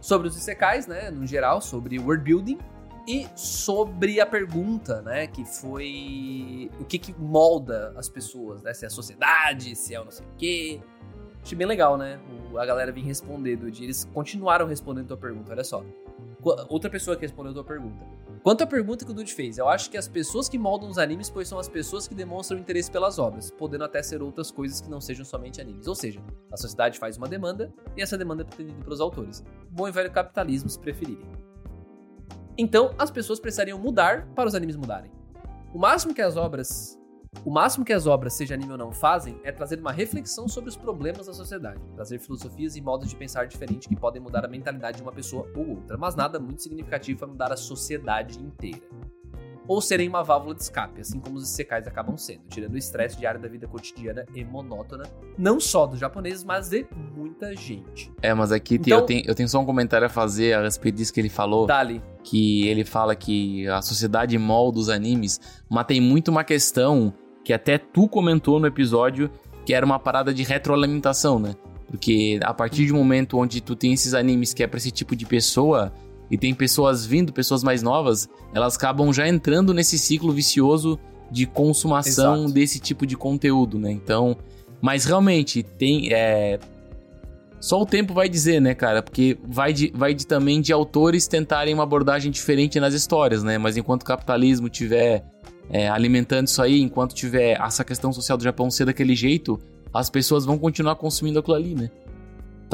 [0.00, 2.58] sobre os Isekais, né, no geral, sobre world building
[3.06, 8.84] e sobre a pergunta, né, que foi o que que molda as pessoas, né, se
[8.84, 10.80] é a sociedade, se é o não sei o quê.
[11.42, 12.18] Achei bem legal, né,
[12.56, 13.68] a galera vir responder, do.
[13.68, 15.84] Eles continuaram respondendo a tua pergunta, olha só.
[16.68, 18.04] Outra pessoa que respondeu a tua pergunta.
[18.42, 20.98] Quanto à pergunta que o Dude fez, eu acho que as pessoas que moldam os
[20.98, 24.82] animes, pois são as pessoas que demonstram interesse pelas obras, podendo até ser outras coisas
[24.82, 25.86] que não sejam somente animes.
[25.86, 26.20] Ou seja,
[26.52, 29.42] a sociedade faz uma demanda e essa demanda é pretendida pelos autores.
[29.70, 31.26] Bom e velho capitalismo, se preferirem.
[32.56, 35.10] Então, as pessoas precisariam mudar para os animes mudarem.
[35.72, 36.96] O máximo que as obras,
[37.44, 40.70] o máximo que as obras, seja anime ou não, fazem é trazer uma reflexão sobre
[40.70, 44.48] os problemas da sociedade, trazer filosofias e modos de pensar diferentes que podem mudar a
[44.48, 48.86] mentalidade de uma pessoa ou outra, mas nada muito significativo para mudar a sociedade inteira
[49.66, 53.16] ou serem uma válvula de escape, assim como os secais acabam sendo, tirando o estresse
[53.16, 55.04] diário da vida cotidiana e monótona,
[55.38, 56.86] não só dos japoneses, mas de
[57.16, 58.12] muita gente.
[58.22, 60.96] É, mas aqui Então- eu, tenho, eu tenho só um comentário a fazer a respeito
[60.96, 61.66] disso que ele falou.
[61.66, 62.02] Dali.
[62.22, 65.38] que ele fala que a sociedade molda os animes,
[65.68, 67.12] mas tem muito uma questão
[67.44, 69.30] que até tu comentou no episódio,
[69.66, 71.54] que era uma parada de retroalimentação, né?
[71.86, 74.90] Porque a partir de um momento onde tu tem esses animes que é pra esse
[74.90, 75.92] tipo de pessoa,
[76.34, 80.98] e tem pessoas vindo, pessoas mais novas, elas acabam já entrando nesse ciclo vicioso
[81.30, 82.52] de consumação Exato.
[82.52, 83.92] desse tipo de conteúdo, né?
[83.92, 84.36] Então,
[84.82, 86.58] mas realmente tem é,
[87.60, 89.00] só o tempo vai dizer, né, cara?
[89.00, 93.56] Porque vai, de, vai de, também de autores tentarem uma abordagem diferente nas histórias, né?
[93.56, 95.24] Mas enquanto o capitalismo tiver
[95.70, 99.56] é, alimentando isso aí, enquanto tiver essa questão social do Japão ser daquele jeito,
[99.92, 101.90] as pessoas vão continuar consumindo aquilo ali, né?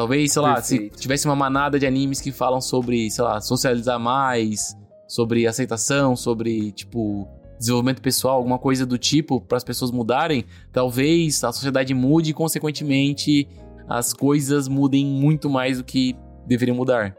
[0.00, 0.98] Talvez, sei lá, se Perfeito.
[0.98, 4.74] tivesse uma manada de animes que falam sobre, sei lá, socializar mais,
[5.06, 7.28] sobre aceitação, sobre, tipo,
[7.58, 12.32] desenvolvimento pessoal, alguma coisa do tipo, para as pessoas mudarem, talvez a sociedade mude e,
[12.32, 13.46] consequentemente,
[13.86, 16.16] as coisas mudem muito mais do que
[16.46, 17.14] deveriam mudar.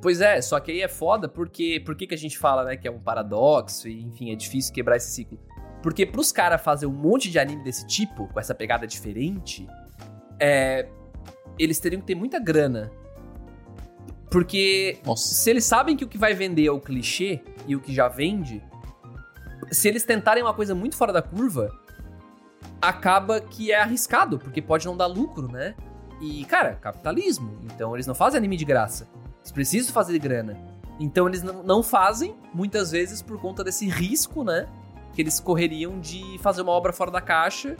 [0.00, 2.74] Pois é, só que aí é foda porque por que que a gente fala, né,
[2.74, 5.38] que é um paradoxo e enfim, é difícil quebrar esse ciclo.
[5.82, 9.66] Porque pros caras fazer um monte de anime desse tipo, com essa pegada diferente,
[10.40, 10.88] é
[11.58, 12.90] eles teriam que ter muita grana.
[14.30, 15.34] Porque Nossa.
[15.34, 18.08] se eles sabem que o que vai vender é o clichê e o que já
[18.08, 18.62] vende,
[19.70, 21.70] se eles tentarem uma coisa muito fora da curva,
[22.80, 25.74] acaba que é arriscado, porque pode não dar lucro, né?
[26.20, 27.58] E, cara, capitalismo.
[27.64, 29.08] Então eles não fazem anime de graça.
[29.40, 30.56] Eles precisam fazer grana.
[30.98, 34.66] Então eles não, não fazem, muitas vezes, por conta desse risco, né?
[35.12, 37.76] Que eles correriam de fazer uma obra fora da caixa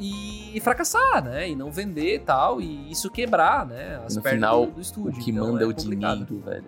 [0.00, 1.48] e fracassar, né?
[1.50, 2.60] E não vender e tal.
[2.60, 4.00] E isso quebrar, né?
[4.04, 5.20] As No final, do, do estúdio.
[5.20, 6.24] O que Então, manda é, o complicado.
[6.24, 6.64] dinheiro, velho.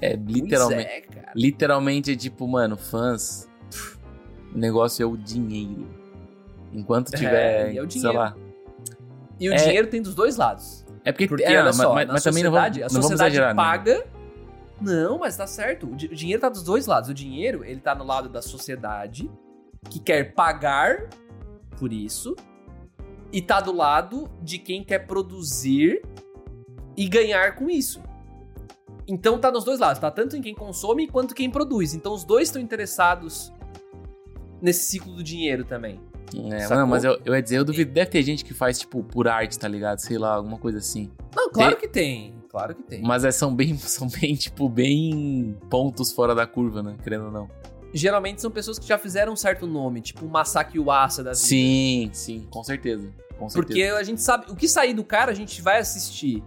[0.00, 0.88] É Pois literalmente.
[0.90, 1.32] é, cara.
[1.34, 3.48] Literalmente é tipo, mano, fãs.
[3.70, 3.98] pff,
[4.54, 5.86] O negócio é o dinheiro.
[6.72, 8.18] Enquanto tiver, É, é o sei dinheiro.
[8.18, 8.36] lá.
[9.40, 10.84] E o É- dinheiro tem dos dois lados.
[11.04, 12.88] É porque, Porque, é, olha mas, só, mas- mas também não vamos, sociedade, não a
[12.88, 13.62] vamos sociedade exagerar, né?
[13.62, 14.06] paga...
[14.80, 15.86] Não, mas tá certo.
[15.86, 17.10] O, o dinheiro tá dos dois lados.
[17.10, 19.28] O dinheiro, ele tá no lado da sociedade,
[19.90, 21.08] que quer pagar
[21.78, 22.36] por isso,
[23.32, 26.02] e tá do lado de quem quer produzir
[26.96, 28.02] e ganhar com isso.
[29.06, 31.94] Então tá nos dois lados, tá tanto em quem consome quanto quem produz.
[31.94, 33.52] Então os dois estão interessados
[34.60, 36.00] nesse ciclo do dinheiro também.
[36.34, 39.02] É, não, mas eu, eu ia dizer, eu duvido, deve ter gente que faz, tipo,
[39.02, 39.98] por arte, tá ligado?
[40.00, 41.10] Sei lá, alguma coisa assim.
[41.34, 42.34] Não, claro que tem.
[42.50, 43.02] Claro que tem.
[43.02, 46.96] Mas é, são bem, são bem, tipo, bem pontos fora da curva, né?
[47.02, 47.48] Querendo ou não.
[47.92, 51.40] Geralmente são pessoas que já fizeram um certo nome, tipo o Masaki Uasa da vida.
[51.40, 53.12] Sim, sim, com certeza.
[53.38, 53.66] Com certeza.
[53.66, 56.42] Porque a gente sabe, o que sair do cara a gente vai assistir.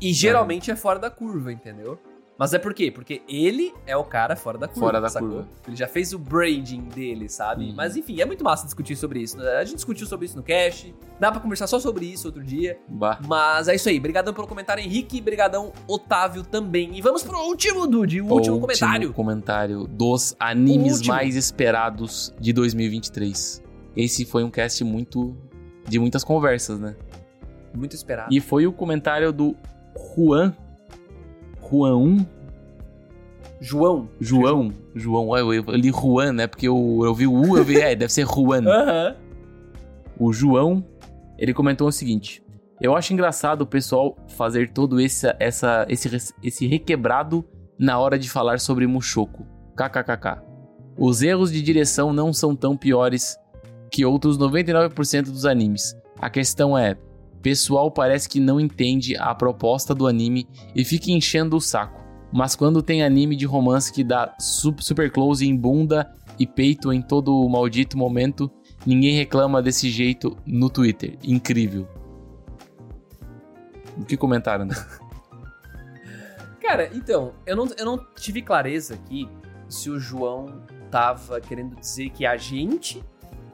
[0.00, 1.98] E geralmente é fora da curva, entendeu?
[2.36, 2.90] Mas é por quê?
[2.90, 4.80] Porque ele é o cara fora da curva.
[4.80, 5.28] Fora da sacou?
[5.28, 5.48] curva.
[5.68, 7.66] Ele já fez o branding dele, sabe?
[7.66, 7.74] Uhum.
[7.76, 9.36] Mas enfim, é muito massa discutir sobre isso.
[9.36, 9.48] né?
[9.56, 10.92] A gente discutiu sobre isso no cast.
[11.20, 12.76] Dá pra conversar só sobre isso outro dia.
[12.88, 13.20] Bah.
[13.26, 14.00] Mas é isso aí.
[14.00, 15.20] Brigadão pelo comentário, Henrique.
[15.20, 16.96] Brigadão, Otávio também.
[16.96, 18.20] E vamos pro último, Dude.
[18.20, 19.12] O último comentário.
[19.12, 23.62] comentário dos animes mais esperados de 2023.
[23.96, 25.36] Esse foi um cast muito.
[25.86, 26.96] de muitas conversas, né?
[27.72, 28.34] Muito esperado.
[28.34, 29.54] E foi o comentário do
[30.16, 30.52] Juan.
[31.74, 32.26] Juan 1?
[33.60, 34.08] João.
[34.20, 34.72] João.
[34.94, 35.36] João.
[35.36, 36.46] Eu, eu li Juan, né?
[36.46, 37.80] Porque eu, eu vi o U, eu vi.
[37.80, 38.62] É, deve ser Juan.
[38.68, 39.16] Aham.
[40.18, 40.84] O João,
[41.36, 42.42] ele comentou o seguinte:
[42.80, 47.44] Eu acho engraçado o pessoal fazer todo esse, essa, esse, esse requebrado
[47.76, 49.44] na hora de falar sobre Mushoku.
[49.76, 50.42] KKKK.
[50.96, 53.36] Os erros de direção não são tão piores
[53.90, 55.96] que outros 99% dos animes.
[56.20, 56.96] A questão é:
[57.44, 62.02] pessoal parece que não entende a proposta do anime e fica enchendo o saco.
[62.32, 66.92] Mas quando tem anime de romance que dá su- super close em bunda e peito
[66.92, 68.50] em todo o maldito momento,
[68.86, 71.16] Ninguém reclama desse jeito no Twitter.
[71.24, 71.88] Incrível.
[73.96, 74.74] O que comentaram, né?
[76.60, 79.28] Cara, então, eu não, eu não tive clareza aqui
[79.68, 83.02] se o João tava querendo dizer que a gente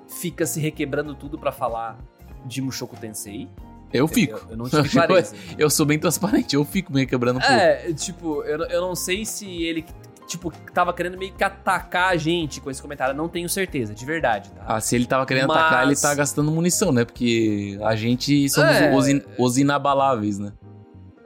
[0.09, 1.97] fica se requebrando tudo pra falar
[2.45, 3.49] de Mushoku Tensei.
[3.93, 4.41] Eu fico.
[4.51, 5.35] Eu não tive clareza.
[5.59, 7.41] Eu sou bem transparente, eu fico me quebrando.
[7.41, 9.85] É, tipo, eu, eu não sei se ele,
[10.29, 13.12] tipo, tava querendo meio que atacar a gente com esse comentário.
[13.12, 14.62] Eu não tenho certeza, de verdade, tá?
[14.67, 17.05] Ah, se ele tava querendo Mas- atacar, ele tá gastando munição, né?
[17.05, 18.95] Porque a gente somos É.
[18.95, 20.53] os, in- os inabaláveis, né?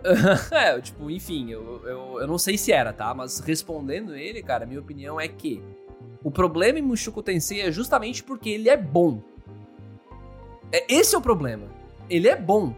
[0.50, 3.12] é, tipo, enfim, eu, eu, eu não sei se era, tá?
[3.14, 5.62] Mas respondendo ele, cara, minha opinião é que
[6.22, 9.20] o problema em Mushoku Tensei é justamente porque ele é bom.
[10.72, 11.73] É, esse é o problema.
[12.08, 12.74] Ele é bom.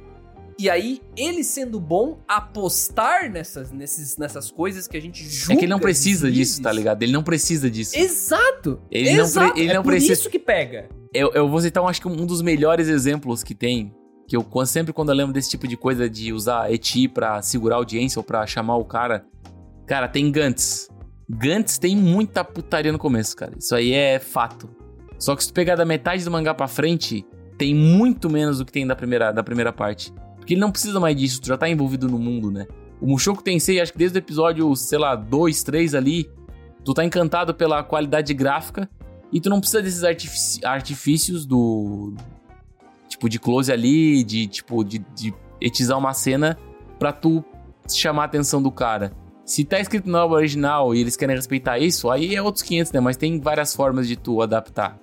[0.59, 5.53] E aí, ele sendo bom, apostar nessas, nesses, nessas coisas que a gente julga...
[5.53, 7.03] É que ele não precisa disso, tá ligado?
[7.03, 7.95] Ele não precisa disso.
[7.95, 8.81] Exato!
[8.91, 9.49] Ele exato.
[9.49, 10.15] não, pre ele é não por precisa...
[10.15, 10.89] isso que pega.
[11.13, 13.95] Eu, eu vou citar, um, acho que um dos melhores exemplos que tem,
[14.27, 17.77] que eu sempre quando eu lembro desse tipo de coisa de usar eti pra segurar
[17.77, 19.27] a audiência ou pra chamar o cara,
[19.87, 20.89] cara, tem Gantz.
[21.29, 23.53] Gantz tem muita putaria no começo, cara.
[23.59, 24.71] Isso aí é fato.
[25.19, 27.27] Só que se tu pegar da metade do mangá pra frente,
[27.57, 30.13] tem muito menos do que tem da primeira, da primeira parte.
[30.37, 32.67] Porque ele não precisa mais disso, tu já tá envolvido no mundo, né?
[33.01, 36.31] O Mushoku Tensei, acho que desde o episódio, sei lá, 2, 3 ali,
[36.85, 38.89] tu tá encantado pela qualidade gráfica
[39.33, 42.15] e tu não precisa desses artifici artifícios do.
[43.09, 46.59] Tipo, de close ali, de tipo, de, de etizar uma cena
[46.99, 47.45] pra tu
[47.89, 49.13] chamar a atenção do cara.
[49.45, 52.93] Se tá escrito na obra original e eles querem respeitar isso, aí é outros 500,
[52.93, 53.01] né?
[53.01, 54.99] Mas tem várias formas de tu adaptar,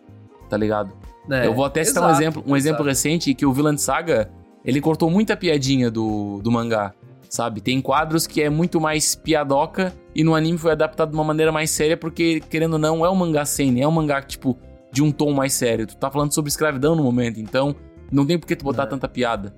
[0.49, 0.93] tá ligado?
[1.29, 2.89] É, Eu vou até citar um exato, exemplo, um exemplo exato.
[2.89, 4.29] recente que o Villain Saga,
[4.63, 6.93] ele cortou muita piadinha do, do mangá,
[7.29, 7.61] sabe?
[7.61, 11.51] Tem quadros que é muito mais piadoca e no anime foi adaptado de uma maneira
[11.51, 14.57] mais séria porque, querendo ou não, é um mangá seinen, é um mangá, tipo,
[14.91, 15.87] de um tom mais sério.
[15.87, 17.75] Tu tá falando sobre escravidão no momento, então
[18.11, 18.87] não tem por que tu botar É.
[18.87, 19.55] tanta piada,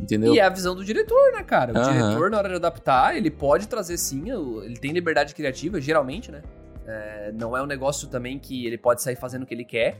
[0.00, 0.34] entendeu?
[0.34, 1.72] E é a visão do diretor, né, cara?
[1.72, 1.92] O Aham.
[1.92, 4.24] diretor, na hora de adaptar, ele pode trazer sim,
[4.64, 6.42] ele tem liberdade criativa, geralmente, né?
[6.88, 9.98] É, não é um negócio também que ele pode sair fazendo o que ele quer.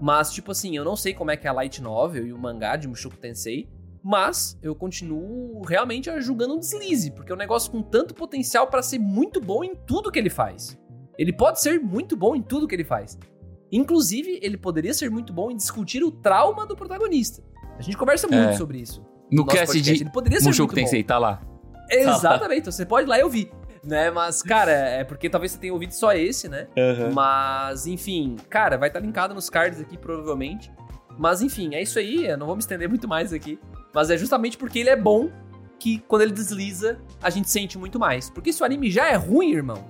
[0.00, 2.38] Mas, tipo assim, eu não sei como é que é a light novel e o
[2.38, 3.68] mangá de Mushoku Tensei.
[4.02, 8.80] Mas eu continuo realmente julgando um deslize, porque é um negócio com tanto potencial pra
[8.82, 10.78] ser muito bom em tudo que ele faz.
[11.18, 13.18] Ele pode ser muito bom em tudo que ele faz.
[13.72, 17.42] Inclusive, ele poderia ser muito bom em discutir o trauma do protagonista.
[17.76, 18.52] A gente conversa muito É.
[18.56, 19.04] sobre isso.
[19.28, 19.92] no nosso cast podcast.
[19.98, 20.84] de Ele poderia ser Mushoku muito bom.
[20.84, 21.42] Tensei, tá lá.
[21.90, 23.50] Exatamente, então você pode ir lá e ouvir.
[23.86, 26.66] Né, mas, cara, é porque talvez você tenha ouvido só esse, né?
[27.14, 30.72] Mas, enfim, cara, vai estar linkado nos cards aqui, provavelmente.
[31.16, 32.26] Mas, enfim, é isso aí.
[32.26, 33.60] Eu não vou me estender muito mais aqui.
[33.94, 35.30] Mas é justamente porque ele é bom
[35.78, 38.28] que quando ele desliza, a gente sente muito mais.
[38.28, 39.84] Porque se o anime já é ruim, irmão,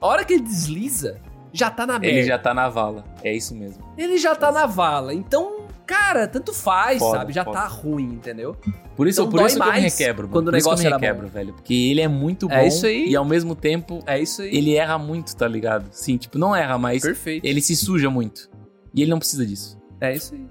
[0.00, 1.20] a hora que ele desliza,
[1.52, 2.18] já tá na merda.
[2.18, 3.82] Ele já tá na vala, é isso mesmo.
[3.98, 5.12] Ele já tá na vala.
[5.12, 5.59] Então,
[5.90, 7.32] cara, tanto faz, Foda, sabe?
[7.32, 7.58] Já foda.
[7.60, 8.56] tá ruim, entendeu?
[8.96, 10.32] Por isso, Então por isso que eu me mais requebro, mano.
[10.32, 11.52] quando o que eu negócio me requebro, velho.
[11.54, 13.08] Porque ele é muito bom É isso aí.
[13.08, 14.54] e ao mesmo tempo É isso aí.
[14.56, 15.88] ele erra muito, tá ligado?
[15.90, 17.44] Sim, tipo, não erra, mas Perfeito.
[17.44, 18.48] ele se suja muito.
[18.94, 19.78] E ele não precisa disso.
[20.00, 20.46] É isso aí.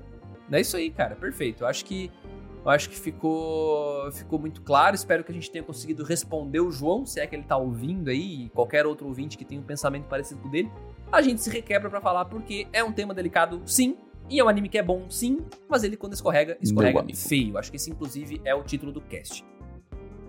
[0.51, 1.15] É isso aí, cara.
[1.15, 1.63] Perfeito.
[1.63, 2.11] Eu acho que
[2.65, 4.95] eu acho que ficou ficou muito claro.
[4.95, 8.09] Espero que a gente tenha conseguido responder o João, se é que ele tá ouvindo
[8.09, 10.69] aí, e qualquer outro ouvinte que tenha um pensamento parecido com o dele.
[11.11, 13.95] A gente se requebra pra falar porque é um tema delicado, sim.
[14.29, 17.57] E é um anime que é bom, sim, mas ele quando escorrega, escorrega feio.
[17.57, 19.43] Acho que esse, inclusive, é o título do cast.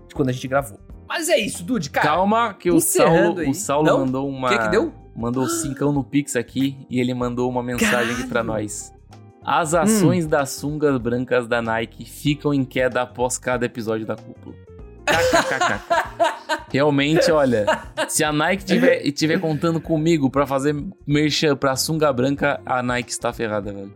[0.08, 0.78] De quando a gente gravou.
[1.08, 2.06] Mas é isso, Dude, cara.
[2.08, 3.48] Calma, que o Saulo, aí.
[3.50, 3.98] o Saulo Não?
[4.00, 4.48] mandou uma.
[4.48, 4.92] O que que deu?
[5.14, 8.62] Mandou cincão no Pix aqui e ele mandou uma mensagem aqui pra Caralho.
[8.62, 8.92] nós.
[9.44, 9.78] As Hum.
[9.78, 14.54] ações das sungas brancas da Nike ficam em queda após cada episódio da cúpula.
[15.10, 16.64] KKKK.
[16.72, 17.66] Realmente, olha,
[18.08, 20.74] se a Nike tiver, tiver contando comigo pra fazer
[21.06, 23.92] merchan pra sunga branca, a Nike está ferrada, velho.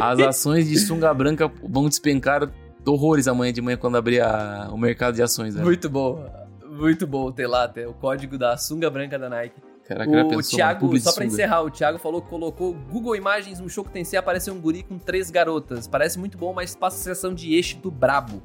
[0.00, 2.50] As ações de sunga branca vão despencar
[2.86, 5.66] horrores amanhã de manhã quando abrir a- o mercado de ações, velho.
[5.66, 6.24] Muito bom.
[6.64, 9.56] Muito bom ter lá até o código da sunga branca da Nike.
[9.86, 13.68] Caraca, O pensou, Thiago, só pra encerrar, o Thiago falou que colocou Google Imagens no
[13.68, 15.88] show que tem apareceu um guri com três garotas.
[15.88, 18.40] Parece muito bom, mas passa a sensação de eixo do brabo.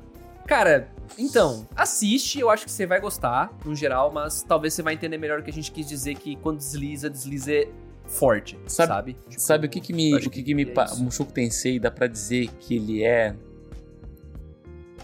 [0.45, 4.93] Cara, então, assiste, eu acho que você vai gostar, no geral, mas talvez você vai
[4.93, 7.67] entender melhor o que a gente quis dizer que quando desliza, desliza é
[8.05, 8.87] forte, sabe?
[8.87, 10.93] Sabe- Tipo, Sabe o que que me, o que que me é pa-.
[10.97, 13.35] Mushoku Tensei dá pra dizer que ele é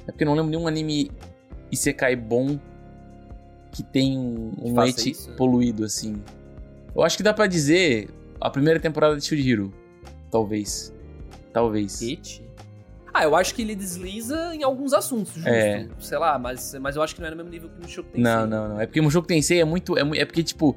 [0.07, 1.11] É porque eu não lembro nenhum anime
[1.72, 2.59] Isekai bom
[3.72, 5.35] que tem um, Que um né?
[5.38, 6.22] poluído assim.
[6.93, 8.09] Eu acho que dá pra dizer
[8.39, 9.73] a primeira temporada de Shield Hero,
[10.30, 10.93] talvez.
[11.53, 12.01] Talvez.
[12.01, 12.43] It?
[13.13, 15.49] Ah, eu acho que ele desliza em alguns assuntos, justo.
[15.49, 15.88] É.
[15.99, 18.09] Sei lá, mas, mas eu acho que não é no mesmo nível que o Mushoku
[18.09, 18.23] Tensei.
[18.23, 18.79] Não, não, não.
[18.79, 20.75] É porque Mushoku Tensei é muito é, é porque tipo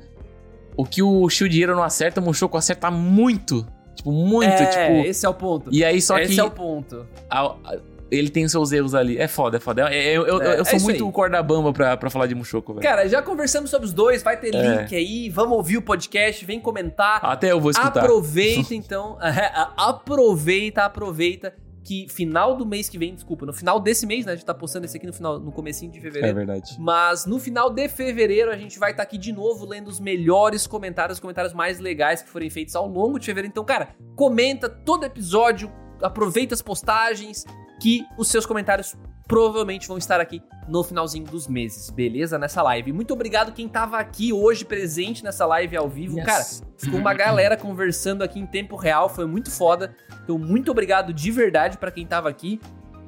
[0.77, 3.66] o que o Shield não acerta, o Mushoku acerta muito.
[3.94, 5.06] Tipo, muito, é, tipo.
[5.09, 5.70] esse é o ponto.
[5.73, 7.06] E aí só esse que é o ponto.
[7.31, 7.78] a- a-
[8.11, 9.16] ele tem seus erros ali.
[9.19, 9.89] É foda, é foda.
[9.89, 11.12] É- é- eu, eu, É, eu é sou isso muito aí.
[11.12, 12.82] corda bamba pra, pra falar de Mushoku, velho.
[12.82, 14.77] Cara, já conversamos sobre os dois, vai ter É.
[14.81, 17.20] link aí, vamos ouvir o podcast, vem comentar.
[17.24, 18.01] Até eu vou escutar.
[18.01, 19.16] Aproveita então,
[19.77, 21.55] aproveita, aproveita
[21.85, 24.55] que final do mês que vem, desculpa, no final desse mês, né, a gente tá
[24.55, 26.35] postando esse aqui no final, no comecinho de É fevereiro.
[26.35, 26.77] verdade.
[26.78, 30.66] Mas no final de fevereiro a gente vai estar aqui de novo lendo os melhores
[30.66, 33.52] comentários, os comentários mais legais que forem feitos ao longo de fevereiro.
[33.52, 35.70] Então, cara, comenta todo episódio,
[36.02, 37.44] aproveita as postagens,
[37.81, 38.97] que os seus comentários
[39.27, 42.39] provavelmente vão estar aqui no finalzinho dos meses, beleza?
[42.39, 42.93] Nessa live.
[42.93, 46.19] Muito obrigado quem tava aqui hoje presente nessa live ao vivo.
[46.19, 46.27] Yes.
[46.27, 46.45] Cara,
[46.77, 49.95] ficou uma galera conversando aqui em tempo real, foi muito foda.
[50.23, 52.61] Então, muito obrigado de verdade pra quem tava aqui.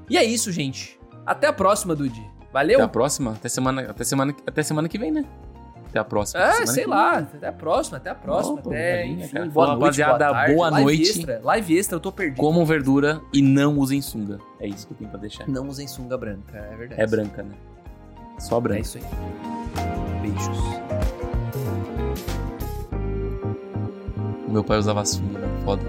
[0.08, 0.98] E é isso, gente.
[1.24, 2.22] Até a próxima, Dude.
[2.52, 2.78] Valeu?
[2.78, 3.32] Até a próxima.
[3.32, 5.24] Até semana, até semana, até semana que vem, né?
[5.88, 6.42] Até a próxima.
[6.42, 7.14] É, sei lá.
[7.16, 7.28] vem.
[7.34, 8.54] Até a próxima, até a próxima.
[8.58, 9.46] Opa, até, galinha, enfim, cara.
[9.50, 10.54] boa noite, boa, tarde.
[10.54, 11.02] boa live noite.
[11.18, 12.40] Extra, live extra, eu tô perdido.
[12.40, 14.38] Comam verdura e não usem sunga.
[14.60, 15.48] É isso que eu tenho pra deixar.
[15.48, 17.00] Não usem sunga branca, é verdade.
[17.00, 17.54] É branca, né?
[18.38, 18.80] Só É branca.
[18.80, 19.04] isso aí.
[20.22, 20.58] Beijos.
[24.48, 25.48] O meu pai usava sunga, né?
[25.64, 25.82] foda.